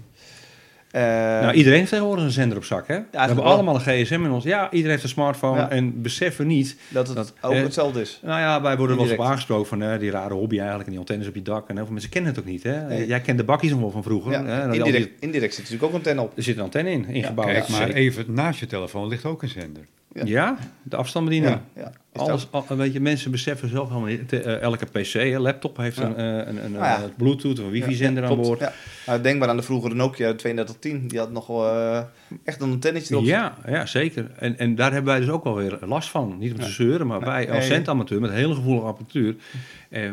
[0.94, 2.96] Eh, nou, iedereen heeft tegenwoordig een zender op zak, hè?
[2.96, 3.46] we hebben wel.
[3.46, 4.44] allemaal een gsm in ons.
[4.44, 5.60] Ja, iedereen heeft een smartphone.
[5.60, 5.70] Ja.
[5.70, 8.20] En beseffen niet dat het dat, ook eh, hetzelfde is.
[8.22, 11.00] Nou ja, wij worden wel eens aangesproken van eh, die rare hobby eigenlijk en die
[11.00, 11.70] antennes op je dak.
[11.70, 12.64] En heel veel mensen kennen het ook niet.
[12.64, 12.88] Hè?
[12.88, 13.08] Nee.
[13.08, 14.32] Jij kent de bakjes nog wel van vroeger.
[14.32, 14.70] Ja, hè?
[14.70, 16.38] Die- indirect, indirect zit natuurlijk ook een antenne op.
[16.38, 17.48] er zit een antenne in, ingebouwd.
[17.48, 19.86] Kijk, maar even naast je telefoon ligt ook een zender.
[20.24, 21.60] Ja, de afstandsbediening.
[21.76, 24.34] Ja, Alles, al, weet je, mensen beseffen zelf helemaal niet.
[24.34, 26.96] Eh, elke PC, hè, laptop heeft een, eh, een, een, Ah, ja.
[26.98, 28.60] eh, Bluetooth of een wifi-zender aan boord.
[28.60, 28.74] Ja.
[29.06, 31.08] Nou, denk maar aan de vroegere Nokia 3210.
[31.08, 31.50] Die had nog
[32.44, 33.26] echt een antennetje erop.
[33.26, 34.32] Ja, ja, zeker.
[34.40, 36.36] En, en daar hebben wij dus ook wel weer last van.
[36.40, 39.36] Niet om te zeuren, maar wij als centamateur met hele gevoelige apparatuur...
[39.90, 40.06] eh,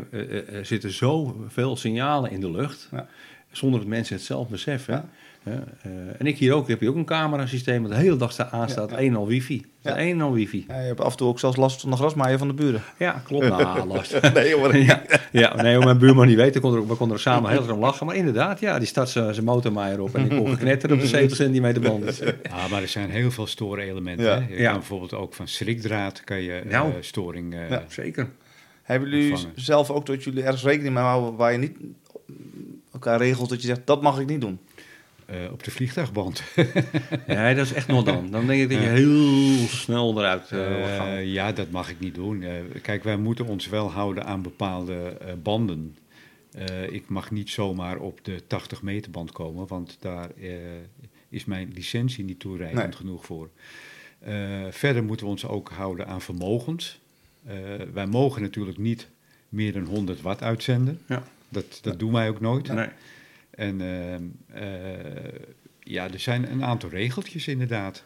[0.57, 2.89] er zitten zoveel signalen in de lucht...
[2.93, 3.07] Ja.
[3.51, 5.09] zonder dat mensen het zelf beseffen.
[5.45, 5.53] Ja.
[5.53, 7.83] Ja, eh, en ik hier ook, heb je ook een camerasysteem...
[7.83, 9.65] dat de hele dag staat, aanstaat, Ja, al wifi.
[9.81, 9.99] Ja.
[9.99, 10.21] Ja.
[10.23, 10.65] Al wifi.
[10.69, 12.83] Ja, je hebt af en toe ook zelfs last van de grasmaaier van de buren.
[12.99, 13.49] Ja, klopt.
[13.59, 14.33] Nou, last.
[14.35, 14.77] Nee hoor.
[14.91, 17.61] ja, ja, nee, mijn buurman niet weet, we konden er, we konden er samen heel
[17.63, 18.07] erg om lachen.
[18.07, 21.37] Maar inderdaad, ja, die start zijn motormaaier op en ik kon geknetterd op de 70
[21.37, 22.21] centimeter band.
[22.21, 24.25] Eh, Ah, maar er zijn heel veel storelementen.
[24.27, 24.41] Ja.
[24.41, 24.47] hè.
[24.55, 24.71] Je Ja.
[24.71, 26.93] kan bijvoorbeeld ook van schrikdraad kan je eh, Nou.
[27.01, 27.55] storing...
[27.55, 27.85] eh, Ja.
[27.89, 28.29] Zeker.
[28.83, 29.55] Hebben jullie Ontvangen.
[29.61, 31.77] zelf ook dat jullie ergens rekening mee houden waar je niet
[32.93, 34.59] elkaar regelt dat je zegt dat mag ik niet doen?
[35.31, 36.43] Eh, op de vliegtuigband.
[37.27, 38.31] Ja, dat is echt nog dan.
[38.31, 41.09] Dan denk ik dat je heel snel eruit eh, wil gaan.
[41.09, 42.43] Eh, ja, dat mag ik niet doen.
[42.43, 42.53] Eh,
[42.83, 45.97] kijk, wij moeten ons wel houden aan bepaalde eh, banden.
[46.53, 50.51] Eh, ik mag niet zomaar op de 80 meter band komen, want daar eh,
[51.29, 52.93] is mijn licentie niet toereikend Nee.
[52.93, 53.49] genoeg voor.
[54.19, 54.35] Eh,
[54.71, 57.01] verder moeten we ons ook houden aan vermogens.
[57.47, 57.55] Eh,
[57.93, 59.09] wij mogen natuurlijk niet
[59.49, 61.01] meer dan 100 watt uitzenden.
[61.09, 61.23] Ja.
[61.49, 62.69] Dat, dat doen wij ook nooit.
[62.73, 62.89] Nee.
[63.51, 65.41] En ehm, eh,
[65.91, 68.05] ja, er zijn een aantal regeltjes inderdaad.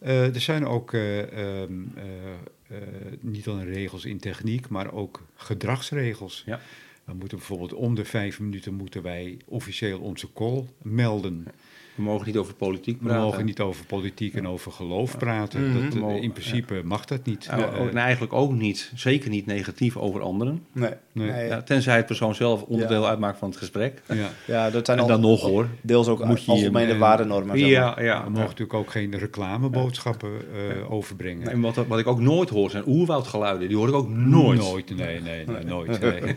[0.00, 2.32] Eh, er zijn ook eh, ehm, eh,
[2.68, 2.78] eh,
[3.20, 6.42] niet alleen regels in techniek, maar ook gedragsregels.
[6.46, 6.60] Ja.
[7.04, 11.46] We moeten bijvoorbeeld om de vijf minuten moeten wij officieel onze call melden.
[11.94, 13.22] We mogen niet over politiek We praten.
[13.22, 15.82] mogen niet over politiek en over geloof praten.
[15.84, 17.44] Dat, We mogen- in principe mag dat niet.
[17.44, 20.62] Ja, Eh, ook- en eigenlijk ook niet, zeker niet negatief over anderen.
[20.72, 20.90] Nee.
[21.12, 21.30] Nee.
[21.30, 21.46] Nee.
[21.48, 24.02] Ja, tenzij het persoon zelf onderdeel uitmaakt van het gesprek.
[24.08, 24.28] ja.
[24.46, 25.68] Ja, dat zijn En al dan nog hoor.
[25.82, 27.58] deels ook Moet je algemene waardenormen.
[27.58, 28.22] Ja, ja.
[28.24, 31.48] We mogen natuurlijk ook geen reclameboodschappen eh, overbrengen.
[31.50, 33.68] En wat, wat ik ook nooit hoor zijn oerwoudgeluiden.
[33.68, 34.58] Die hoor ik ook nooit.
[34.60, 36.00] Nooit, nee, nee, nee, nooit.
[36.00, 36.36] nee.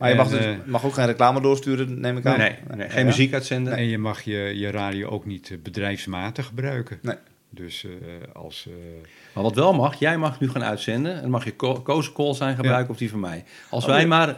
[0.00, 2.38] Maar je mag, En, dus, eh, mag ook geen reclame doorsturen, neem ik aan.
[2.38, 3.04] nee, nee, geen Ja?
[3.06, 3.76] muziek uitzenden.
[3.76, 6.98] En je mag je, je radio ook niet eh, bedrijfsmatig gebruiken.
[7.02, 7.16] Nee.
[7.50, 7.90] Dus eh,
[8.34, 8.66] als...
[8.68, 8.72] eh,
[9.34, 11.22] Maar wat wel mag, jij mag nu gaan uitzenden.
[11.22, 11.50] En mag je
[11.82, 13.44] Koos call zijn gebruiken of die van mij.
[13.70, 14.06] Als Oh, wij ja.
[14.06, 14.36] maar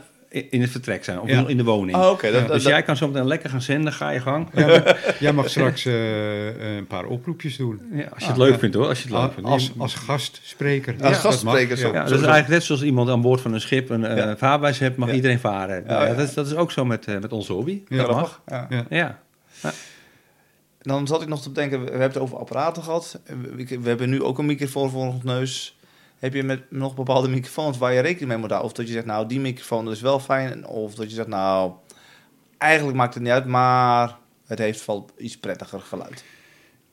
[0.51, 1.45] in het vertrek zijn of Ja.
[1.47, 1.97] in de woning.
[1.97, 2.23] Oh, oké.
[2.31, 4.49] dat- Ja, dat- Dus dat- jij kan zo meteen lekker gaan zenden, ga je gang.
[4.55, 7.81] ja, maar jij mag straks eh, een paar oproepjes doen.
[7.93, 8.59] Ja, als je Ah, het leuk ja.
[8.59, 9.49] vindt hoor, als je het leuk vindt.
[9.49, 10.93] Als, als gastspreker.
[10.93, 11.83] Als dat mag, gastspreker, ja.
[11.83, 11.87] zo.
[11.93, 14.37] ja, dat is eigenlijk net zoals iemand aan boord van een schip een eh, Ja.
[14.37, 15.15] vaarwijs hebt, mag Ja.
[15.15, 15.85] iedereen varen.
[15.87, 16.15] Nou Ja, ja, ja.
[16.17, 17.81] dat, is, dat is ook zo met, eh, met onze hobby.
[17.89, 18.41] Ja, dat dat mag.
[18.47, 18.67] Ja.
[18.71, 18.85] Ja.
[18.91, 19.21] Ja.
[20.81, 23.21] Dan zat ik nog te bedenken, we hebben het over apparaten gehad.
[23.57, 25.77] We, we hebben nu ook een microfoon voor ons neus.
[26.23, 28.71] Heb je met nog bepaalde microfoons waar je rekening mee moet houden?
[28.71, 30.67] Of dat je zegt, nou, die microfoon is wel fijn.
[30.67, 31.73] Of dat je zegt, nou,
[32.59, 34.17] eigenlijk maakt het niet uit, maar
[34.47, 36.25] het heeft wel iets prettiger geluid.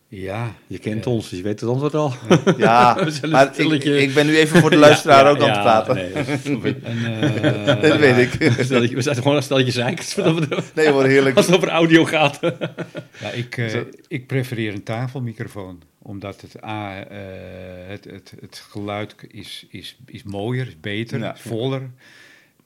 [0.08, 2.14] Ja, Je kent ons, dus je weet het antwoord al.
[2.58, 2.94] Ja,
[3.32, 5.96] maar ik, ben nu even voor de luisteraar ook aan het praten.
[5.96, 6.26] Nee, dat
[6.84, 8.52] En, eh, Dat weet ik.
[8.64, 10.16] Stelletje- we zijn gewoon een stelletje zeikers.
[10.74, 11.36] Nee hoor, heerlijk.
[11.38, 12.40] Als het over audio gaat.
[13.22, 15.82] Ja, ik, eh, ik prefereer een tafelmicrofoon.
[16.10, 21.34] Omdat het, A, eh, het, het, het geluid is, is, is mooier, is beter, Ja.
[21.34, 21.90] is voller.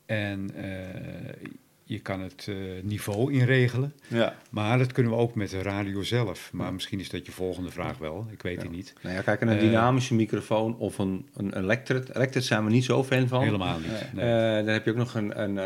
[0.05, 1.49] En eh,
[1.85, 3.93] je kan het eh, niveau inregelen.
[4.07, 4.35] Ja.
[4.49, 6.49] Maar dat kunnen we ook met de radio zelf.
[6.53, 8.27] Maar misschien is dat je volgende vraag wel.
[8.31, 8.93] Ik weet het niet.
[9.01, 12.15] Nou ja, kijk, een Eh, dynamische microfoon of een, een electret.
[12.15, 13.43] Electret zijn we niet zo fan van.
[13.43, 14.13] Helemaal niet.
[14.13, 14.25] Nee.
[14.25, 15.57] Eh, dan heb je ook nog een, een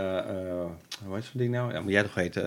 [1.05, 1.73] hoe heet zo'n ding nou?
[1.73, 2.43] Ja, moet jij toch weten?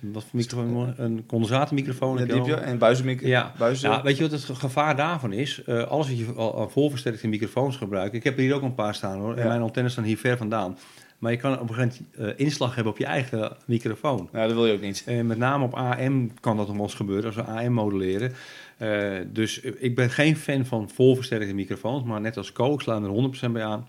[0.00, 0.94] Wat voor microfoon?
[0.96, 2.16] Een condensatormicrofoon.
[2.16, 3.26] De heb je en buizenmicro.
[3.26, 3.52] Ja.
[3.58, 3.90] buizen.
[3.90, 5.66] Ja, weet je wat het ge- gevaar daarvan is?
[5.66, 8.14] Alles wat je voorversterkte microfoons gebruikt.
[8.14, 9.34] Ik heb er hier ook een paar staan hoor.
[9.36, 9.48] En Ja.
[9.48, 10.78] mijn antennes staan hier ver vandaan.
[11.20, 14.28] Maar je kan op een gegeven moment eh, inslag hebben op je eigen microfoon.
[14.32, 15.02] Ja, dat wil je ook niet.
[15.06, 18.32] En met name op AM kan dat nog wel eens gebeuren, als we AM modelleren.
[18.76, 23.00] Eh, dus ik ben geen fan van volversterkte microfoons, maar net als Co, ik sla
[23.02, 23.08] er
[23.48, 23.88] 100% bij aan.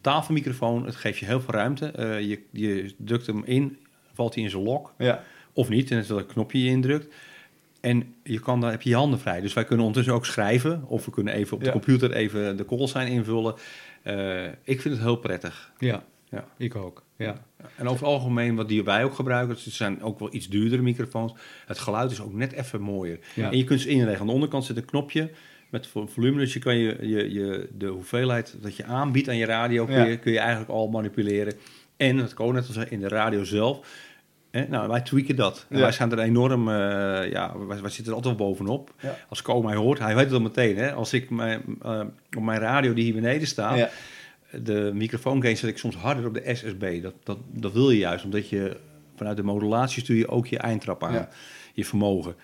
[0.00, 1.86] Tafelmicrofoon, het geeft je heel veel ruimte.
[1.90, 3.78] Eh, je, je drukt hem in,
[4.12, 5.22] valt hij in zijn lok, Ja.
[5.52, 7.14] of niet, en wel een knopje je indrukt.
[7.80, 9.40] En je kan, dan heb je je handen vrij.
[9.40, 11.72] Dus wij kunnen ondertussen ook schrijven, of we kunnen even op de Ja.
[11.72, 13.54] computer even de call sign invullen.
[14.02, 15.72] Eh, ik vind het heel prettig.
[15.78, 16.04] Ja,
[16.36, 16.44] Ja.
[16.56, 17.02] ik ook.
[17.16, 17.34] Ja.
[17.76, 20.82] En over het algemeen, wat die wij ook gebruiken, het zijn ook wel iets duurdere
[20.82, 21.32] microfoons.
[21.66, 23.18] Het geluid is ook net even mooier.
[23.34, 23.50] Ja.
[23.50, 24.20] En je kunt ze inregelen.
[24.20, 25.30] Aan de onderkant zit een knopje
[25.70, 26.38] met vo- volume.
[26.38, 29.94] Dus je kan je, je, je, de hoeveelheid dat je aanbiedt aan je radio, kun,
[29.94, 30.04] Ja.
[30.04, 31.54] je, kun je eigenlijk al manipuleren.
[31.96, 34.04] En, dat kan ook net als in de radio zelf.
[34.68, 35.66] Nou, wij tweaken dat.
[35.70, 35.78] Ja.
[35.78, 36.74] wij zijn er enorm, eh,
[37.30, 38.92] ja, wij, wij zitten er altijd bovenop.
[39.00, 39.16] Ja.
[39.28, 40.76] Als Co mij hoort, hij weet het al meteen.
[40.76, 40.92] Hè?
[40.92, 42.00] Als ik mijn, eh,
[42.36, 43.88] op mijn radio die hier beneden staat, Ja.
[44.62, 47.02] De microfoongain zet ik soms harder op de SSB.
[47.02, 48.76] Dat, dat, dat wil je juist, omdat je
[49.16, 51.28] vanuit de modulatie stuur je ook je eindtrap aan, Ja.
[51.74, 52.34] je vermogen.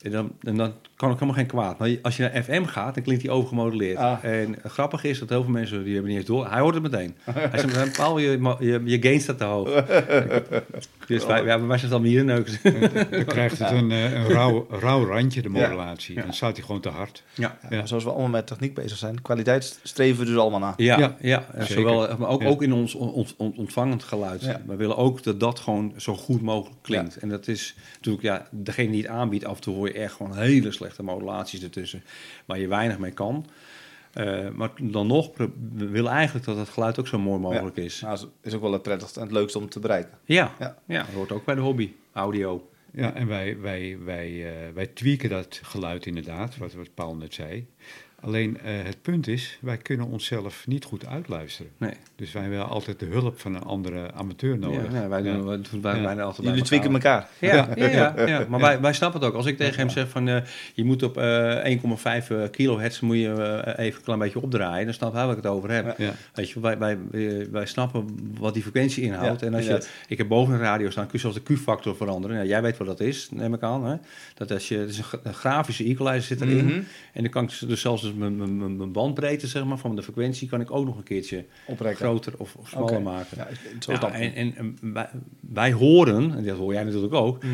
[0.00, 1.78] En dan, en dan kan ik helemaal geen kwaad.
[1.78, 3.96] Maar als je naar FM gaat, dan klinkt hij overgemodelleerd.
[3.96, 4.24] Ah.
[4.24, 6.50] En grappig is dat heel veel mensen die hebben niet eens door.
[6.50, 7.14] Hij hoort het meteen.
[7.30, 9.68] Hij zegt, Paul, je, je, je gain staat te hoog.
[11.06, 12.52] dus wij, ja, wij zijn dan hier neuken.
[13.10, 16.14] Dan krijgt het een, eh, een rauw, rauw randje, de modulatie.
[16.14, 16.22] Ja.
[16.22, 17.22] Dan staat hij gewoon te hard.
[17.34, 17.58] Ja.
[17.70, 17.86] Ja, Ja.
[17.86, 19.22] Zoals we allemaal met techniek bezig zijn.
[19.22, 20.74] Kwaliteit streven we dus allemaal na.
[20.76, 22.48] Ja, ja, Ja, zowel, maar ook, Ja.
[22.48, 24.42] ook in ons ont, ont- ontvangend geluid.
[24.44, 24.60] Ja.
[24.66, 27.16] We willen ook dat dat gewoon zo goed mogelijk klinkt.
[27.16, 30.12] En dat is natuurlijk, ja, degene die het aanbiedt, af en toe hoor je echt
[30.14, 32.02] gewoon hele slechte modulaties ertussen,
[32.44, 33.46] waar je weinig mee kan.
[34.12, 38.00] Eh, maar dan nog, we willen eigenlijk dat het geluid ook zo mooi mogelijk is.
[38.00, 40.18] Nou, dat is ook wel het prettigste en het leukste om te bereiken.
[40.24, 40.76] Ja, Ja.
[40.86, 41.02] ja.
[41.02, 42.70] dat hoort ook bij de hobby, audio.
[42.92, 47.34] Ja, en wij, wij, wij, eh, wij tweaken dat geluid inderdaad, wat, wat Paul net
[47.34, 47.66] zei.
[48.24, 51.72] Alleen eh, het punt is, wij kunnen onszelf niet goed uitluisteren.
[51.76, 51.92] Nee.
[52.16, 54.92] Dus wij hebben altijd de hulp van een andere amateur nodig.
[54.92, 55.44] Ja, ja, wij doen, Ja.
[55.44, 56.02] wij wij Ja.
[56.02, 57.28] bijna altijd Jullie bij tweaken elkaar.
[57.38, 58.26] Ja, ja, ja, Ja.
[58.26, 58.46] ja.
[58.48, 58.66] maar Ja.
[58.66, 59.34] Wij, wij snappen het ook.
[59.36, 60.42] Als ik tegen hem zeg van eh,
[60.74, 64.94] je moet op eh 1,5 kilohertz moet je eh, even een klein beetje opdraaien, dan
[64.94, 65.96] snapt hij waar ik het over heb.
[66.34, 68.06] Weet je, wij, wij, eh, wij snappen
[68.38, 69.40] wat die frequentie inhoudt.
[69.40, 71.96] Ja, en als je, ik heb boven een radio staan, kun je zelfs de Q-factor
[71.96, 72.36] veranderen.
[72.36, 73.84] Nou, jij weet wat dat is, neem ik aan.
[73.86, 73.96] Hè?
[74.34, 76.64] Dat als je, het is een grafische equalizer zit erin.
[76.64, 76.80] Mhm.
[77.12, 79.96] En dan kan ik dus zelfs dus mijn, mijn, mijn- mijn bandbreedte zeg maar, van
[79.96, 82.06] de frequentie kan ik ook nog een keertje Oprekken.
[82.06, 83.36] groter of, of smaller maken.
[83.36, 83.48] Ja,
[83.80, 84.12] zo Ja, dan.
[84.12, 85.08] en en, en wij,
[85.40, 87.52] wij horen, en dat hoor jij natuurlijk ook, Mhm.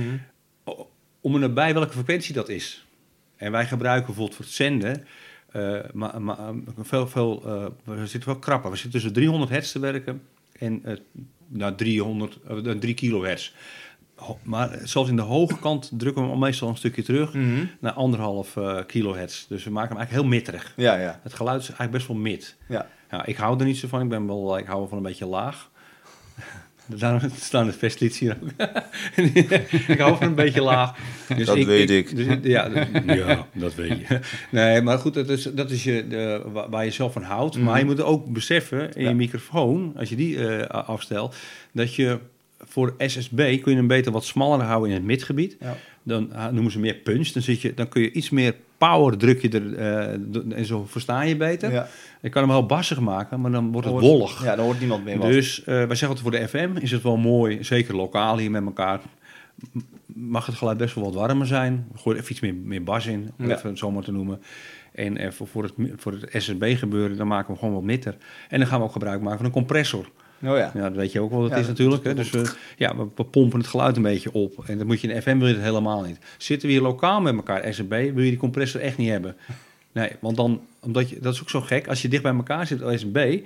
[1.20, 2.86] om en nabij welke frequentie dat is.
[3.36, 5.06] En wij gebruiken bijvoorbeeld voor het zenden,
[5.52, 6.48] eh, maar, maar eh,
[6.78, 8.70] veel, veel, eh, we zitten wel krapper.
[8.70, 10.22] We zitten tussen 300 hertz te werken
[10.58, 10.96] en eh
[11.50, 13.52] nou, 300, eh, 3 kilohertz.
[14.42, 17.64] Maar zelfs in de hoge kant drukken we hem meestal een stukje terug Mhm.
[17.80, 19.46] naar anderhalf eh kilohertz.
[19.48, 20.72] Dus we maken hem eigenlijk heel mitterig.
[20.76, 21.20] Ja, ja.
[21.22, 22.56] Het geluid is eigenlijk best wel mid.
[22.68, 22.86] ja.
[23.10, 24.02] Ja, ik hou er niet zo van.
[24.02, 25.70] Ik, ben wel, ik hou wel van een beetje laag.
[26.86, 28.68] Daarom staan de festlieds hier ook.
[29.88, 30.98] ik hou van een beetje laag.
[31.36, 32.16] Dus Dat weet ik.
[32.16, 34.20] dus, ja, dus- ja, dat weet je.
[34.50, 37.56] Nee, maar goed, dat is, dat is je, de, waar- je zelf van houdt.
[37.56, 37.64] Mhm.
[37.64, 39.08] Maar je moet ook beseffen in Ja.
[39.08, 41.36] je microfoon, als je die eh, afstelt,
[41.72, 42.18] dat je
[42.64, 45.56] voor SSB kun je hem beter wat smaller houden in het midgebied.
[45.60, 45.76] Ja.
[46.02, 47.28] Dan ah, noemen ze meer punch.
[47.28, 50.84] Dan, zit je, dan kun je iets meer power druk je er d- en zo
[50.86, 51.72] versta je beter.
[51.72, 51.88] Ja.
[52.22, 54.44] Je kan hem wel bassig maken, maar dan wordt het Hoort- wollig.
[54.44, 55.28] Ja, dan hoort niemand meer wat.
[55.30, 58.50] Dus eh, wij zeggen altijd voor de FM is het wel mooi, zeker lokaal hier
[58.50, 59.00] met elkaar.
[60.06, 61.86] Mag het geluid best wel wat warmer zijn.
[61.94, 63.56] Gooi er even iets meer, meer bas in, om Ja.
[63.56, 64.40] even het zo maar te noemen.
[64.92, 68.16] En eh, voor, voor, het, voor het SSB gebeuren, dan maken we gewoon wat mitter.
[68.48, 70.10] En dan gaan we ook gebruik maken van een compressor.
[70.42, 70.70] Oh ja.
[70.74, 72.04] Ja, dat weet je ook wel wat het Ja, is dat- natuurlijk.
[72.04, 72.14] Hè?
[72.14, 74.64] Dus we, ja, we, pompen het geluid een beetje op.
[74.68, 76.18] En dat moet je in FM wil je het helemaal niet.
[76.38, 79.36] Zitten we hier lokaal met elkaar, SSB, wil je die compressor echt niet hebben.
[79.92, 81.88] Nee, want dan, omdat je, dat is ook zo gek.
[81.88, 83.38] Als je dicht bij elkaar zit SSB,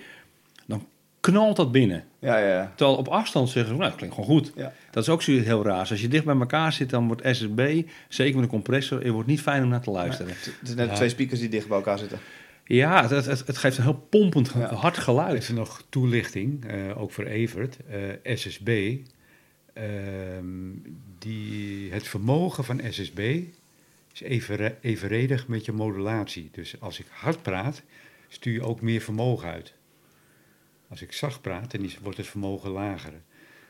[0.67, 0.87] dan
[1.21, 2.05] knalt dat binnen.
[2.19, 2.73] Ja, ja.
[2.77, 4.53] Terwijl op afstand zeggen ze, nou, dat klinkt gewoon goed.
[4.57, 4.73] Ja.
[4.91, 5.91] Dat is ook zoiets heel raars.
[5.91, 9.29] Als je dicht bij elkaar zit, dan wordt SSB, zeker met een compressor, het wordt
[9.29, 10.33] niet fijn om naar te luisteren.
[10.33, 10.95] Het zijn net Ja.
[10.95, 12.19] twee speakers die dicht bij elkaar zitten.
[12.65, 15.43] Ja, het, het, het geeft een heel pompend, hard geluid.
[15.43, 17.77] Even nog toelichting, eh, ook voor Evert.
[17.87, 18.97] Eh, SSB,
[19.73, 20.47] ehm,
[21.19, 23.43] die, het vermogen van SSB
[24.13, 26.49] is evenre- evenredig met je modulatie.
[26.53, 27.83] Dus als ik hard praat,
[28.29, 29.75] stuur je ook meer vermogen uit.
[30.89, 33.13] Als ik zacht praat, dan is, wordt het vermogen lager.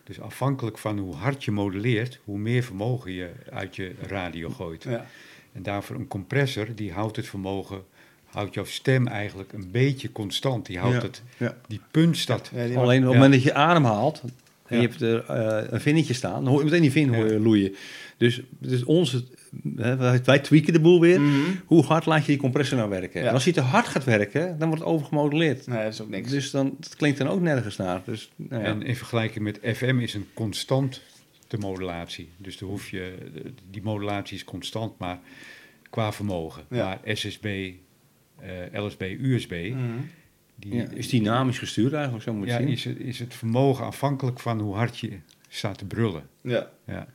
[0.05, 4.83] Dus afhankelijk van hoe hard je moduleert, hoe meer vermogen je uit je radio gooit.
[4.83, 5.07] Ja.
[5.53, 7.85] En daarvoor een compressor, die houdt het vermogen,
[8.33, 10.67] houdt jouw stem eigenlijk een beetje constant.
[10.67, 11.03] Die houdt Ja.
[11.03, 11.57] het, Ja.
[11.67, 13.19] die punt staat Ja, die Alleen op het Ja.
[13.19, 14.83] moment dat je ademhaalt en Ja.
[14.83, 17.41] je hebt er eh, een vinnetje staan, dan hoor je meteen die vin hoor je
[17.41, 17.75] loeien.
[18.17, 19.25] Dus, dus onze,
[19.77, 21.21] hè, wij, tweaken de boel weer.
[21.21, 21.41] Mhm.
[21.67, 23.21] Hoe hard laat je die compressor nou werken?
[23.21, 23.27] Ja.
[23.29, 25.67] En als hij te hard gaat werken, dan wordt het overgemoduleerd.
[25.67, 26.31] Nee, dat is ook niks.
[26.31, 28.03] Dus dan, dat klinkt dan ook nergens naar.
[28.05, 28.69] Dus, nou ja.
[28.69, 31.01] En in vergelijking met FM is een constant
[31.49, 32.29] de modulatie.
[32.37, 33.15] Dus dan hoef je,
[33.71, 35.19] die modulatie is constant, maar
[35.91, 36.63] qua vermogen.
[36.71, 36.85] Ja.
[36.85, 37.73] Maar SSB,
[38.73, 39.83] LSB, USB, Mhm.
[40.57, 42.69] die, Ja, is dynamisch gestuurd eigenlijk, zo moet je ja, zien.
[42.69, 45.19] is, het- is het vermogen afhankelijk van hoe hard je
[45.49, 46.29] staat te brullen.
[46.41, 46.71] Ja.
[46.87, 47.07] Ja.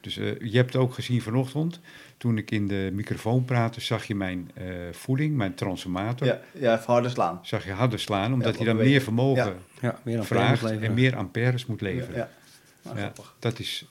[0.00, 1.80] Dus eh, je hebt het ook gezien vanochtend,
[2.16, 6.72] toen ik in de microfoon praatte, zag je mijn eh, voeding, mijn transformator, Ja, ja,
[6.74, 7.38] even harder slaan.
[7.42, 9.54] zag je harder slaan, omdat Ja, hij dan meer vermogen Ja.
[9.80, 12.16] Ja, meer vraagt en meer amperes moet leveren.
[12.16, 12.30] Ja.
[12.94, 13.84] Nou, dat is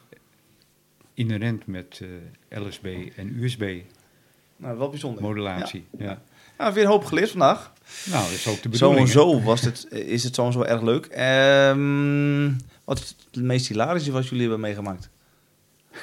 [1.14, 2.02] inherent met
[2.50, 2.86] eh, LSB
[3.16, 3.82] en USB
[4.58, 5.22] Nou, wel bijzonder.
[5.24, 5.86] modulatie.
[5.98, 6.22] Ja.
[6.60, 7.72] Nou, weer een hoop geleerd vandaag.
[8.12, 8.98] Nou, dat is ook de Zo bedoeling.
[9.00, 9.12] en hè?
[9.12, 11.06] zo was het, is het zo en zo erg leuk.
[11.06, 12.52] Ehm,
[12.86, 15.10] wat is het meest hilarische wat jullie hebben meegemaakt?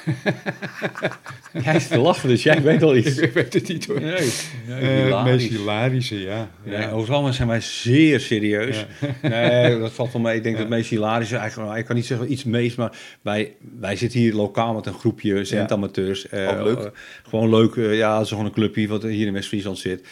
[1.63, 3.17] Jij is te lachen, dus jij weet al iets.
[3.27, 4.01] Ik weet het niet hoor.
[4.01, 4.31] Nee,
[4.67, 6.49] nee, Eh, het meest hilarische, ja.
[6.63, 6.85] Nee, ja.
[6.89, 8.85] over het algemeen zijn wij zeer serieus.
[9.21, 10.35] Nee, dat valt wel mee.
[10.35, 12.97] Ik denk dat het meest hilarische eigenlijk, nou, ik kan niet zeggen iets meest, maar
[13.21, 16.27] wij, wij zitten hier lokaal met een groepje zendamateurs.
[16.29, 16.77] Eh, Ook leuk.
[16.79, 16.85] eh,
[17.29, 20.07] gewoon leuk, eh, ja, het is gewoon een clubje wat hier in West-Friesland zit.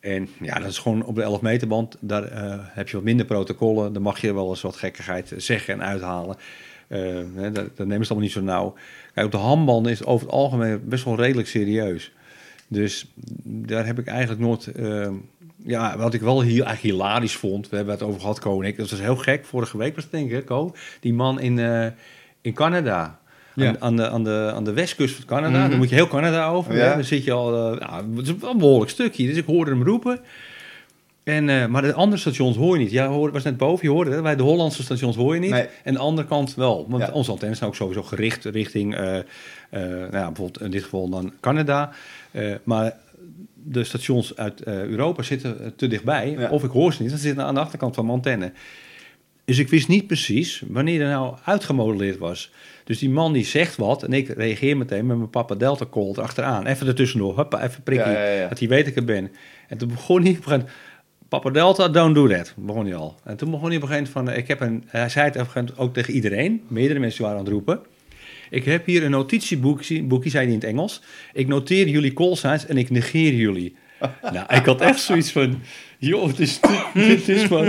[0.00, 1.96] En ja, dat is gewoon op de 11 meter band.
[2.00, 3.92] Daar eh, heb je wat minder protocollen.
[3.92, 6.36] Dan mag je wel eens wat gekkigheid zeggen en uithalen.
[6.88, 8.74] Eh, hè, dat, nemen ze allemaal niet zo nauw.
[9.14, 12.12] Kijk, op de handbanden is over het algemeen best wel redelijk serieus.
[12.68, 13.12] Dus
[13.44, 14.66] daar heb ik eigenlijk nooit...
[14.66, 15.10] eh,
[15.64, 17.68] ja, wat ik wel hier eigenlijk hilarisch vond...
[17.68, 18.76] We hebben het over gehad, Koning.
[18.76, 19.44] Dat was heel gek.
[19.44, 20.74] Vorige week was het denk ik, Ko?
[21.00, 21.58] Die man in,
[22.40, 23.18] in Canada.
[23.56, 23.68] Ja.
[23.68, 25.58] Aan, aan, de, aan, de, aan de westkust van Canada.
[25.60, 25.68] Mhm.
[25.68, 26.76] Dan moet je heel Canada over.
[26.76, 26.84] Ja.
[26.88, 26.94] hè.
[26.94, 27.72] Dan zit je al...
[27.72, 29.26] eh, nou, het is wel een behoorlijk stukje.
[29.26, 30.20] Dus ik hoorde hem roepen.
[31.24, 32.90] En, eh, maar de andere stations hoor je niet.
[32.92, 34.22] Ja, hoor, was net boven, je hoorde het.
[34.22, 35.50] Bij de Hollandse stations hoor je niet.
[35.50, 35.66] Nee.
[35.84, 36.86] En de andere kant wel.
[36.88, 37.12] Want Ja.
[37.12, 39.00] onze antennes zijn ook sowieso gericht richting, eh,
[39.70, 41.92] nou ja, bijvoorbeeld in dit geval dan Canada.
[42.64, 42.96] Maar
[43.54, 46.30] de stations uit Europa zitten te dichtbij.
[46.38, 46.50] Ja.
[46.50, 48.52] Of ik hoor ze niet, ze zitten aan de achterkant van mijn antenne.
[49.44, 52.50] Dus ik wist niet precies wanneer er nou uitgemodelleerd was.
[52.86, 56.08] Dus die man die zegt wat en ik reageer meteen met mijn papa Delta call
[56.08, 56.66] erachteraan.
[56.66, 59.30] Even ertussendoor, hoppa, even prikkie, Ja, ja, dat hij weet dat ik er ben.
[59.68, 60.78] En toen begon hij op een gegeven moment,
[61.28, 63.16] Papa Delta, don't do that, begon hij al.
[63.24, 65.34] En toen begon hij op een gegeven moment van, ik heb een, hij zei het
[65.34, 67.80] op een gegeven moment ook tegen iedereen, meerdere mensen waren aan het roepen.
[68.50, 71.02] Ik heb hier een notitieboekje, boekje, zei hij in het Engels.
[71.32, 73.76] Ik noteer jullie callsigns en ik negeer jullie.
[74.32, 75.60] nou, ik had echt zoiets van,
[75.98, 76.60] joh, het is,
[76.94, 77.64] dit is van...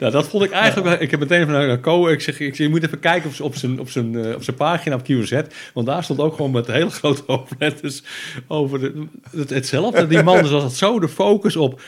[0.00, 1.00] nou, dat vond ik eigenlijk...
[1.00, 3.40] Ik heb meteen van naar Co, ik zeg, ik zeg, je moet even kijken op,
[3.40, 5.40] op, zijn, op, zijn, eh, op zijn pagina op QZ.
[5.74, 8.02] Want daar stond ook gewoon met hele grote hoofdletters
[8.46, 10.06] over de, het, hetzelfde.
[10.06, 11.80] Die man, dus was het zo de focus op...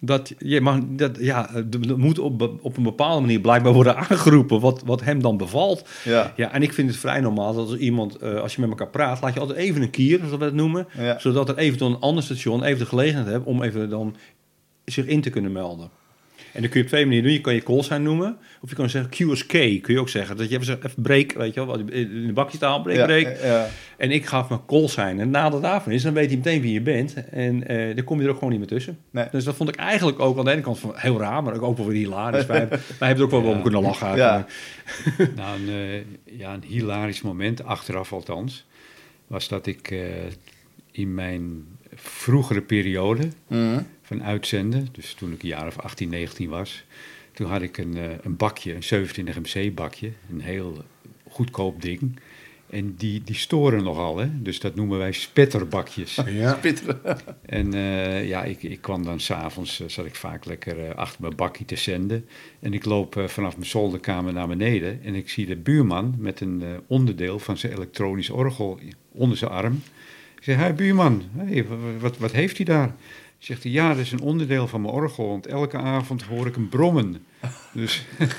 [0.00, 4.60] Dat je mag, dat, ja, er moet op, op een bepaalde manier blijkbaar worden aangeroepen
[4.60, 5.88] wat, wat hem dan bevalt.
[6.04, 6.32] Ja.
[6.36, 8.88] Ja, en ik vind het vrij normaal dat als iemand, eh, als je met elkaar
[8.88, 10.86] praat, laat je altijd even een kier, zoals we het noemen.
[10.98, 11.18] Ja.
[11.18, 14.16] Zodat er eventueel een ander station even de gelegenheid heeft om even dan
[14.84, 15.90] zich in te kunnen melden.
[16.52, 17.36] En dan kun je op twee manieren doen.
[17.36, 18.36] Je kan je callsign noemen.
[18.60, 19.48] Of je kan zeggen QSK,
[19.82, 20.36] kun je ook zeggen.
[20.36, 21.78] Dat je even zegt, even break, weet je wel.
[21.78, 23.36] In de bakjestaal, break, Ja, break.
[23.42, 23.68] ja.
[23.96, 25.00] En ik gaf mijn callsign.
[25.08, 27.28] En het nadeel daarvan is, dan weet hij meteen wie je bent.
[27.30, 28.98] En eh dan kom je er ook gewoon niet meer tussen.
[29.10, 29.26] Nee.
[29.30, 31.76] Dus dat vond ik eigenlijk ook aan de ene kant van heel raar, maar ook
[31.76, 32.46] wel weer hilarisch.
[32.46, 32.78] wij, wij
[33.08, 33.56] hebben er ook wel Ja.
[33.56, 34.16] om kunnen lachen.
[34.16, 34.46] Ja.
[35.36, 38.66] Nou, een, eh, ja, een hilarisch moment, achteraf althans,
[39.26, 39.98] was dat ik eh,
[40.92, 41.64] in mijn
[41.94, 43.82] vroegere periode Mhm.
[44.02, 46.84] van uitzenden, dus toen ik een jaar of 18, 19 was,
[47.32, 50.84] toen had ik een, eh, een bakje, een 27 MC bakje, een heel
[51.28, 52.18] goedkoop ding.
[52.70, 54.42] En die, die storen nogal, hè?
[54.42, 56.14] dus dat noemen wij spetterbakjes.
[56.26, 56.58] Ja.
[57.46, 61.36] En eh, ja, ik, ik kwam dan s'avonds, uh, zat ik vaak lekker achter mijn
[61.36, 62.26] bakje te zenden.
[62.60, 66.62] En ik loop vanaf mijn zolderkamer naar beneden en ik zie de buurman met een
[66.86, 68.78] onderdeel van zijn elektronisch orgel
[69.12, 69.82] onder zijn arm.
[70.44, 71.66] Ik zeg, hey buurman, hey,
[71.98, 72.94] wat, wat, heeft hij daar?
[73.38, 76.54] Zegt hij, ja, dat is een onderdeel van mijn orgel, want elke avond hoor ik
[76.54, 77.24] hem brommen.
[77.72, 78.04] Dus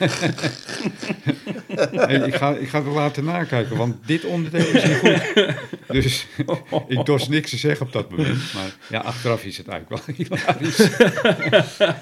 [1.91, 5.56] Hey, ik, ga, ik ga het laten nakijken, want dit onderdeel is niet goed.
[5.88, 6.27] Dus
[6.98, 8.53] ik dorst niks te zeggen op dat moment.
[8.53, 10.98] Maar ja, achteraf is het eigenlijk wel hilarisch.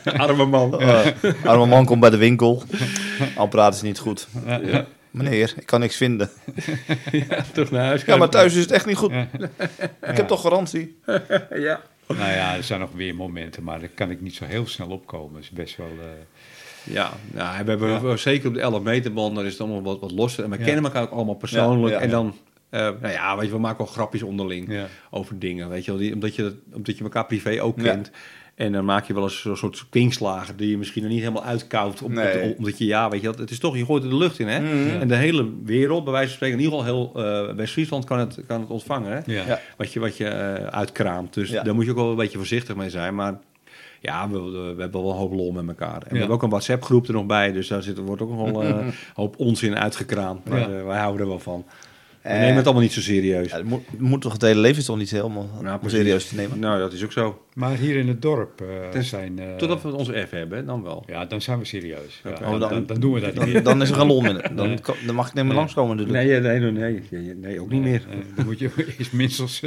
[0.04, 0.82] Arme man.
[0.82, 1.06] Uh,
[1.44, 2.64] arme man komt bij de winkel.
[3.36, 4.28] Apparaat is niet goed.
[4.46, 4.88] Ja.
[5.14, 6.30] Meneer, ik kan niks vinden.
[7.12, 8.04] Ja, toch naar huis.
[8.06, 9.12] Ja, maar thuis is het echt niet goed.
[9.12, 9.28] Ja.
[10.12, 10.98] Ik heb toch garantie.
[11.50, 11.82] Ja.
[12.08, 14.88] Nou ja, er zijn nog weer momenten, maar daar kan ik niet zo heel snel
[14.90, 15.34] opkomen.
[15.34, 15.88] Dat is best wel...
[16.00, 19.82] eh, Ja, nou, we hebben zeker op de 11 meter band, daar is het allemaal
[19.84, 20.44] wat, wat losser.
[20.44, 20.64] En we Ja.
[20.66, 21.94] kennen elkaar ook allemaal persoonlijk.
[21.94, 22.16] Ja, ja, en ja.
[22.16, 22.36] dan,
[22.70, 24.88] eh, nou ja, weet je, we maken wel grapjes onderling ja.
[25.10, 26.00] over dingen, weet je wel.
[26.00, 27.84] Die, omdat, je, omdat je elkaar privé ook Ja.
[27.84, 28.12] kent.
[28.56, 31.44] En dan maak je wel eens zo'n soort kwinkslagen die je misschien nog niet helemaal
[31.44, 32.02] uitkoudt.
[32.02, 32.56] Omdat, Nee.
[32.58, 34.48] omdat je, ja, weet je, wel, het is toch, je gooit er de lucht in,
[34.48, 34.60] hè.
[34.60, 35.02] Mhm.
[35.02, 38.20] En de hele wereld, bij wijze van spreken, in ieder geval heel eh West-Friesland kan
[38.20, 39.34] het, kan het ontvangen, hè.
[39.34, 39.60] Ja.
[39.78, 41.34] Wat je, wat je eh, uitkraamt.
[41.34, 41.64] Dus Ja.
[41.64, 43.16] daar moet je ook wel een beetje voorzichtig mee zijn.
[43.16, 43.40] Maar
[44.02, 44.40] ja, we,
[44.76, 46.02] we hebben wel een hoop lol met elkaar.
[46.02, 47.52] En we hebben ook een WhatsApp-groep er nog bij.
[47.52, 50.50] Dus daar zit, wordt ook nog wel eh, een hoop onzin uitgekraamd.
[50.50, 50.78] Maar Ja.
[50.78, 51.66] eh, wij houden er wel van.
[52.24, 53.50] We Eh, nemen het allemaal niet zo serieus.
[53.50, 56.28] Ja, het moet, het moet toch het hele leven is toch niet helemaal Nou, serieus
[56.28, 56.60] te nemen.
[56.60, 57.42] Nou, dat is ook zo.
[57.54, 59.40] Maar hier in het dorp eh, Dus zijn...
[59.40, 61.04] eh, Totdat we onze F hebben, dan wel.
[61.08, 62.22] Ja, dan zijn we serieus.
[62.24, 63.64] Ja, dan, Oh, dan- dan, dan doen we dat niet Dan, meer.
[63.64, 64.42] dan is er een lol in.
[64.56, 64.78] Dan, Nee.
[65.06, 65.54] dan mag ik niet meer Nee.
[65.62, 66.26] langskomen natuurlijk.
[66.28, 68.02] Nee, nee, nee, nee, nee, nee, ook niet meer.
[68.10, 69.62] Eh, dan moet je eerst minstens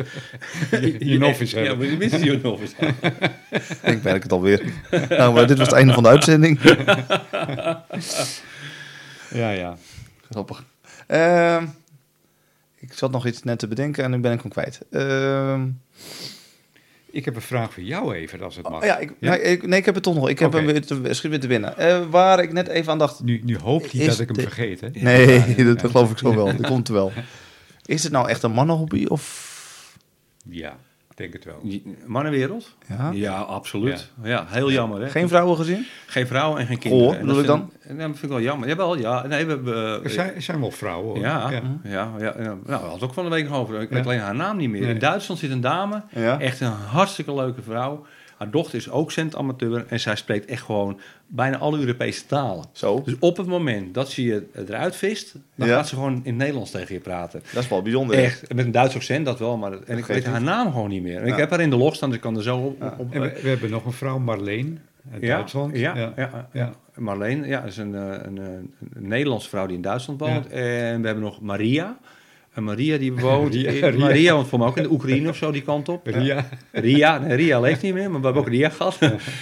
[0.71, 1.89] eh, je, je novice Ja, hebben.
[1.89, 2.75] maar minstens je novice.
[3.93, 4.63] Ik merk het alweer.
[5.09, 6.61] nou, maar dit was het einde van de uitzending.
[9.35, 9.77] Ja, ja.
[10.31, 10.65] Grappig.
[11.07, 11.67] Ehm,
[12.87, 14.81] ik zat nog iets net te bedenken en nu ben ik hem kwijt.
[14.91, 15.69] Ehm,
[17.11, 18.81] Ik heb een vraag voor jou even, als het mag.
[18.81, 19.31] oh ja, ik, Ja?
[19.31, 20.29] Nee, ik, nee, ik heb het toch nog.
[20.29, 20.57] Ik heb Oké.
[20.57, 21.79] hem weer te, schiet weer te winnen.
[21.79, 23.23] Eh, waar ik net even aan dacht.
[23.23, 24.89] Nu, nu hoopt hij Is dat ik hem de- vergeet, hè?
[24.93, 25.27] Nee,
[25.57, 25.89] Ja, dat ja.
[25.89, 26.45] geloof ik zo wel.
[26.57, 27.13] Dat komt wel.
[27.85, 29.55] Is het nou echt een mannenhobby of...
[30.49, 30.77] Ja,
[31.17, 31.61] denk het wel.
[32.07, 32.75] Mannenwereld?
[32.89, 33.11] Ja?
[33.13, 34.11] Ja, absoluut.
[34.23, 35.01] Ja, heel jammer.
[35.01, 35.09] Hè?
[35.09, 35.87] Geen vrouwen gezien?
[36.07, 37.07] Geen vrouwen en geen kinderen.
[37.09, 38.69] Goh, bedoel dat ik vind- en dat vind ik wel jammer.
[38.69, 39.27] Jawel, ja.
[39.27, 40.05] Nee, we hebben...
[40.05, 41.19] Er zijn, er zijn wel vrouwen hoor.
[41.19, 42.35] Ja, ja, ja, ja.
[42.39, 43.81] Nou, we hadden ook van de week over.
[43.81, 44.81] Ik weet alleen haar naam niet meer.
[44.81, 44.91] Nee.
[44.91, 46.41] In Duitsland zit een dame, Ja.
[46.41, 48.07] echt een hartstikke leuke vrouw.
[48.37, 52.65] Haar dochter is ook centamateur en zij spreekt echt gewoon bijna alle Europese talen.
[52.73, 55.75] Zo, Dus op het moment dat ze je eruit vist, dan Ja.
[55.77, 57.43] gaat ze gewoon in het Nederlands tegen je praten.
[57.53, 58.17] dat is wel bijzonder.
[58.19, 61.03] Echt, met een Duits accent dat wel, maar en ik weet haar naam gewoon niet
[61.03, 61.21] meer.
[61.21, 61.33] En Ja.
[61.33, 62.81] Ik heb haar in de log staan, dus ik kan er zo op...
[62.81, 62.95] Ja.
[62.99, 64.79] op En we, we hebben nog een vrouw, Marleen,
[65.13, 65.77] uit ja, Duitsland.
[65.77, 66.13] Ja, ja.
[66.17, 66.73] ja, Ja.
[66.95, 68.45] Marleen, ja, is een, eh, een, eh,
[68.95, 70.47] een Nederlandse vrouw die in Duitsland woont.
[70.47, 71.99] En we hebben nog Maria.
[72.57, 73.55] En Maria die woont...
[73.55, 73.91] Ria.
[73.97, 76.07] Maria woont voor mij ook in de Oekraïne of zo, die kant op.
[76.07, 76.49] Ria.
[76.73, 78.99] Ria, nee, Ria leeft niet meer, maar we hebben ook Ria gehad.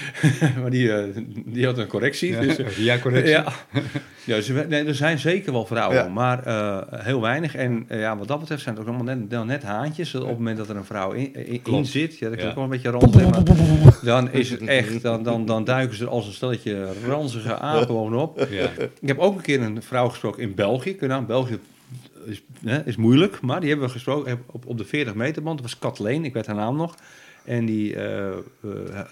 [0.60, 1.04] maar die, eh,
[1.46, 2.32] die had een correctie.
[2.32, 3.30] Ja, Dus, Ria correctie.
[3.32, 3.44] ja,
[4.24, 6.08] ja dus, we- nee, er zijn zeker wel vrouwen, Ja.
[6.08, 7.54] maar eh, heel weinig.
[7.54, 10.14] En eh, ja, wat dat betreft zijn het ook allemaal net, dan net haantjes.
[10.14, 11.34] Op het moment dat er een vrouw in,
[11.64, 13.16] in, zit, ja, dat kan ik wel een beetje rond.
[14.02, 18.32] Dan is het echt, dan, dan, dan duiken ze er als een stelletje ranzige apen.
[18.50, 18.68] Ja.
[19.00, 20.94] Ik heb ook een keer een vrouw gesproken in België.
[20.94, 21.58] Kun je nou, België
[22.26, 25.58] is, hè, is moeilijk, maar die hebben we gesproken op, op de 40 meter band.
[25.58, 26.94] Dat was Kathleen, ik weet haar naam nog.
[27.44, 28.38] En die eh, eh,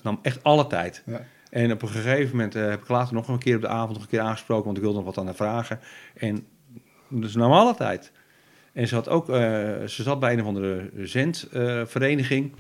[0.03, 1.03] nam echt alle tijd.
[1.07, 1.27] Ja.
[1.53, 3.93] En op een gegeven moment eh, heb ik later nog een keer op de avond
[3.93, 5.81] nog een keer aangesproken, want ik wilde nog wat aan haar vragen.
[6.15, 6.47] En
[7.09, 8.13] dus nam alle tijd.
[8.73, 9.35] En ze had ook, eh,
[9.87, 12.53] ze zat bij een of andere zendvereniging.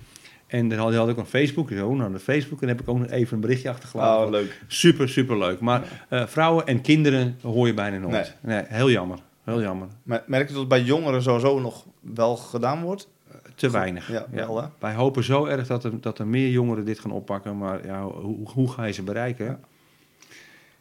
[0.46, 1.70] en die had, die had ook een Facebook.
[1.70, 2.62] Ik zei, oh, nou, de Facebook.
[2.62, 4.24] En heb ik ook nog even een berichtje achtergelaten.
[4.24, 4.60] Oh, leuk.
[4.66, 5.60] Super, super leuk.
[5.60, 8.36] Maar eh, vrouwen en kinderen hoor je bijna nooit.
[8.40, 8.64] Nee.
[8.66, 9.18] heel jammer.
[9.42, 9.88] Heel jammer.
[10.02, 13.08] Maar Merk je dat het bij jongeren sowieso nog wel gedaan wordt?
[13.54, 14.08] Te weinig.
[14.10, 14.68] Ja, wel hè?
[14.78, 17.58] Wij hopen zo erg dat er, dat er meer jongeren dit gaan oppakken.
[17.58, 19.46] Maar ja, hoe, hoe ga je ze bereiken?
[19.46, 19.58] Ja.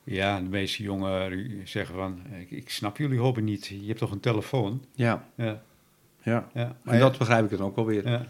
[0.03, 3.65] Ja, de meeste jongeren zeggen van, ik, ik snap jullie hobby niet.
[3.65, 4.85] Je hebt toch een telefoon?
[4.95, 5.61] Ja, Ja,
[6.21, 6.47] ja.
[6.53, 8.07] ja, En dat begrijp ik dan ook wel weer.
[8.09, 8.25] ja.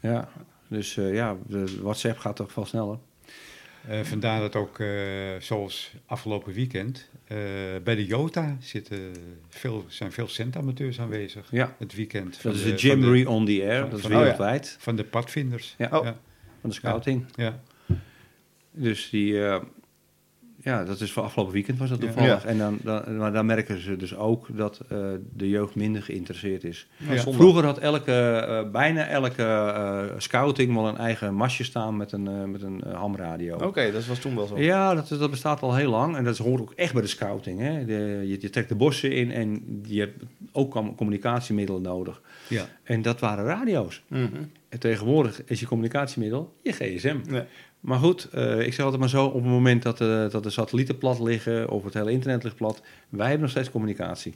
[0.00, 0.28] Ja.
[0.68, 2.98] Dus eh, ja, de WhatsApp gaat toch veel sneller.
[3.88, 4.88] Eh, vandaar dat ook, eh,
[5.38, 7.36] zoals afgelopen weekend, eh,
[7.84, 9.12] bij de Jota zitten
[9.48, 11.48] veel, zijn veel centamateurs aanwezig.
[11.50, 11.74] Ja.
[11.78, 12.42] Het weekend.
[12.42, 13.80] Dat is de- Jamboree on the Air.
[13.80, 14.22] van- Dat is van- oh ja.
[14.22, 14.76] wereldwijd.
[14.78, 15.74] Van de padvinders.
[15.78, 15.88] Ja.
[15.98, 16.04] Oh.
[16.04, 16.16] ja.
[16.60, 17.24] Van de scouting.
[17.34, 17.60] ja.
[18.72, 19.62] Dus die, eh,
[20.62, 22.42] ja, dat is voor afgelopen weekend was dat toevallig.
[22.42, 22.48] Ja.
[22.48, 24.98] En dan, dan, maar dan merken ze dus ook dat eh,
[25.32, 26.86] de jeugd minder geïnteresseerd is.
[26.96, 27.16] Ja.
[27.16, 32.50] Vroeger had elke, eh, bijna elke eh, scouting wel een eigen masje staan met een,
[32.50, 33.56] met een hamradio.
[33.56, 34.58] Oké, dat was toen wel zo.
[34.58, 36.16] Ja, dat, dat bestaat al heel lang.
[36.16, 37.60] En dat hoort ook echt bij de scouting.
[37.60, 37.84] Hè?
[37.84, 40.22] De, je, je trekt de bossen in en je hebt
[40.52, 42.20] ook com- communicatiemiddelen nodig.
[42.48, 42.68] ja.
[42.82, 44.02] En dat waren radio's.
[44.08, 44.26] Mhm.
[44.68, 47.16] En tegenwoordig is je communicatiemiddel je gsm.
[47.80, 50.50] Maar goed, eh, ik zeg altijd maar zo, op het moment dat, de dat de
[50.50, 54.34] satellieten plat liggen of het hele internet ligt plat, wij hebben nog steeds communicatie.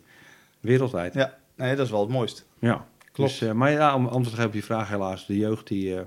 [0.61, 1.15] Wereldwijd.
[1.15, 2.47] Ja, nee, dat is wel het mooist.
[2.59, 3.31] Ja, Klopt.
[3.31, 5.97] Dus, eh, maar ja, om antwoord te geven op je vraag helaas, de jeugd die
[5.97, 6.03] eh,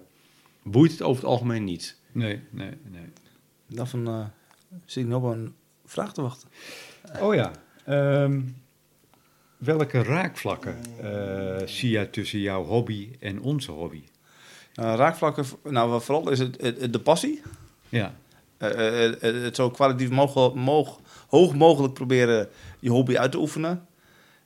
[0.63, 1.99] boeit het over het algemeen niet.
[2.11, 3.09] Nee, nee, nee.
[3.67, 4.25] Dan van, eh,
[4.85, 5.55] zit ik nog op een
[5.85, 6.49] vraag te wachten.
[7.21, 7.51] Oh ja.
[7.85, 8.41] ehm,
[9.57, 14.03] welke raakvlakken eh, zie jij tussen jouw hobby en onze hobby?
[14.77, 17.41] Eh, raakvlakken, nou vooral is het, het- het- de passie.
[17.89, 18.13] Ja,
[18.57, 22.47] Eh, eh, het zo kwalitatief mogelijk, moog, hoog mogelijk proberen
[22.79, 23.85] je hobby uit te oefenen.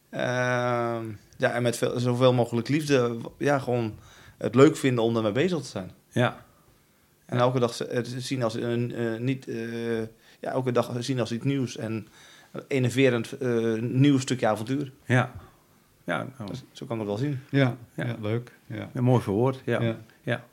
[0.09, 1.05] Ehm,
[1.37, 3.93] ja, en met veel, zoveel mogelijk liefde, ja, gewoon
[4.37, 5.91] het leuk vinden om ermee bezig te zijn.
[6.09, 6.45] Ja,
[7.25, 8.93] En elke dag het zien als een
[9.25, 9.45] niet,
[10.39, 12.07] ja, elke dag zien als iets nieuws en
[12.51, 13.35] een enerverend
[13.81, 14.91] nieuw stukje avontuur.
[15.05, 15.31] ja.
[16.05, 17.39] Ja, nou, zo kan ik het wel zien.
[17.49, 18.05] ja, Ja.
[18.05, 18.15] ja.
[18.21, 18.51] leuk.
[18.67, 18.89] Ja.
[18.93, 19.61] ja, mooi verwoord.
[19.65, 19.95] Ja.
[20.23, 20.43] Ja.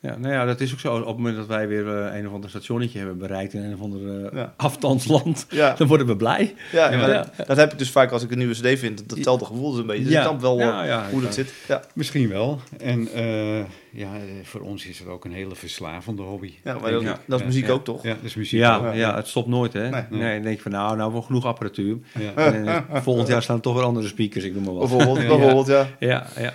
[0.00, 0.16] Ja.
[0.18, 0.94] Nou ja, dat is ook zo.
[0.98, 3.74] Op het moment dat wij weer eh, een of ander stationnetje hebben bereikt in een
[3.74, 4.54] of ander eh, Ja.
[4.56, 6.54] afstandsland, Ja, dan worden we blij.
[6.72, 6.96] ja, Ja.
[6.98, 7.26] maar Ja.
[7.36, 9.08] Dat, dat heb ik dus vaak als ik een nieuwe cd vind.
[9.08, 10.02] Datzelfde gevoel is een beetje.
[10.04, 10.20] Dus Ja.
[10.20, 11.24] ik snap wel Ja, eh, ja, hoe ja.
[11.24, 11.52] dat zit.
[11.68, 12.60] Ja, Misschien wel.
[12.78, 13.58] En eh,
[13.90, 14.08] ja,
[14.42, 16.52] voor ons is het ook een hele verslavende hobby.
[16.64, 17.18] ja maar dat, Ja.
[17.26, 17.72] dat is muziek Ja.
[17.72, 18.02] ook toch?
[18.02, 18.60] Ja, dat is muziek.
[18.60, 18.82] Ja, ook.
[18.84, 19.16] ja, Ja.
[19.16, 19.88] het stopt nooit, hè?
[19.90, 20.02] Nee.
[20.10, 21.96] Nee, dan denk je van, nou, nou wel genoeg apparatuur.
[22.18, 22.34] Ja.
[22.52, 24.88] En volgend jaar staan er toch weer andere speakers, ik noem maar wat.
[24.88, 25.28] Bijvoorbeeld, Ja.
[25.36, 25.86] bijvoorbeeld ja.
[25.98, 26.52] Ja, ja,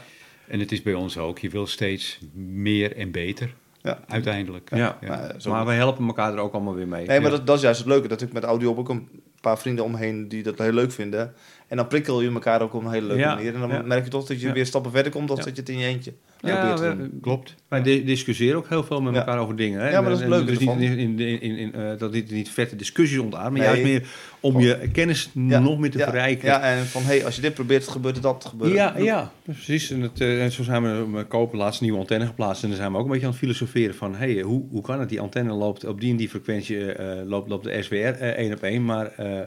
[0.49, 1.39] En het is bij ons ook.
[1.39, 3.53] Je wil steeds meer en beter.
[3.81, 3.99] Ja.
[4.07, 4.69] Uiteindelijk.
[4.76, 4.97] ja.
[5.07, 7.05] Maar, zo- Maar we helpen elkaar er ook allemaal weer mee.
[7.07, 7.38] Nee, maar Ja.
[7.38, 8.07] dat, dat is juist het leuke.
[8.07, 9.09] Dat ik met audio ook een
[9.41, 11.34] paar vrienden omheen die dat heel leuk vinden.
[11.69, 13.53] En dan prikkel je elkaar ook op een hele leuke Ja, manier.
[13.53, 13.81] En dan ja.
[13.81, 14.53] merk je toch dat je Ja.
[14.53, 15.43] weer stappen verder komt dan Ja.
[15.43, 17.19] dat je het in je eentje Ja, probeert te we- doen.
[17.21, 17.55] Klopt.
[17.67, 19.19] Wij di- discussiëren ook heel veel met Ja.
[19.19, 19.79] elkaar over dingen.
[19.81, 19.89] Hè?
[19.89, 22.31] Ja, maar dat is het leuke dus niet in, in, in, in, eh, dat dit
[22.31, 23.61] niet vette discussies ontaart, maar Nee.
[23.67, 24.07] juist meer
[24.39, 26.47] om je kennis Ja, nog meer te ja, verrijken.
[26.47, 28.45] Ja, en van hey, als je dit probeert, gebeurt er dat.
[28.49, 29.91] Gebeurt Ja, ja, precies.
[29.91, 32.63] En, het, eh, en zo zijn we we kopen laatst een nieuwe antenne geplaatst.
[32.63, 34.15] En dan zijn we ook een beetje aan het filosoferen van...
[34.15, 35.09] Hey, hoe, hoe kan het?
[35.09, 38.61] Die antenne loopt op die en die frequentie, eh, loopt, loopt de SWR één op
[38.63, 38.85] één.
[38.85, 39.39] Maar eh,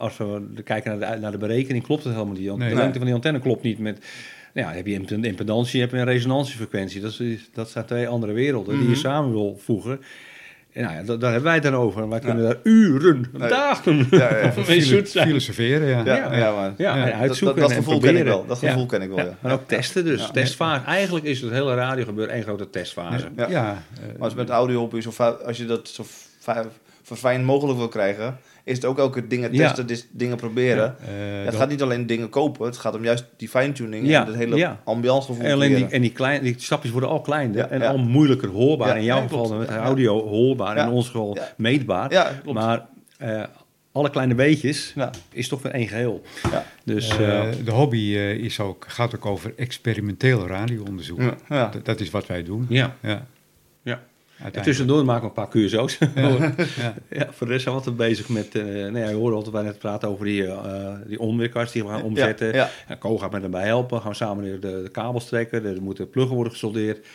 [0.00, 2.56] als we kijken naar de, naar de berekening, klopt het helemaal niet.
[2.56, 2.68] Nee.
[2.68, 4.04] de lengte van die antenne klopt niet met...
[4.54, 7.00] Nou ja, heb je imp- impedantie, heb je een resonantiefrequentie.
[7.00, 8.98] Dat, is, dat zijn twee andere werelden die je Mhm.
[8.98, 10.00] samen wil voegen.
[10.72, 12.02] En nou ja, da- daar hebben wij het dan over.
[12.02, 13.48] En wij kunnen daar uren, Nee.
[13.48, 14.52] dagen Ja, ja.
[14.62, 15.26] Filo- zijn.
[15.26, 16.04] filosoferen, ja.
[16.04, 16.36] Ja, Ja.
[16.36, 17.04] ja, maar Ja, Ja.
[17.04, 18.46] dat, uitzoeken dat, dat en gevoel ken ik wel.
[18.46, 18.68] Dat Ja.
[18.70, 19.24] gevoel ken ik wel, ja.
[19.24, 20.20] Ja, maar ook testen dus.
[20.20, 20.30] Ja.
[20.30, 20.84] Testfase.
[20.84, 23.28] Eigenlijk is het hele radiogebeuren één grote testfase.
[23.36, 23.48] Ja.
[23.48, 26.04] Ja, Maar als met audio op is, of als je dat zo
[27.02, 29.66] verfijnd mogelijk wil krijgen, is het ook elke dingen Ja.
[29.66, 30.96] testen, dis- dingen proberen.
[31.00, 34.26] eh, Het gaat niet alleen dingen kopen, het gaat om juist die fine-tuning Ja, en
[34.26, 34.80] het hele ja.
[34.84, 37.80] ambiance gevoel En, alleen die, en die, klein, die stapjes worden al kleiner Ja, en
[37.80, 37.88] ja.
[37.88, 38.88] al moeilijker hoorbaar.
[38.88, 39.80] Ja, in jouw ja, geval met Ja, ja.
[39.82, 40.84] audio hoorbaar, Ja.
[40.86, 41.52] in ons geval Ja.
[41.56, 42.12] meetbaar.
[42.12, 42.58] Ja, klopt.
[42.58, 42.86] Maar
[43.18, 43.42] eh,
[43.92, 45.10] alle kleine beetjes Ja.
[45.32, 46.22] is toch weer één geheel.
[46.50, 46.64] Ja.
[46.84, 51.20] Dus eh, de hobby eh, is ook, gaat ook over experimenteel radioonderzoek.
[51.20, 51.68] Ja, ja.
[51.68, 52.66] Dat, dat is wat wij doen.
[52.68, 52.96] ja.
[54.42, 55.98] En tussendoor maken we een paar QSO's.
[56.14, 56.94] Ja.
[57.10, 57.28] Ja.
[57.32, 58.54] voor de rest zijn we altijd bezig met...
[58.54, 61.82] eh nou ja, we horen altijd bij net praten over die, eh die onweerkast die
[61.82, 62.52] we gaan omzetten.
[62.54, 62.70] Ja.
[62.86, 64.00] En Co gaat met hem bij helpen.
[64.00, 65.64] Gaan we samen de, de, kabels trekken.
[65.64, 67.06] Er moeten pluggen worden gesoldeerd.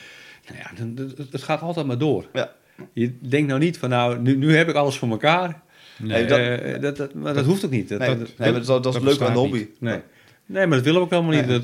[0.48, 2.26] Nou ja, het gaat altijd maar door.
[2.34, 2.52] Ja.
[2.94, 5.62] Je denkt nou niet van nou, nu, nu heb ik alles voor elkaar.
[5.98, 7.90] Nee, Nee, dat- Eh, dat, dat, maar dat, hoeft ook niet.
[7.90, 9.58] Dat, Nee, dat, nee, maar dat, is- dat is dat leuk aan de hobby.
[9.58, 9.82] niet.
[9.82, 10.00] nee.
[10.46, 11.64] nee, maar dat willen we ook helemaal niet.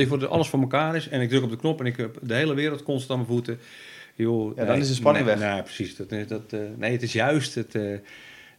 [0.00, 1.96] je voor dat alles voor elkaar is en ik druk op de knop en ik
[1.96, 3.58] heb de hele wereld constant aan mijn voeten.
[4.14, 5.52] Joh, Ja, dan is de spanning nee, weg.
[5.52, 5.96] Nee, precies.
[5.96, 7.74] Dat, dat, eh, nee, het is juist het,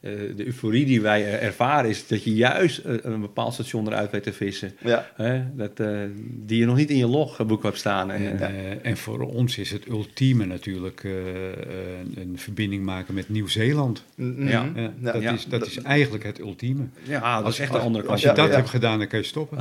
[0.03, 4.23] eh, de euforie die wij ervaren is dat je juist een bepaald station eruit weet
[4.23, 4.75] te vissen.
[4.83, 5.41] Ja, Hè?
[5.55, 5.87] Dat, eh,
[6.45, 8.11] die je nog niet in je logboek hebt staan.
[8.11, 8.49] En, eh,
[8.89, 11.17] en voor ons is het ultieme natuurlijk eh, eh,
[12.15, 13.29] een verbinding maken met.
[13.29, 14.03] Nieuw-Zeeland.
[14.37, 14.65] Ja.
[14.99, 15.31] Dat, ja.
[15.31, 16.83] is, dat is eigenlijk het ultieme.
[17.03, 18.13] ja, dat is echt als, de andere kant.
[18.13, 18.55] Als je Ja, dat ja.
[18.55, 19.57] hebt gedaan, dan kan je stoppen.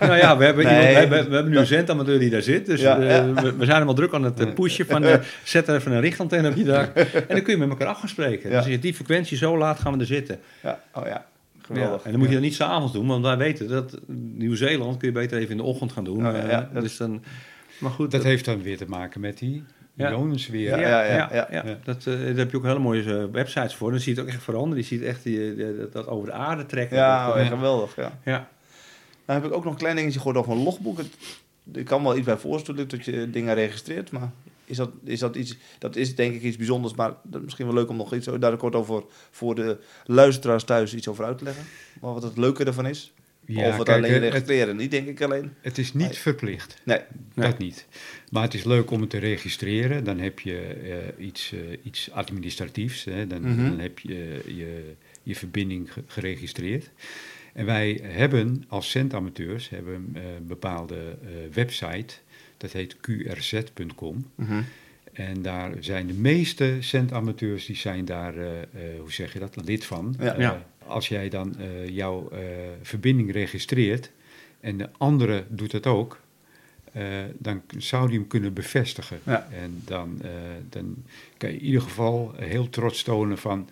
[0.00, 0.74] nou ja, we hebben, Nee.
[0.74, 2.66] iemand, we, hebben, we hebben nu een zendamateur die daar zit.
[2.66, 3.32] Dus Ja, ja.
[3.32, 5.04] We, we zijn helemaal druk aan het pushen van
[5.44, 6.94] zet er even een richtantenne op je dak.
[6.96, 8.42] En dan kun je met elkaar af gaan spreken.
[8.50, 8.56] Ja.
[8.56, 10.40] Dus als je die frequentie zo laat, gaan we er zitten.
[10.62, 10.80] ja.
[10.94, 11.26] Oh ja, Ja.
[11.62, 12.02] geweldig.
[12.02, 13.98] En dan moet je dat niet s'avonds doen, want wij weten dat
[14.34, 16.18] Nieuw-Zeeland kun je beter even in de ochtend gaan doen.
[16.18, 17.22] Ja, Eh, ja, dat- dus dan,
[17.78, 19.64] maar goed, Dat heeft dan weer te maken met die
[19.94, 20.10] Ja.
[20.10, 20.60] ionensfeer.
[20.68, 21.46] Ja, ja, ja, ja.
[21.50, 21.78] ja.
[21.84, 23.90] Dat, eh, daar heb je ook hele mooie eh, websites voor.
[23.90, 24.78] Dan zie je het ook echt veranderen.
[24.78, 26.96] Je ziet echt die, dat, dat over de aarde trekken.
[26.96, 27.96] Ja, Dat- oh geweldig.
[27.96, 28.18] Ja.
[28.24, 28.48] ja.
[29.26, 30.98] Nou heb ik ook nog een klein dingetje gehoord over een logboek.
[30.98, 31.16] Het-
[31.72, 34.30] Ik kan wel iets bij voorstellen dat je dingen registreert, maar
[34.72, 37.88] is dat, is dat iets, dat is denk ik iets bijzonders, maar misschien wel leuk
[37.88, 41.64] om nog iets daar kort over voor de luisteraars thuis iets over uit te leggen.
[42.00, 43.12] Maar wat het leuke ervan is.
[43.46, 45.52] Ja, of het kijk, alleen het- registreren, niet denk ik alleen.
[45.60, 46.16] Het is niet Nee.
[46.16, 46.76] verplicht.
[46.84, 46.98] Nee.
[47.34, 47.48] Nee.
[47.48, 47.86] Dat niet.
[48.30, 50.04] Maar het is leuk om het te registreren.
[50.04, 50.58] Dan heb je
[51.18, 53.04] eh, iets, eh, iets administratiefs.
[53.04, 53.26] Hè.
[53.26, 53.68] Dan, Mhm.
[53.68, 56.90] dan heb je je, je verbinding ge- geregistreerd.
[57.52, 62.14] En wij hebben als centamateurs hebben, eh, een bepaalde eh, website.
[62.62, 64.26] Dat heet qrz.com.
[64.34, 64.62] Mhm.
[65.12, 68.66] En daar zijn de meeste centamateurs, die zijn daar, eh, eh,
[69.00, 70.14] hoe zeg je dat, lid van.
[70.18, 70.32] Ja.
[70.34, 70.66] Eh, Ja.
[70.86, 71.56] Als jij dan
[71.86, 72.30] jouw
[72.82, 74.10] verbinding registreert
[74.60, 76.20] en de andere doet het ook,
[77.38, 79.18] dan zou die hem kunnen bevestigen.
[79.22, 79.48] Ja.
[79.62, 80.22] En dan,
[80.68, 81.04] dan
[81.36, 83.68] kan je in ieder geval heel trots tonen van,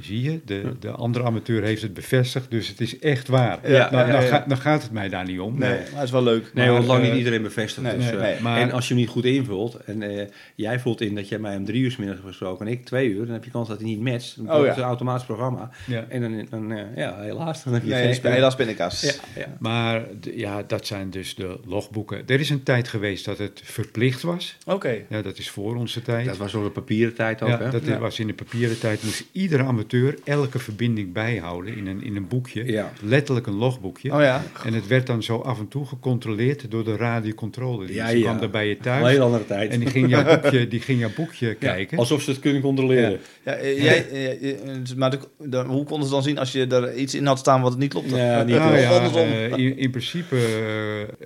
[0.00, 3.58] zie je, de, de andere amateur heeft het bevestigd, dus het is echt waar.
[3.70, 4.28] Ja, nou, ja, nou ja.
[4.28, 5.58] Gaat, dan gaat het mij daar niet om.
[5.58, 6.50] Nee, maar het is wel leuk.
[6.54, 7.86] Nee, Maar, want lang niet eh, iedereen bevestigt.
[7.86, 8.40] nee, dus, nee, eh, nee.
[8.40, 11.38] Maar- en als je hem niet goed invult en eh, jij vult in dat jij
[11.38, 13.50] mij om drie uur 's middags hebt gesproken en ik twee uur, dan heb je
[13.50, 14.36] kans dat hij niet matcht.
[14.36, 14.68] Dan Oh, ja.
[14.68, 15.70] het een automatisch programma.
[15.86, 16.04] Ja.
[16.08, 19.00] En dan, dan ja, helaas, dan heb je Nee, geen helaas pindakaas.
[19.02, 19.56] Ja, ja.
[19.58, 20.02] Maar
[20.34, 22.22] ja, dat zijn dus de logboeken.
[22.26, 24.56] Er is een tijd geweest dat het verplicht was.
[24.66, 24.96] Oké.
[25.08, 26.26] Ja, dat is voor onze tijd.
[26.26, 27.70] Dat was nog de papieren tijd ook, ja, hè?
[27.70, 27.98] dat Ja.
[27.98, 29.02] was in de papieren tijd.
[29.02, 29.80] Moest iedere amateur
[30.24, 32.64] elke verbinding bijhouden in een, in een boekje.
[32.64, 32.92] Ja.
[33.02, 34.12] Letterlijk een logboekje.
[34.14, 34.42] Oh ja.
[34.64, 37.86] En het werd dan zo af en toe gecontroleerd door de radiocontrole.
[37.86, 38.24] Die Ja, die ja.
[38.24, 39.06] kwam daar bij je Een thuis.
[39.08, 39.70] hele andere tijd.
[39.72, 41.98] En die ging jouw boekje, die ging jouw boekje Ja, kijken.
[41.98, 43.18] alsof ze het kunnen controleren.
[43.44, 44.56] ja eh, jij, eh, eh,
[44.96, 47.60] maar de, de- hoe konden ze dan zien als je er iets in had staan
[47.62, 48.16] wat het niet klopte?
[48.16, 49.28] Ja, niet Nou andersom.
[49.58, 50.36] in, in principe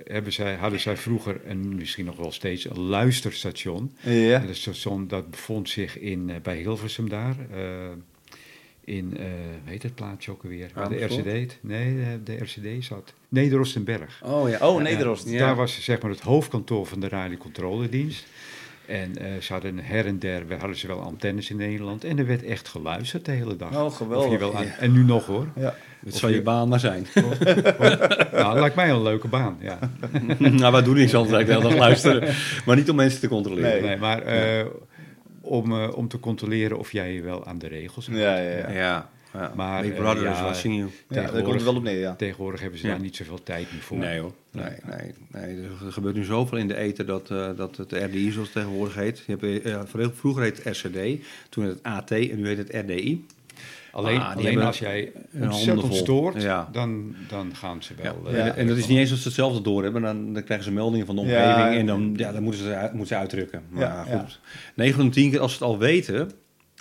[0.05, 3.91] hebben zij, hadden zij vroeger, en misschien nog wel steeds, een luisterstation.
[4.01, 4.41] ja.
[4.41, 7.35] En dat station dat bevond zich in, bij Hilversum daar.
[8.87, 10.69] In, eh hoe heet het plaatsje ook alweer?
[10.73, 10.95] Waar de?
[11.05, 13.13] RCD, nee, eh, de RCD zat.
[13.29, 14.21] Nederostenberg.
[14.23, 14.67] Oh ja.
[14.67, 15.29] Oh, Ja, Nederost.
[15.29, 15.39] ja.
[15.39, 18.25] Daar was zeg maar het hoofdkantoor van de radiocontroledienst.
[18.85, 22.03] En eh, ze hadden her en der, we hadden ze wel antennes in Nederland.
[22.03, 23.75] En er werd echt geluisterd de hele dag.
[23.75, 24.39] Oh, Of je geweldig.
[24.39, 24.77] wel aan- Ja.
[24.77, 25.47] En nu nog hoor.
[25.55, 25.75] Ja.
[26.05, 27.05] Het Of zal je je- baan maar zijn.
[28.31, 29.79] nou, lijkt mij een leuke baan, ja.
[30.39, 32.33] nou, wij doen niks anders dan de hele dag luisteren.
[32.65, 33.71] Maar niet om mensen te controleren.
[33.71, 33.81] Nee.
[33.81, 34.65] Nee, maar eh,
[35.47, 38.21] om, eh, om te controleren of jij je wel aan de regels houdt.
[38.21, 38.69] Ja, ja, ja.
[38.71, 39.09] Ja.
[39.33, 39.51] ja.
[39.55, 40.89] Maar, Big eh, Brother ja, is watching you.
[41.09, 42.15] Ja, daar komt het wel op neer, ja.
[42.15, 42.91] Tegenwoordig hebben ze Ja.
[42.91, 43.97] daar niet zoveel tijd meer voor.
[43.97, 44.33] Nee hoor.
[44.51, 45.63] Nee, nee, nee.
[45.85, 48.95] Er gebeurt nu zoveel in de ether dat, eh, dat het RDI zoals het tegenwoordig
[48.95, 49.23] heet.
[49.27, 53.25] Je hebt, vroeger heet het RCD, toen het AT en nu heet het RDI.
[53.97, 56.69] Alleen, Ah, alleen als jij een ontzettend stoort, Ja.
[56.71, 58.21] dan, dan gaan ze wel.
[58.25, 58.29] Ja.
[58.37, 58.55] eh, Ja.
[58.55, 60.01] En dat is niet eens dat ze hetzelfde doorhebben.
[60.01, 61.27] Dan, dan krijgen ze meldingen van de Ja.
[61.55, 63.61] omgeving en dan, ja, dan moeten, ze, moeten ze uitdrukken.
[63.69, 64.39] Maar Ja, goed,
[64.75, 66.31] 9 van de 10 keer als ze het al weten,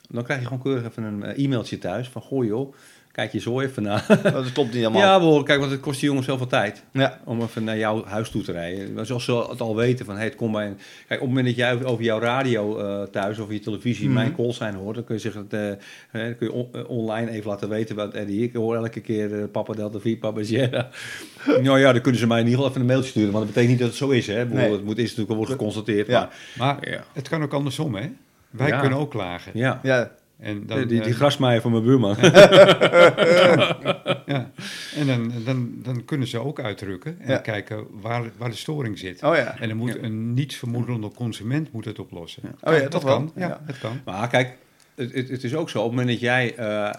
[0.08, 2.74] dan krijg je gewoon keurig even een eh, e-mailtje thuis van goh joh,
[3.16, 4.02] kijk je zo even na.
[4.22, 5.00] Dat klopt niet helemaal.
[5.00, 7.20] ja, wel, kijk, want het kost die jongens zoveel tijd Ja.
[7.24, 8.92] om even naar jouw huis toe te rijden.
[8.92, 10.76] Maar Zoals ze het al weten van, hey, het komt bij een...
[11.08, 14.14] Kijk, op het moment dat jij over jouw radio eh, thuis of je televisie Mhm.
[14.14, 15.60] mijn call zijn hoort, dan kun je zich het, eh,
[16.10, 18.42] hè, dan kun je on- eh, online even laten weten wat Eddie.
[18.42, 20.88] Ik hoor elke keer eh, papa Delta 4, papa Sierra.
[21.62, 23.48] nou ja, dan kunnen ze mij in ieder geval even een mailtje sturen, maar dat
[23.48, 24.26] betekent niet dat het zo is.
[24.26, 24.44] Hè.
[24.44, 24.72] Nee.
[24.72, 26.06] Het moet, is natuurlijk al wordt geconstateerd.
[26.06, 26.20] Ja.
[26.20, 27.04] Maar, Maar ja.
[27.12, 28.08] het kan ook andersom, hè?
[28.50, 28.80] Wij Ja.
[28.80, 29.52] kunnen ook klagen.
[29.54, 29.80] Ja.
[29.82, 30.10] Ja.
[30.38, 32.16] En dan, die, die eh, grasmaaier van mijn buurman.
[34.26, 34.50] ja.
[34.96, 37.38] En dan, dan, dan kunnen ze ook uitdrukken en Ja.
[37.38, 39.22] kijken waar, waar de storing zit.
[39.22, 39.58] Oh ja.
[39.58, 40.02] En dan moet Ja.
[40.02, 42.42] een nietsvermoedende consument moet het oplossen.
[42.60, 43.32] Oh ja, dat kan.
[43.36, 43.60] Ja, Ja.
[43.66, 44.00] het kan.
[44.04, 44.56] Maar kijk,
[44.94, 46.90] het, het, het is ook zo, op het moment dat jij eh,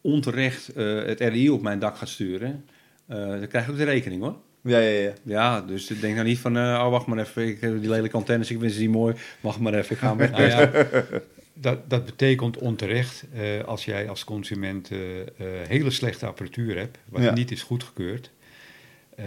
[0.00, 2.64] onterecht eh, het RI op mijn dak gaat sturen,
[3.06, 4.36] eh, dan krijg je ook de rekening hoor.
[4.62, 5.12] Ja, ja, ja.
[5.22, 7.90] Ja, dus ik denk nou niet van, eh, oh wacht maar even, ik heb die
[7.90, 10.30] lelijke antennes, ik vind ze niet mooi, wacht maar even, ik ga hem weg.
[10.30, 10.70] Nou ja,
[11.60, 15.26] dat, dat betekent onterecht eh, als jij als consument eh, eh,
[15.68, 17.32] hele slechte apparatuur hebt, wat Ja.
[17.34, 18.30] niet is goedgekeurd,
[19.16, 19.24] eh,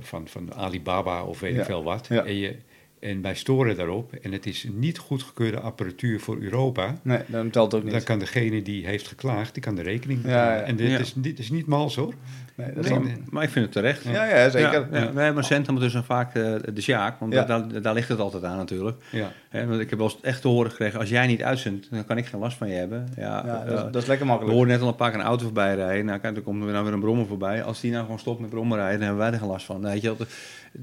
[0.00, 1.60] van, van Alibaba of weet Ja.
[1.60, 2.06] ik veel wat.
[2.06, 2.24] Ja.
[2.24, 2.56] En, je,
[2.98, 7.00] en wij storen daarop en het is niet goedgekeurde apparatuur voor Europa.
[7.02, 8.02] Nee, dan telt ook Dan niet.
[8.04, 10.56] kan degene die heeft geklaagd, die kan de rekening Ja, betalen.
[10.56, 10.62] ja.
[10.62, 10.98] En dit Ja.
[10.98, 12.14] is, dit is niet mals hoor.
[12.60, 13.22] Nee, dat is Nee, wel- nee.
[13.30, 14.04] Maar ik vind het terecht.
[14.04, 14.88] Ja, ja, zeker.
[14.92, 15.12] Ja.
[15.12, 16.42] Wij hebben een centrum dus vaak eh,
[16.74, 19.02] de Sjaak, want daar, daar ligt het altijd aan natuurlijk.
[19.10, 19.32] Ja.
[19.48, 22.04] Hè, want ik heb wel eens echt te horen gekregen, als jij niet uitzendt, dan
[22.04, 23.08] kan ik geen last van je hebben.
[23.16, 24.56] Ja, eh, dat, is- dat is lekker we makkelijk.
[24.56, 26.04] hoorden net al een paar keer een auto voorbij rijden.
[26.04, 27.62] Nou, kijk, er komt er nou weer een brommer voorbij.
[27.62, 29.80] Als die nou gewoon stopt met brommen rijden, dan hebben wij er geen last van.
[29.80, 30.26] Nee, weet je,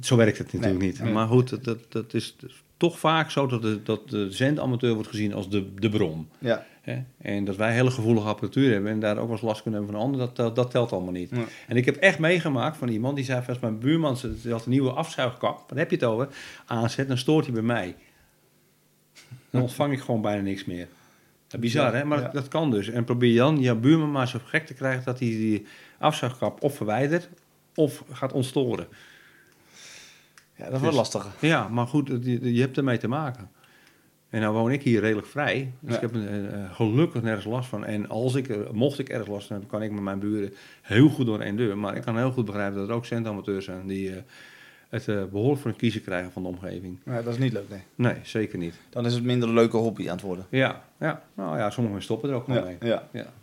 [0.01, 1.03] zo werkt het natuurlijk niet.
[1.13, 2.35] Maar goed, dat, dat, dat is
[2.77, 6.29] toch vaak zo dat de, dat de zendamateur wordt gezien als de, de bron.
[6.39, 6.65] Ja.
[6.91, 7.03] Hè?
[7.17, 9.99] En dat wij hele gevoelige apparatuur hebben en daar ook wel eens last kunnen hebben
[9.99, 11.29] van anderen, dat, dat, telt allemaal niet.
[11.29, 11.43] Ja.
[11.67, 14.71] En ik heb echt meegemaakt van iemand die zei, als mijn buurman ze had een
[14.71, 16.27] nieuwe afzuigkap, daar heb je het over,
[16.65, 17.95] aanzet, dan stoort hij bij mij.
[19.49, 20.87] Dan ontvang ik gewoon bijna niks meer.
[21.59, 22.03] Bizar, hè?
[22.03, 22.23] Maar ja.
[22.23, 22.89] dat, dat kan dus.
[22.89, 25.65] En probeer dan je buurman maar zo gek te krijgen dat hij die
[25.97, 27.29] afzuigkap of verwijdert
[27.75, 28.87] of gaat ontstoren.
[30.55, 31.35] ja, dat wordt Dus- lastig.
[31.39, 33.49] Ja, maar goed, je, je hebt ermee te maken.
[34.29, 35.71] En nou woon ik hier redelijk vrij.
[35.79, 35.95] Dus Ja.
[35.95, 37.85] ik heb er, eh, gelukkig nergens last van.
[37.85, 40.53] En als ik, er- mocht ik ergens last van hebben, kan ik met mijn buren
[40.81, 41.77] heel goed door één deur.
[41.77, 44.21] Maar ik kan heel goed begrijpen dat er ook centamateurs zijn die eh,
[44.89, 46.99] het eh, behoorlijk voor een kiezer krijgen van de omgeving.
[47.05, 47.81] Ja, dat is niet leuk, nee.
[47.95, 48.73] Nee, zeker niet.
[48.89, 50.45] Dan is het minder een leuke hobby aan het worden.
[50.49, 51.23] Ja, ja.
[51.33, 52.89] nou ja, sommigen stoppen er ook gewoon Ja, mee.
[52.89, 53.09] ja.
[53.11, 53.33] Ja.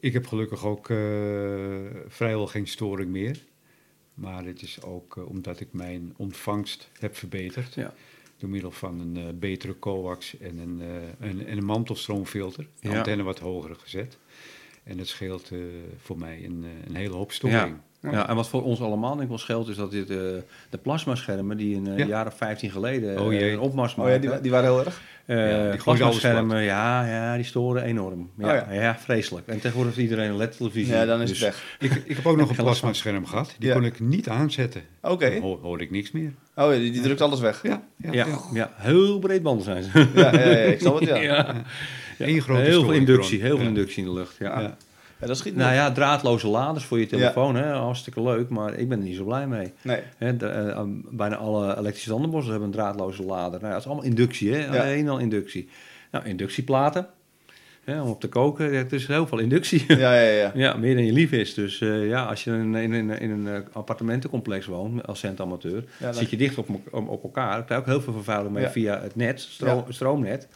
[0.00, 0.96] Ik heb gelukkig ook eh,
[2.08, 3.38] vrijwel geen storing meer.
[4.14, 7.74] Maar het is ook eh, omdat ik mijn ontvangst heb verbeterd.
[7.74, 7.92] Ja.
[8.44, 12.66] Door middel van een eh, betere coax en een, eh, een, en een mantelstroomfilter.
[12.80, 12.96] De Ja.
[12.96, 14.18] antenne wat hoger gezet.
[14.82, 15.58] En dat scheelt eh,
[15.96, 17.60] voor mij een, een hele hoop storing.
[17.60, 17.84] Ja.
[18.12, 20.16] En wat voor ons allemaal denk ik wel scheelt, is dat dit, eh,
[20.70, 22.06] de plasmaschermen die een eh, Ja.
[22.06, 23.52] jaar of 15 geleden Oh eh, jee.
[23.52, 24.30] een opmars Oh ja, maakten.
[24.30, 25.00] die, die waren heel erg.
[25.26, 28.30] Eh Ja, plasmaschermen, ja, ja, die storen enorm.
[28.38, 28.82] Ja, Oh ja.
[28.82, 28.96] ja.
[28.98, 29.46] vreselijk.
[29.46, 30.92] En tegenwoordig heeft iedereen een LED-televisie.
[30.94, 31.76] Ja, dan is Dus- het weg.
[31.90, 33.54] Ik, ik heb ook nog een plasmascherm gehad.
[33.58, 33.74] Die Ja.
[33.74, 34.82] kon ik niet aanzetten.
[35.02, 35.30] Oké.
[35.30, 36.32] Dan hoor, hoorde ik niks meer.
[36.54, 37.62] Oh ja, die, die drukt alles weg.
[37.62, 38.38] Ja, ja, Ja, ja.
[38.52, 38.70] ja.
[38.76, 40.06] heel breed banden zijn ze.
[40.14, 41.16] Ja, ja, ja, ik snap het, ja.
[41.16, 41.54] ja.
[42.18, 42.26] Ja.
[42.26, 43.68] Eén grote Heel veel inductie, heel veel Ja.
[43.68, 44.36] inductie in de lucht.
[44.38, 44.76] Ja.
[45.24, 45.30] Ja.
[45.30, 48.98] dat schiet Nou ja, draadloze laders voor je telefoon, hè, hartstikke leuk, maar ik ben
[48.98, 49.72] er niet zo blij mee.
[49.82, 50.00] Nee.
[50.18, 53.52] Hè, de, eh, bijna alle elektrische tandenborstels hebben een draadloze lader.
[53.60, 54.58] Nou, ja, dat is allemaal inductie, hè?
[54.76, 54.82] Ja.
[54.82, 55.68] Alleen al inductie.
[56.10, 57.06] Nou, inductieplaten,
[57.84, 59.84] hè, om op te koken, het is heel veel inductie.
[59.88, 60.52] Ja, ja, ja.
[60.64, 61.54] Ja, meer dan je lief is.
[61.54, 65.84] Dus eh, ja, als je in, in, in, in een eh, appartementencomplex woont als centamateur,
[65.98, 67.54] Ja, dan- zit je dicht op, op, elkaar.
[67.56, 70.48] Dan krijg je ook heel veel vervuiling mee via het net, stro- stroomnet.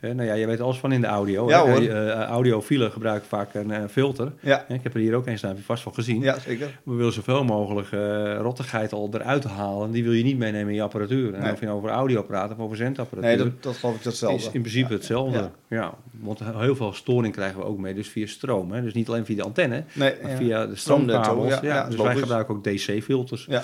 [0.00, 1.48] Eh, nou ja, je weet alles van in de audio.
[1.48, 1.88] Ja, hoor.
[2.12, 4.32] Audiofielen gebruiken vaak een eh, filter.
[4.40, 6.20] Ja, Hè, Ik heb er hier ook een staan, heb je vast wel gezien.
[6.22, 6.78] ja zeker.
[6.82, 9.90] We willen zoveel mogelijk eh rottigheid al eruit halen.
[9.90, 11.34] Die wil je niet meenemen in je apparatuur.
[11.34, 11.52] En Nee.
[11.52, 13.36] of je nou over audio praat of over zendapparatuur.
[13.36, 14.50] Nee, dat, dat geloof ik is hetzelfde.
[14.52, 15.38] in principe hetzelfde.
[15.38, 15.50] Ja.
[15.68, 15.94] Ja.
[16.20, 18.72] want heel veel storing krijgen we ook mee, dus via stroom.
[18.72, 18.82] Hè.
[18.82, 20.36] Dus niet alleen via de antenne, Nee, maar ja.
[20.36, 21.48] via de stroomkabels.
[21.48, 22.12] ja, Ja, ja, dus logisch.
[22.12, 23.46] wij gebruiken ook DC-filters.
[23.48, 23.62] Ja.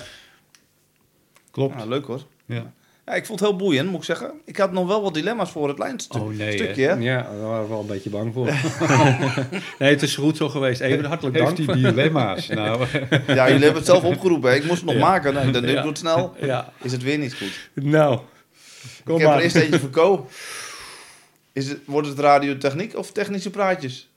[1.51, 1.75] Klopt.
[1.79, 2.21] Ja, leuk hoor.
[2.45, 2.71] Ja.
[3.05, 4.31] Ja, ik vond het heel boeiend, moet ik zeggen.
[4.45, 6.21] Ik had nog wel wat dilemma's voor het lijnstuk.
[6.21, 6.93] Oh nee, stukje, hè?
[6.93, 8.45] Ja, daar waren we wel een beetje bang voor.
[9.79, 10.81] nee, het is goed zo geweest.
[10.81, 11.57] Even hartelijk dank.
[11.57, 12.47] Heeft die dilemma's?
[12.47, 12.85] nou,
[13.27, 14.49] Ja, jullie hebben het zelf opgeroepen.
[14.49, 14.55] hè.
[14.55, 15.01] Ik moest het nog Ja.
[15.07, 15.33] maken.
[15.33, 16.35] Nou, dan doe het snel.
[16.41, 17.69] Ja, Is het weer niet goed.
[17.73, 18.19] nou.
[19.03, 19.37] Kom ik heb maar.
[19.37, 20.29] er eerst eentje voor Ko.
[21.53, 24.09] Is het, wordt het radiotechniek of technische praatjes?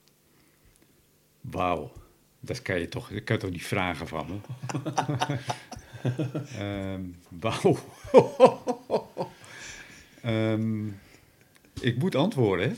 [1.40, 1.92] wauw.
[2.40, 4.34] Dat kan je toch, dat kan je toch niet vragen van me?
[6.58, 7.78] Ehm, wauw.
[10.22, 10.86] Ehm,
[11.80, 12.74] ik moet antwoorden, hè?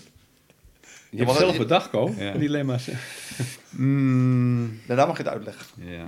[1.10, 2.32] Je hebt wat- zelf bedacht, Ko, Ja.
[2.32, 2.88] dilemma's.
[3.70, 5.66] Mm, Daarna mag je het uitleggen.
[5.76, 6.04] ja.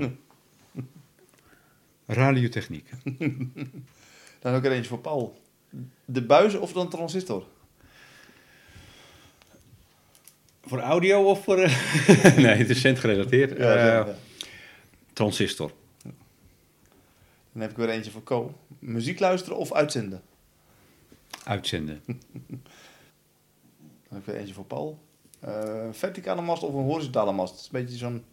[2.16, 2.88] Radiotechniek.
[4.40, 5.40] Dan ook er eentje voor Paul.
[6.04, 7.44] De buis of dan transistor?
[10.64, 11.58] Voor audio of voor...
[11.58, 13.58] eh, nee, het is centgerelateerd.
[13.58, 14.14] Ja, Eh, ja.
[15.12, 15.72] Transistor.
[17.52, 18.58] Dan heb ik weer eentje voor Co.
[18.78, 20.22] Muziek luisteren of uitzenden?
[21.44, 22.02] Uitzenden.
[22.06, 22.20] Dan
[24.08, 24.98] heb ik weer eentje voor Paul.
[25.40, 27.52] Eh, verticale mast of een horizontale mast?
[27.52, 28.24] Dat is een beetje zo'n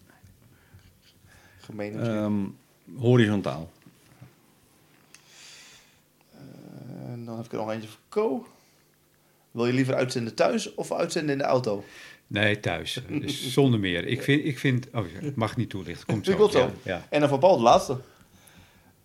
[1.58, 2.18] gemene misschien.
[2.18, 3.72] Ehm, horizontaal.
[6.32, 8.48] Eh, en dan heb ik er nog eentje voor Co.
[9.52, 11.84] Wil je liever uitzenden thuis of uitzenden in de auto?
[12.28, 13.02] Nee, thuis.
[13.10, 14.08] Dus zonder meer.
[14.08, 14.88] Ik vind, ik vind...
[14.94, 16.08] Oh, het mag niet toelichten.
[16.08, 16.32] Komt zo.
[16.32, 16.60] Ik wil zo.
[16.60, 17.06] Ja, ja.
[17.10, 17.98] En dan voor Paul de laatste.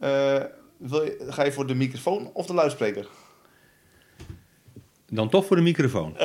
[0.04, 0.42] Eh,
[0.76, 3.06] wil je, ga je voor de microfoon of de luidspreker?
[5.08, 6.16] Dan toch voor de microfoon.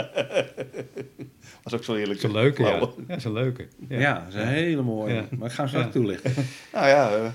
[1.64, 2.22] Was ook zo eerlijk.
[2.22, 2.70] Dat is een leuke, ja.
[2.70, 2.80] Ja.
[2.80, 3.68] Dat is een leuke.
[3.90, 5.14] Ja, dat is een hele mooie.
[5.14, 5.26] Ja.
[5.38, 5.92] Maar ik ga hem straks Ja.
[5.92, 6.34] toelichten.
[6.74, 7.26] Nou ja, eh,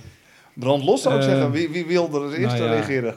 [0.55, 1.51] brand los zou ik Eh, zeggen.
[1.51, 3.15] Wie, wie wil er als eerste nou ja, reageren?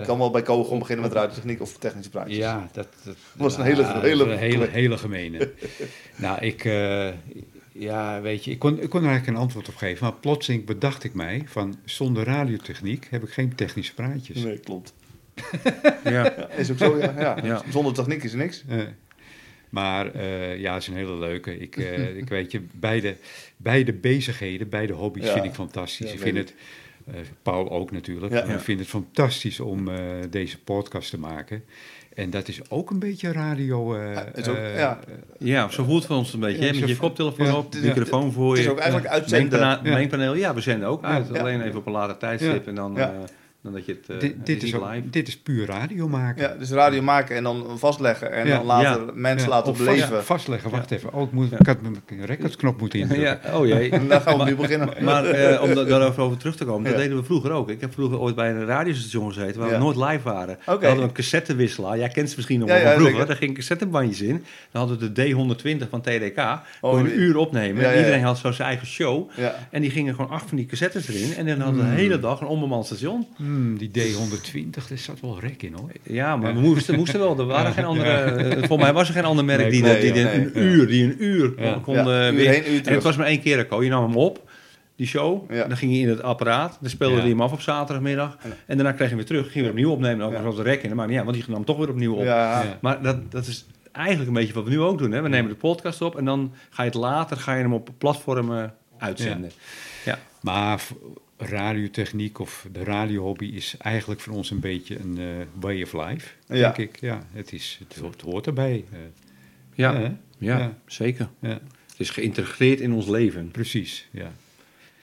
[0.00, 2.36] Ik kan wel bij gewoon beginnen met radiotechniek of technische praatjes.
[2.36, 5.50] Ja, dat, dat was een ja, hele- is hele- hele, hele gemene.
[6.16, 7.08] nou, ik, eh,
[7.78, 10.64] ja, weet je, ik kon, ik kon er eigenlijk een antwoord op geven, maar plotseling
[10.64, 14.42] bedacht ik mij van zonder radiotechniek heb ik geen technische praatjes.
[14.42, 14.94] Nee, klopt.
[16.04, 16.48] Ja.
[16.48, 17.14] Is ook zo, ja.
[17.18, 17.38] ja.
[17.42, 17.62] Ja.
[17.70, 18.64] Zonder techniek is er niks.
[18.68, 18.80] Eh,
[19.70, 21.58] maar eh, ja, het is een hele leuke.
[21.58, 23.16] Ik, eh, ik weet je, beide,
[23.56, 25.32] beide bezigheden, beide hobby's Ja.
[25.32, 26.06] vind ik fantastisch.
[26.08, 26.54] Ja, ik vind het,
[27.06, 29.98] eh, Paul ook natuurlijk, ik vind het fantastisch om eh,
[30.30, 31.64] deze podcast te maken.
[32.18, 33.94] En dat is ook een beetje radio.
[33.94, 34.98] eh, Ja, is ook- eh, ja.
[35.38, 36.64] ja, zo voelt het voor ons een beetje.
[36.64, 36.80] Ja, hè?
[36.80, 38.64] Met je koptelefoon ja, op, microfoon voor Het je.
[38.64, 39.58] is ook eigenlijk uitzenden.
[39.60, 39.94] Mengpana- Ja.
[39.96, 41.28] Mengpaneel, ja, we zenden ook uit.
[41.32, 41.40] Ja.
[41.40, 42.68] Alleen even op een later tijdstip Ja.
[42.68, 43.12] en dan, Ja.
[43.12, 43.18] eh,
[43.72, 45.10] dan dat je het, eh, dit, dit, is ook- live.
[45.10, 46.42] dit is puur radio maken.
[46.42, 48.32] Ja, dus radio maken en dan vastleggen.
[48.32, 48.56] En Ja.
[48.56, 49.10] dan later Ja.
[49.14, 50.08] mensen Ja, laten of beleven.
[50.08, 51.12] vast- vastleggen, wacht even.
[51.12, 51.58] Oh, ik, moet, Ja.
[51.58, 53.38] ik had mijn recordsknop moeten indrukken.
[53.44, 53.90] Ja, oh jee.
[53.98, 54.88] En dan gaan we nu beginnen.
[55.00, 57.70] Maar eh, om da- daarover over terug te komen, dat deden we vroeger ook.
[57.70, 59.78] Ik heb vroeger ooit bij een radiostation gezeten waar Ja.
[59.78, 60.54] we nooit live waren.
[60.54, 60.58] Oké.
[60.64, 61.98] Dan hadden we een cassettewisselaar.
[61.98, 63.12] Jij kent ze misschien nog wel van ja, vroeger.
[63.12, 63.26] zeker.
[63.28, 64.44] Daar gingen cassettebandjes in.
[64.72, 66.38] Dan hadden we de D120 van TDK.
[66.38, 67.82] Oh, Kon je die- een uur opnemen.
[67.82, 69.30] Ja, En ja, iedereen had zo zijn eigen show.
[69.36, 69.54] Ja.
[69.70, 71.34] En die gingen gewoon acht van die cassettes erin.
[71.36, 73.26] En dan hadden we de hele dag een onbemand station.
[73.58, 75.90] Hmm, die D120, daar zat wel rek in hoor.
[76.02, 77.38] Ja, maar we moesten, moesten wel.
[77.38, 78.10] Er waren geen andere...
[78.10, 80.34] eh, Volgens mij was er geen ander merk Nee, die, klopt, die, ja, die nee,
[80.34, 80.60] een ja.
[80.60, 81.78] uur, die een uur kon, Ja.
[81.82, 83.82] kon Ja, eh, uur weer- heen, uur En het was maar één keer, Ko.
[83.82, 84.50] Je nam hem op,
[84.96, 85.50] die show.
[85.52, 85.64] Ja.
[85.64, 86.78] Dan ging je in het apparaat.
[86.80, 87.20] Dan speelde Ja.
[87.20, 88.38] hij hem af op zaterdagmiddag.
[88.66, 89.52] En daarna kreeg je hem weer terug.
[89.52, 90.26] Ging weer opnieuw opnemen.
[90.26, 90.40] Ook Ja.
[90.40, 90.88] nog op de rek in.
[90.88, 92.24] Dat maakt niet uit, want die nam toch weer opnieuw op.
[92.24, 92.62] Ja.
[92.62, 92.78] Ja.
[92.80, 95.12] Maar dat, dat is eigenlijk een beetje wat we nu ook doen.
[95.12, 95.22] Hè?
[95.22, 97.88] We nemen de podcast op en dan ga je het later ga je hem op
[97.98, 99.50] platformen uitzenden.
[100.04, 100.18] Ja.
[100.40, 100.80] Maar
[101.38, 105.24] radiotechniek of de radiohobby is eigenlijk voor ons een beetje een eh,
[105.60, 106.54] way of life, Ja.
[106.72, 107.00] denk ik.
[107.00, 108.84] Ja, het, is, het, hoort- het hoort erbij.
[108.92, 108.98] eh.
[109.74, 110.78] Ja, ja, Ja.
[110.86, 111.28] zeker.
[111.40, 113.50] ja, Het is geïntegreerd in ons leven.
[113.50, 114.08] precies.
[114.10, 114.30] Ja.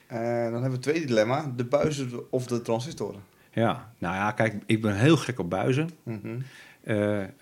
[0.07, 1.53] En dan hebben we het tweede dilemma.
[1.55, 3.21] De buizen of de transistoren.
[3.53, 5.89] Ja, nou ja, kijk, ik ben heel gek op buizen.
[6.03, 6.37] Mhm.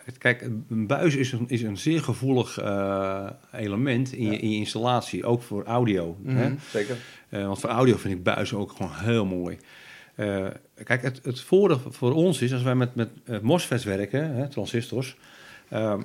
[0.04, 4.50] Het- kijk, een buis is een, is een zeer gevoelig eh, element in, je, in
[4.50, 6.18] je installatie, ook voor audio.
[6.26, 6.48] hè?
[6.50, 6.96] Mhm, Zeker.
[7.30, 9.58] Eh, want voor audio vind ik buizen ook gewoon heel mooi.
[10.16, 10.46] Eh,
[10.84, 14.48] kijk, het, het voordeel voor ons is, als wij met, met eh, MOSFETs werken, hè,
[14.48, 15.18] transistors,
[15.70, 16.02] ehm,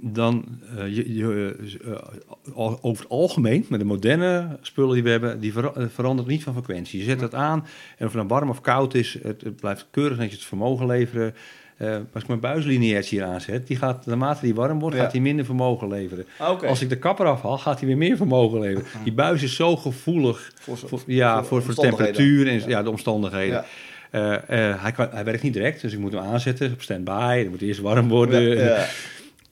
[0.00, 0.44] dan
[0.76, 5.52] eh, je, je, eh, over het algemeen, met de moderne spullen die we hebben, die
[5.52, 6.98] vera- eh, verandert niet van frequentie.
[6.98, 7.58] Je zet het aan
[7.98, 10.86] en of het nou warm of koud is, het, het blijft keurig netjes het vermogen
[10.86, 11.34] leveren.
[11.78, 15.02] Eh, als ik mijn buislineairtje hier aanzet, die gaat, naarmate die warm wordt, Ja.
[15.02, 16.26] gaat die minder vermogen leveren.
[16.38, 16.62] Ah.
[16.62, 18.86] Als ik de kapper afhaal, gaat hij weer meer vermogen leveren.
[19.04, 22.68] Die buis is zo gevoelig Voor, voor, ja, voor, voor, de temperatuur en Ja.
[22.68, 22.82] ja.
[22.82, 23.64] de omstandigheden.
[24.10, 27.40] Eh, eh, hij, kan- hij werkt niet direct, dus ik moet hem aanzetten op standby.
[27.42, 28.52] Dan moet hij eerst warm worden.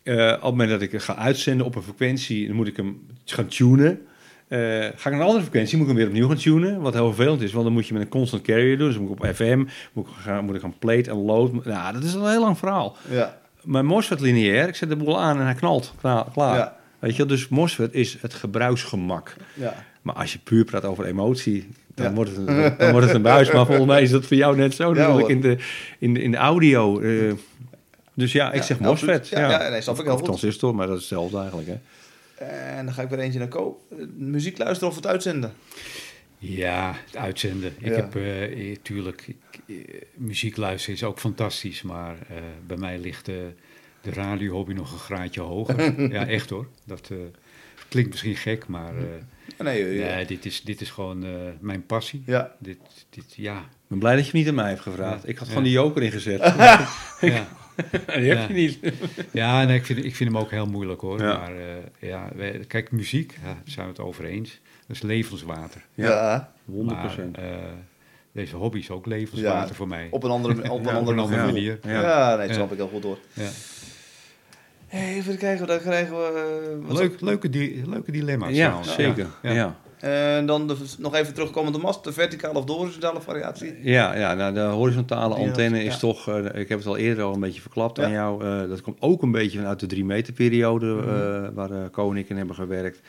[0.05, 3.01] Op het moment dat ik het ga uitzenden op een frequentie, dan moet ik hem
[3.25, 4.01] gaan tunen.
[4.49, 6.81] Eh, ga ik naar een andere frequentie, moet ik hem weer opnieuw gaan tunen.
[6.81, 8.89] Wat heel vervelend is, want dan moet je met een constant carrier doen.
[8.89, 11.65] Dus moet ik op FM, moet ik gaan, moet ik gaan plate en load.
[11.65, 12.97] Nou, dat is een heel lang verhaal.
[13.11, 13.39] Ja.
[13.63, 15.95] Mijn MOSFET lineair, ik zet de boel aan en hij knalt.
[16.01, 16.25] Klaar.
[16.33, 16.57] klaar.
[16.57, 16.77] Ja.
[16.99, 19.35] Weet je, dus MOSFET is het gebruiksgemak.
[19.55, 19.75] Ja.
[20.03, 22.13] Maar als je puur praat over emotie, dan, Ja.
[22.13, 23.51] wordt, het een, dan wordt het een buis.
[23.53, 25.57] Maar volgens mij is dat voor jou net zo natuurlijk in de,
[25.99, 27.01] in de, in de audio.
[27.01, 27.33] eh.
[28.15, 28.79] dus ja, ik zeg.
[28.81, 29.29] MOSFET.
[29.29, 30.25] Ja, ja, nee, snap ik heel goed.
[30.25, 31.69] transistor, maar dat is hetzelfde eigenlijk.
[31.69, 31.75] Hè?
[32.39, 33.81] En dan ga ik weer eentje naar Co.
[33.91, 35.53] Eh, Muziek luisteren of het uitzenden?
[36.39, 37.73] Ja, het uitzenden.
[37.79, 38.09] Ik Ja.
[38.09, 38.13] heb,
[38.83, 39.37] tuurlijk, ik,
[39.67, 42.37] eh, muziek luisteren is ook fantastisch, maar eh,
[42.67, 43.53] bij mij ligt de
[44.03, 46.01] radiohobby nog een graadje hoger.
[46.13, 46.67] ja, echt hoor.
[46.85, 47.17] Dat eh,
[47.89, 49.05] klinkt misschien gek, maar eh,
[49.59, 51.31] Nee, Nee, dit is, dit is gewoon eh,
[51.61, 52.23] mijn passie.
[52.27, 52.55] Ja.
[52.59, 52.79] Dit,
[53.11, 53.59] dit, ja.
[53.59, 55.23] Ik ben blij dat je niet aan mij hebt gevraagd.
[55.23, 55.29] Ja.
[55.29, 55.49] Ik had Ja.
[55.53, 56.41] gewoon die joker ingezet.
[57.21, 57.49] ja.
[58.17, 58.47] Die heb Ja.
[58.49, 58.79] je niet.
[59.33, 61.21] Ja, nee, ik, vind, ik vind hem ook heel moeilijk hoor.
[61.21, 61.39] Ja.
[61.39, 61.65] Maar eh,
[62.09, 64.61] ja, wij- kijk, muziek, ja, daar zijn we het over eens.
[64.87, 65.85] Dat is levenswater.
[65.95, 66.07] Ja.
[66.09, 66.53] Ja.
[66.65, 67.37] 100 Maar procent.
[67.39, 67.45] eh,
[68.33, 70.09] deze hobby is ook levenswater Ja, voor mij.
[70.11, 71.53] Op een andere, op een Ja, op andere, een andere gevoel.
[71.55, 71.79] manier.
[71.83, 72.37] Ja, Ja.
[72.37, 73.19] nee, dat snap ik heel goed door.
[73.33, 73.49] Ja.
[74.87, 76.79] Hey, even kijken, dan krijgen we...
[76.89, 78.55] eh, Leuk, leuke, di leuke dilemma's.
[78.55, 79.27] Ja, zeker.
[79.43, 79.77] Ja.
[80.01, 83.75] En dan de, nog even terugkomen de mast, de verticale of de horizontale variatie.
[83.83, 85.99] Ja, ja nou, de horizontale antenne is ja.
[85.99, 88.05] toch, eh, ik heb het al eerder al een beetje verklapt Ja.
[88.05, 88.45] aan jou.
[88.45, 91.09] eh, dat komt ook een beetje vanuit de drie meter periode Mhm.
[91.09, 93.01] eh, waar uh, Ko en ik in hebben gewerkt.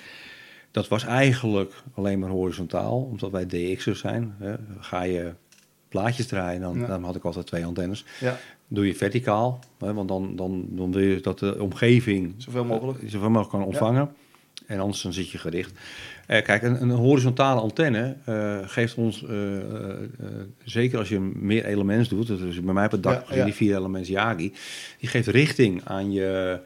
[0.71, 4.35] Dat was eigenlijk alleen maar horizontaal, omdat wij DX'ers zijn.
[4.39, 4.55] Hè.
[4.79, 5.33] Ga je
[5.89, 6.87] plaatjes draaien, dan, Ja.
[6.87, 8.05] dan had ik altijd twee antennes.
[8.67, 12.99] Doe je verticaal, hè, want dan, dan, dan wil je dat de omgeving zoveel mogelijk.
[13.05, 14.09] zoveel mogelijk kan ontvangen.
[14.65, 15.71] En anders dan zit je gericht.
[16.27, 19.37] Eh, kijk, een, een horizontale antenne eh, geeft ons, eh,
[20.63, 23.75] zeker als je meer elements doet, is bij mij op het dak, Ja, die vier
[23.75, 24.53] elements Yagi,
[24.99, 26.59] die geeft richting aan je,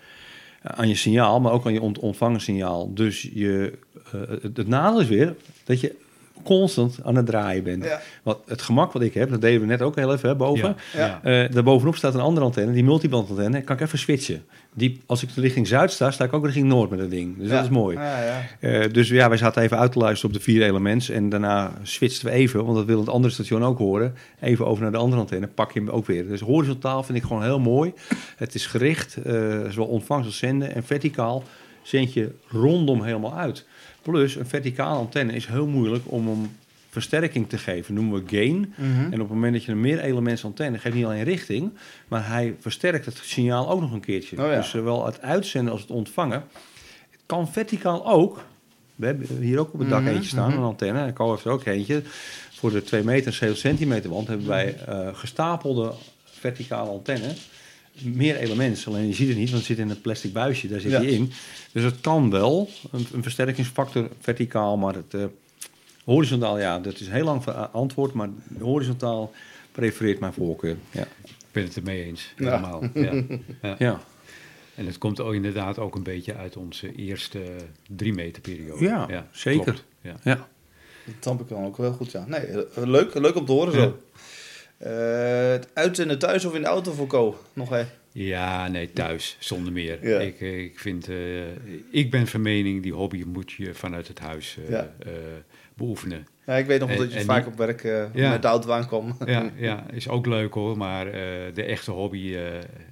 [0.62, 2.94] aan je signaal, maar ook aan je ont ontvangen signaal.
[2.94, 3.74] Dus je,
[4.10, 5.96] het, het nadeel is weer dat je
[6.44, 7.84] constant aan het draaien bent.
[7.84, 10.36] Ja, Wat, het gemak wat ik heb, dat deden we net ook heel even hè,
[10.36, 10.76] boven.
[10.94, 11.20] Ja.
[11.24, 11.44] Ja.
[11.44, 13.62] Eh daarbovenop staat een andere antenne, die multiband antenne.
[13.62, 14.44] Kan ik even switchen.
[14.74, 17.38] Die, als ik richting zuid sta, sta ik ook richting noord met dat ding.
[17.38, 17.56] Dus Ja.
[17.56, 17.98] dat is mooi.
[17.98, 18.42] Ja, ja.
[18.60, 21.10] Eh, dus ja, wij zaten even uit te luisteren op de vier elements.
[21.10, 24.16] En daarna switchten we even, want dat wil het andere station ook horen.
[24.42, 26.28] Even over naar de andere antenne, pak je hem ook weer.
[26.28, 27.94] Dus horizontaal vind ik gewoon heel mooi.
[28.38, 29.34] Het is gericht, eh,
[29.70, 30.76] zowel ontvangst als zenden.
[30.76, 31.44] En verticaal
[31.82, 33.66] zend je rondom helemaal uit.
[34.02, 36.50] Plus, een verticale antenne is heel moeilijk om hem
[36.90, 37.94] versterking te geven.
[37.94, 38.74] Noemen we gain.
[38.76, 39.00] Mhm.
[39.00, 41.72] En op het moment dat je een meer elements antenne geeft niet alleen richting,
[42.08, 44.38] maar hij versterkt het signaal ook nog een keertje.
[44.44, 44.56] Oh ja.
[44.56, 46.44] Dus zowel het uitzenden als het ontvangen.
[47.10, 48.44] Het kan verticaal ook.
[48.96, 50.58] We hebben hier ook op het dak Mhm, eentje staan, mhm.
[50.58, 51.00] een antenne.
[51.00, 52.02] En Ko heeft er ook eentje.
[52.52, 57.34] Voor de 2 meter en 7 centimeter wand hebben wij eh, gestapelde verticale antenne.
[58.04, 60.80] Meer elements, alleen je ziet het niet, want het zit in een plastic buisje, daar
[60.80, 60.98] zit Ja.
[60.98, 61.32] hij in.
[61.72, 65.24] Dus het kan wel, een, een versterkingsfactor verticaal, maar het eh,
[66.06, 68.30] horizontaal, ja, dat is heel lang verantwoord, maar
[68.60, 69.32] horizontaal
[69.72, 70.78] prefereert mijn voorkeur.
[70.92, 71.08] Ja.
[71.24, 72.34] Ik ben het ermee eens.
[72.38, 72.46] Ja.
[72.46, 72.84] Helemaal.
[72.94, 73.24] Ja.
[73.62, 73.76] Ja.
[73.80, 74.02] Ja.
[74.76, 77.42] En het komt ook inderdaad ook een beetje uit onze eerste
[77.96, 78.86] drie meter periode.
[78.86, 79.64] Ja, zeker.
[79.64, 79.84] klopt.
[80.02, 80.16] Ja.
[80.24, 80.48] Ja.
[81.20, 82.26] Dat dan ook wel goed, ja.
[82.28, 83.98] Nee, eh, leuk, leuk om te horen zo.
[84.82, 87.38] Eh, het uitzenden thuis of in de auto voor Co?
[87.54, 87.84] Nog hè?
[88.12, 90.08] Ja, nee, thuis, zonder meer.
[90.08, 90.20] Ja.
[90.20, 91.16] Ik, ik, vind, eh,
[91.92, 94.94] ik ben van mening, die hobby moet je vanuit het huis Ja.
[95.00, 95.12] eh,
[95.74, 96.28] beoefenen.
[96.46, 97.84] Ja, ik weet nog En- dat je en vaak die- op werk
[98.14, 98.30] Ja.
[98.30, 99.18] met de auto aankwam.
[99.26, 101.06] Ja, ja, is ook leuk hoor, maar
[101.54, 102.38] de echte hobby,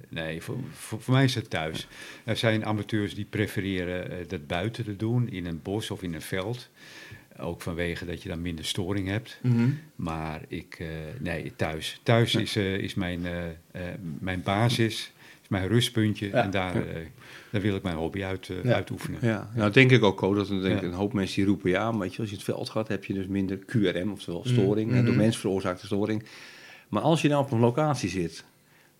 [0.08, 1.86] nee, voor, voor, voor mij is het thuis.
[2.24, 6.22] Er zijn amateurs die prefereren dat buiten te doen, in een bos of in een
[6.22, 6.68] veld.
[7.38, 9.38] Ook vanwege dat je dan minder storing hebt.
[9.42, 9.68] Mhm.
[9.96, 10.86] Maar ik, eh,
[11.18, 12.00] nee, thuis.
[12.02, 13.82] Thuis is, eh, is mijn, eh,
[14.18, 15.12] mijn basis,
[15.42, 16.26] is mijn rustpuntje.
[16.26, 16.42] Ja.
[16.42, 16.72] En daar,
[17.50, 18.74] daar wil ik mijn hobby uit, Ja.
[18.74, 19.18] uitoefenen.
[19.22, 20.86] Ja, nou denk ik ook, dat er denk ik Ja.
[20.88, 23.04] een hoop mensen die roepen, ja, maar weet je, als je het veld gaat, heb
[23.04, 25.16] je dus minder QRM, oftewel Mm, storing, door mhm.
[25.16, 26.22] mens veroorzaakte storing.
[26.88, 28.44] Maar als je nou op een locatie zit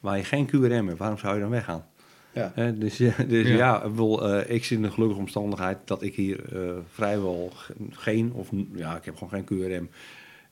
[0.01, 1.87] waar je geen QRM hebt, waarom zou je dan weggaan?
[2.35, 2.53] Ja.
[2.55, 3.55] Hè, dus ja, dus Ja.
[3.57, 3.83] ja.
[3.85, 7.75] ik bedoel, eh, ik zit in de gelukkige omstandigheid dat ik hier eh, vrijwel ge-
[7.91, 9.89] geen, of ja, ik heb gewoon geen QRM.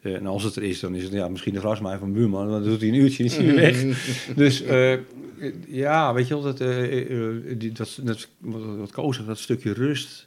[0.01, 2.51] Eh, en als het er is, dan is het ja, misschien de grasmaai van buurman.
[2.51, 3.83] Dan doet hij een uurtje en is hij weer weg.
[4.37, 4.99] Dus eh,
[5.67, 9.39] ja, weet je wel, dat, eh, eh, die, dat, dat, wat, wat Koos zegt, dat
[9.39, 10.27] stukje rust.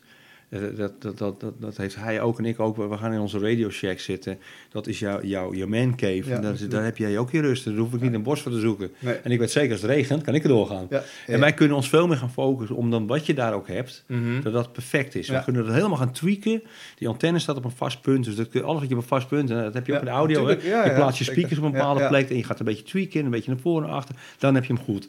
[0.51, 2.77] Eh, Dat, dat, dat, dat, heeft hij ook en ik ook.
[2.77, 4.39] We gaan in onze Radio Shack zitten.
[4.69, 6.23] Dat is jouw jou, jouw man cave.
[6.25, 6.39] Ja.
[6.39, 7.65] Daar, daar heb jij ook je rust.
[7.65, 8.91] Daar hoef ik niet een bos voor te zoeken.
[8.99, 9.13] Nee.
[9.13, 10.87] En ik weet zeker, als het regent, kan ik er doorgaan.
[10.89, 11.03] Ja.
[11.27, 14.03] En wij kunnen ons veel meer gaan focussen om dan wat je daar ook hebt,
[14.07, 14.41] Mhm.
[14.41, 15.29] dat dat perfect is.
[15.29, 16.61] We kunnen dat helemaal gaan tweaken.
[16.97, 19.07] Die antenne staat op een vast punt, dus dat kun, alles wat je op een
[19.07, 20.49] vast punt, en dat heb je ook in de audio.
[20.49, 23.31] je plaatst je speakers op een bepaalde plek en je gaat een beetje tweaken, een
[23.31, 25.07] beetje naar voren en achter, dan heb je hem goed.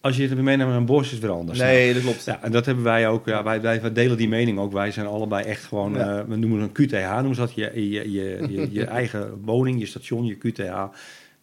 [0.00, 1.58] Als je het meeneemt een bos, is het weer anders.
[1.58, 2.24] Nee, dat klopt.
[2.24, 3.26] Ja, en dat hebben wij ook.
[3.26, 4.72] Ja, wij, wij, delen die mening ook.
[4.72, 6.18] Wij zijn allebei echt gewoon, Ja.
[6.18, 7.54] eh, we noemen het een QTH, noemen ze dat.
[7.54, 10.62] Je, je, je, je, je eigen woning, je station, je QTH.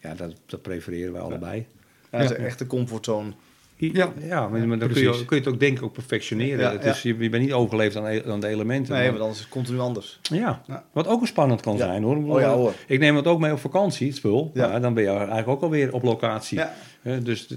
[0.02, 1.66] Ja, dat, dat prefereren wij allebei.
[2.12, 3.32] Ja, dat is echt de comfortzone.
[3.80, 5.26] Ja, ja maar, maar dan kun je, Precies.
[5.26, 6.60] kun je het ook denk ik ook perfectioneren.
[6.60, 8.94] Ja, het is, je, je bent niet overgeleefd aan, e- aan de elementen.
[8.94, 10.20] Nee, maar- want anders is het continu anders.
[10.22, 10.62] ja.
[10.68, 10.84] Ja.
[10.92, 11.80] wat ook spannend kan Ja.
[11.86, 12.14] zijn hoor.
[12.16, 12.74] Ik bedoel, Oh ja, hoor.
[12.88, 14.52] Ik neem het ook mee op vakantie, het spul.
[14.54, 14.72] Ja.
[14.72, 14.80] Ja.
[14.80, 16.58] dan ben je eigenlijk ook alweer op locatie.
[16.58, 17.48] Ja, Hè, dus,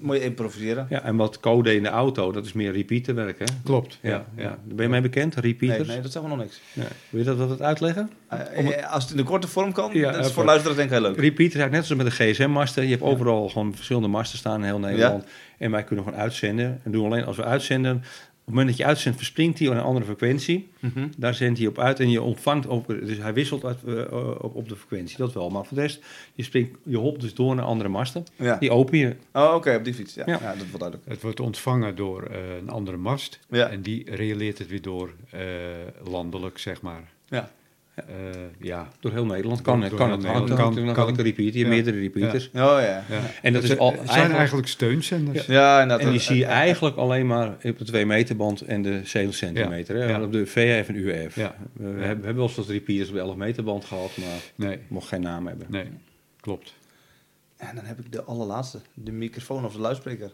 [0.00, 0.86] moet je improviseren.
[0.90, 3.38] ja, en wat code in de auto, dat is meer repeaterwerk.
[3.38, 3.44] Hè?
[3.64, 3.98] Klopt.
[4.02, 4.42] Ja, Ja, ja.
[4.42, 4.58] ja.
[4.64, 5.88] Ben je mee bekend, Nee, repeaters?
[5.88, 6.60] nee, dat zeggen we nog niks.
[6.72, 6.82] Ja.
[7.08, 8.10] Wil je dat wat uitleggen?
[8.28, 10.90] Eh, eh, als het in de korte vorm kan, Ja, dat is voor luisteraars denk
[10.90, 11.16] ik heel leuk.
[11.16, 12.82] Repeater is eigenlijk net zoals met de gsm-masten.
[12.84, 15.24] Je hebt overal gewoon verschillende masten staan in heel Nederland.
[15.64, 16.80] En wij kunnen gewoon uitzenden.
[16.82, 19.80] En doen alleen als we uitzenden, het moment dat je uitzendt, verspringt hij op een
[19.80, 20.68] andere frequentie.
[20.80, 21.08] Mhm.
[21.16, 24.54] Daar zendt hij op uit en je ontvangt ook, dus hij wisselt uit, eh, op,
[24.54, 25.50] op de frequentie, dat wel.
[25.50, 26.04] Maar voor de rest,
[26.34, 28.24] je, springt, je hopt dus door naar andere masten.
[28.36, 28.56] Ja.
[28.56, 29.16] Die open je.
[29.32, 30.14] Oh, oké, op die fiets.
[30.14, 30.22] Ja.
[30.26, 30.38] Ja.
[30.42, 30.48] Ja.
[30.48, 31.08] dat wordt duidelijk.
[31.08, 33.40] Het wordt ontvangen door eh, een andere mast.
[33.48, 33.68] Ja.
[33.68, 35.40] En die reëleert het weer door eh,
[36.04, 37.12] landelijk, zeg maar.
[37.28, 37.50] Ja.
[37.94, 38.04] Eh,
[38.60, 38.88] ja.
[39.00, 40.20] Door heel Nederland kan, Door- kan heel het.
[40.24, 40.48] Nederland.
[40.48, 41.14] Kan, Kan- kan, kan.
[41.14, 41.56] kan, repeater.
[41.58, 41.68] Je Ja.
[41.68, 42.46] meerdere repeaters.
[42.46, 42.78] Oh ja.
[42.80, 43.04] Ja.
[43.10, 45.46] Ja, En dat Het is al het zijn eigenlijk, eigenlijk steunzenders.
[45.46, 49.00] ja en die zie je eigenlijk alleen maar op de 2 meter band en de
[49.04, 49.96] 7 centimeter.
[49.96, 50.04] hè.
[50.04, 50.22] Ja.
[50.22, 51.34] Op de VF en UF.
[51.36, 51.54] Ja.
[51.72, 54.16] We, we hebben, we hebben wel eens wat repeaters op de 11 meter band gehad,
[54.16, 55.66] maar Nee, mocht geen naam hebben.
[55.70, 55.86] nee,
[56.40, 56.74] klopt.
[57.56, 58.78] En dan heb ik de allerlaatste.
[58.94, 60.30] De microfoon of de luidspreker.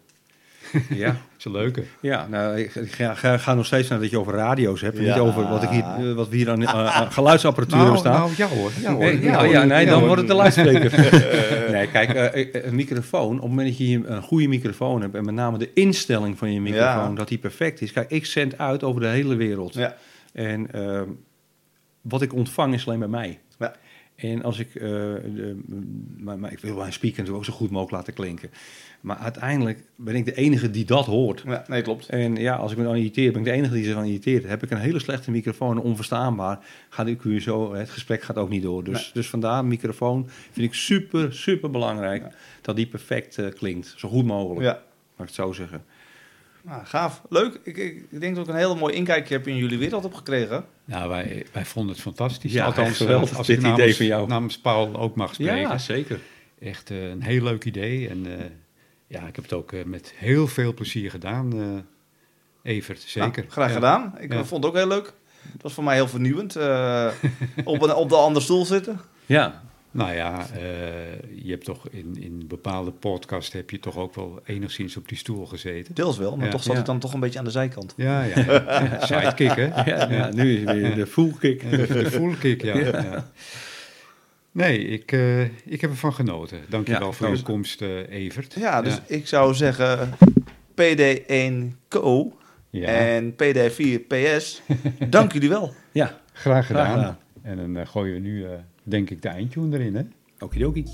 [0.89, 1.85] Ja, Dat is een leuke.
[2.01, 4.97] ja nou, ik ga, ga, ga nog steeds naar dat je over radio's hebt.
[4.97, 5.15] en Ja.
[5.15, 8.12] Niet over wat, ik hier, eh, wat we hier aan, geluidsapparatuur hebben staan.
[8.12, 8.70] nou, ja hoor.
[8.81, 9.01] Ja, hoor.
[9.01, 9.20] Nee,
[9.51, 10.93] ja, nee, dan wordt het de luidspreker.
[11.73, 15.15] nee, kijk, eh, een microfoon, op het moment dat je een goede microfoon hebt...
[15.15, 17.93] en met name de instelling van je microfoon, dat die perfect is.
[17.93, 19.74] Kijk, ik zend uit over de hele wereld.
[19.74, 19.97] Ja.
[20.32, 21.09] En ehm,
[22.01, 23.39] wat ik ontvang is alleen bij mij.
[23.59, 23.74] Ja.
[24.20, 25.61] En als ik, eh, de,
[26.16, 28.51] maar, maar ik wil mijn speaker natuurlijk ook zo goed mogelijk laten klinken.
[29.01, 31.43] Maar uiteindelijk ben ik de enige die dat hoort.
[31.47, 32.09] ja, nee, klopt.
[32.09, 34.44] En ja, als ik me dan irriteer, ben ik de enige die zich aan irriteert.
[34.44, 36.59] Heb ik een hele slechte microfoon, onverstaanbaar,
[36.89, 38.85] gaat ik u zo, het gesprek gaat ook niet door.
[38.85, 39.10] Dus, Nee.
[39.12, 42.22] dus vandaar, microfoon vind ik super, super belangrijk.
[42.22, 42.31] Ja.
[42.60, 44.72] Dat die perfect eh, klinkt, zo goed mogelijk, Ja.
[44.72, 45.85] mag ik het zo zeggen.
[46.62, 47.22] Nou, gaaf.
[47.28, 47.60] Leuk.
[47.64, 50.14] Ik, ik, ik denk dat ik een hele mooi inkijkje heb in jullie wereld heb
[50.14, 50.64] gekregen.
[50.85, 52.52] Nou, wij, wij vonden het fantastisch.
[52.52, 54.28] Ja, Althans, geweldig, eh, als dit ik namens, idee van jou.
[54.28, 55.81] namens Paul ook mag spreken.
[55.81, 56.20] zeker.
[56.59, 58.09] Echt eh, een heel leuk idee.
[58.09, 58.44] En eh,
[59.11, 63.01] ja, ik heb het ook eh, met heel veel plezier gedaan, eh, Evert.
[63.01, 63.31] Zeker.
[63.43, 63.74] Nou, graag Ja.
[63.74, 64.15] gedaan.
[64.19, 64.45] Ik Ja.
[64.45, 65.12] vond het ook heel leuk.
[65.53, 66.57] Het was voor mij heel vernieuwend.
[66.57, 67.07] eh,
[67.65, 69.01] op, een, op de andere stoel zitten.
[69.27, 69.62] Ja,
[69.93, 70.61] Nou ja, eh,
[71.43, 75.19] je hebt toch in, in bepaalde podcasts heb je toch ook wel enigszins op die
[75.19, 75.95] stoel gezeten.
[75.95, 76.51] Deels wel, maar Ja.
[76.53, 76.81] toch zat Ja.
[76.81, 77.95] ik dan toch een beetje aan de zijkant.
[77.97, 78.39] Ja, ja.
[78.53, 79.07] ja.
[79.07, 79.65] Sidekick, hè?
[79.85, 81.62] ja, ja, nu is weer de full kick.
[81.62, 83.31] Ja, De, kick, ja.
[84.52, 86.59] Nee, ik, eh, ik heb ervan genoten.
[86.68, 88.55] Dankjewel Ja, voor je komst, eh, Evert.
[88.59, 90.10] Ja, dus ik zou zeggen
[90.74, 92.36] PD1 Co
[92.70, 94.62] Ja, en PD4 PS.
[95.09, 95.72] Dank jullie wel.
[95.93, 96.85] Ja, graag gedaan.
[96.86, 97.18] Graag gedaan.
[97.43, 98.51] En dan eh, gooien we nu, eh,
[98.82, 100.02] denk ik, de eindtune erin, hè?
[100.39, 100.85] okidoki.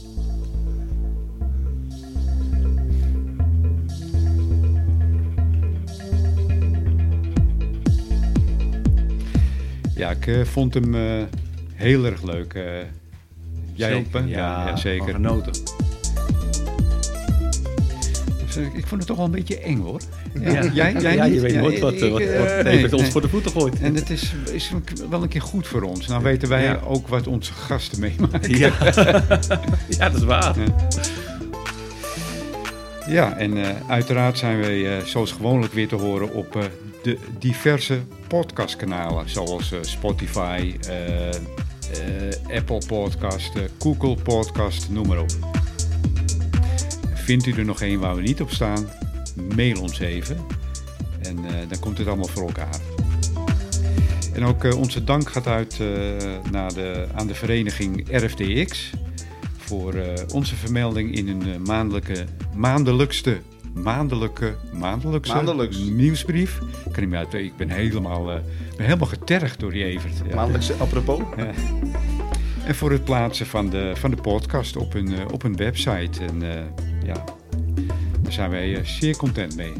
[9.95, 11.25] Ja, ik vond hem eh,
[11.75, 12.55] heel erg leuk.
[13.85, 13.89] Eh.
[13.89, 14.19] jij ook, hè?
[14.27, 15.05] Ja, zeker.
[15.05, 15.53] van genoten.
[18.47, 20.01] Dus, eh, ik vond het toch wel een beetje eng, hoor.
[20.41, 22.65] Ja, Ja, jij, jij ja, je weet Ja, nooit wat, ik, eh, wat, eh, wat
[22.65, 23.11] nee, Evert ons nee.
[23.11, 23.81] voor de voeten gooit.
[23.81, 24.73] En het is, is
[25.11, 26.07] wel een keer goed voor ons.
[26.07, 26.81] Nou weten wij Ja.
[26.87, 28.59] ook wat onze gasten meemaken.
[28.59, 28.73] Ja.
[29.99, 30.55] ja, dat is waar.
[33.09, 36.63] Ja, en eh, uiteraard zijn wij eh, zoals gewoonlijk weer te horen op eh,
[37.03, 39.29] de diverse podcastkanalen.
[39.31, 40.75] Zoals eh, Spotify,
[41.93, 45.31] eh, Apple Podcast, eh, Google Podcast, noem maar op.
[47.15, 48.89] Vindt u er nog een waar we niet op staan?
[49.55, 50.37] Mail ons even.
[51.23, 52.81] En eh, dan komt het allemaal voor elkaar.
[54.35, 55.79] En ook onze dank gaat uit
[56.51, 58.91] naar de, aan de vereniging RFDX
[59.67, 59.95] voor
[60.35, 63.41] onze vermelding in eh, maandelijke, maandelijkste,
[63.83, 65.79] maandelijke, maandelijkse Maandelijks.
[65.79, 66.61] nieuwsbrief.
[66.61, 68.39] Ik kan niet meer uit, ik ben helemaal, eh,
[68.77, 70.15] ben helemaal getergd door die Evert.
[70.29, 70.35] Ja.
[70.35, 71.21] Maandelijks apropos.
[72.65, 76.25] En voor het plaatsen van de, van de podcast op een, eh, op een website.
[76.25, 76.63] En eh,
[77.05, 77.25] ja,
[78.21, 79.73] daar zijn wij zeer content mee.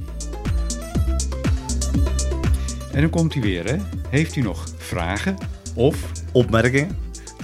[2.93, 3.77] En dan komt hij weer, hè?
[4.09, 5.37] Heeft u nog vragen?
[5.75, 6.97] Of, Opmerkingen.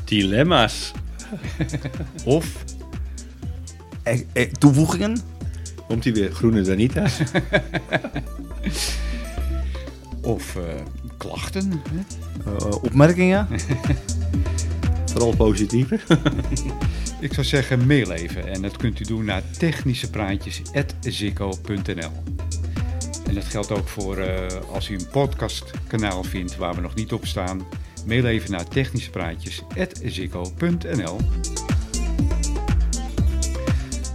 [0.05, 0.93] Dilemma's.
[2.25, 2.65] of,
[4.59, 5.32] toevoegingen.
[5.87, 6.33] Komt hij weer?
[6.33, 7.03] Groene Danita.
[10.23, 10.63] of eh,
[11.17, 11.83] klachten?
[11.91, 12.01] Hè?
[12.57, 13.47] Eh, opmerkingen.
[15.13, 16.01] Vooral positieve.
[17.21, 18.47] Ik zou zeggen, mail even.
[18.47, 22.13] En dat kunt u doen naar technischepraatjes.zikko.nl
[23.27, 27.13] En dat geldt ook voor eh, als u een podcastkanaal vindt waar we nog niet
[27.13, 27.67] op staan.
[28.07, 31.17] Mail even naar technischepraatjes.zikko.nl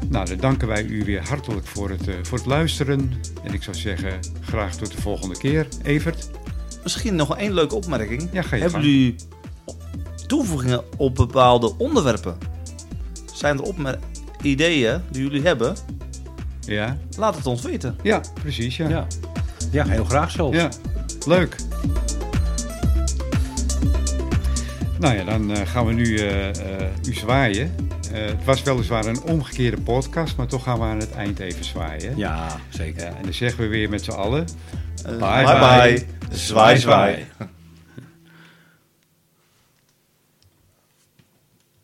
[0.09, 3.11] Nou, dan danken wij u weer hartelijk voor het, eh, voor het luisteren.
[3.43, 5.67] En ik zou zeggen, graag tot de volgende keer.
[5.83, 6.29] Evert?
[6.83, 8.29] Misschien nog één leuke opmerking.
[8.31, 9.15] Ja, ga je Hebben jullie
[10.27, 12.37] toevoegingen op bepaalde onderwerpen?
[13.33, 13.99] Zijn er opmer-
[14.41, 15.75] ideeën die jullie hebben?
[16.59, 16.97] Ja?
[17.17, 17.95] Laat het ons weten.
[18.03, 18.89] Ja, precies, ja.
[18.89, 19.07] Ja.
[19.71, 20.57] ja, heel graag zelfs.
[20.57, 20.69] Ja,
[21.27, 21.55] leuk.
[24.99, 27.75] Nou ja, dan eh, gaan we nu eh, eh, u zwaaien.
[28.17, 31.65] Eh, het was weliswaar een omgekeerde podcast, maar toch gaan we aan het eind even
[31.65, 32.17] zwaaien.
[32.17, 33.03] Ja, zeker.
[33.05, 34.45] En dan zeggen we weer met z'n allen.
[35.05, 35.59] Eh, Bye, bye.
[35.59, 36.05] bye.
[36.29, 36.37] bye.
[36.37, 37.25] Zwaai, zwaai.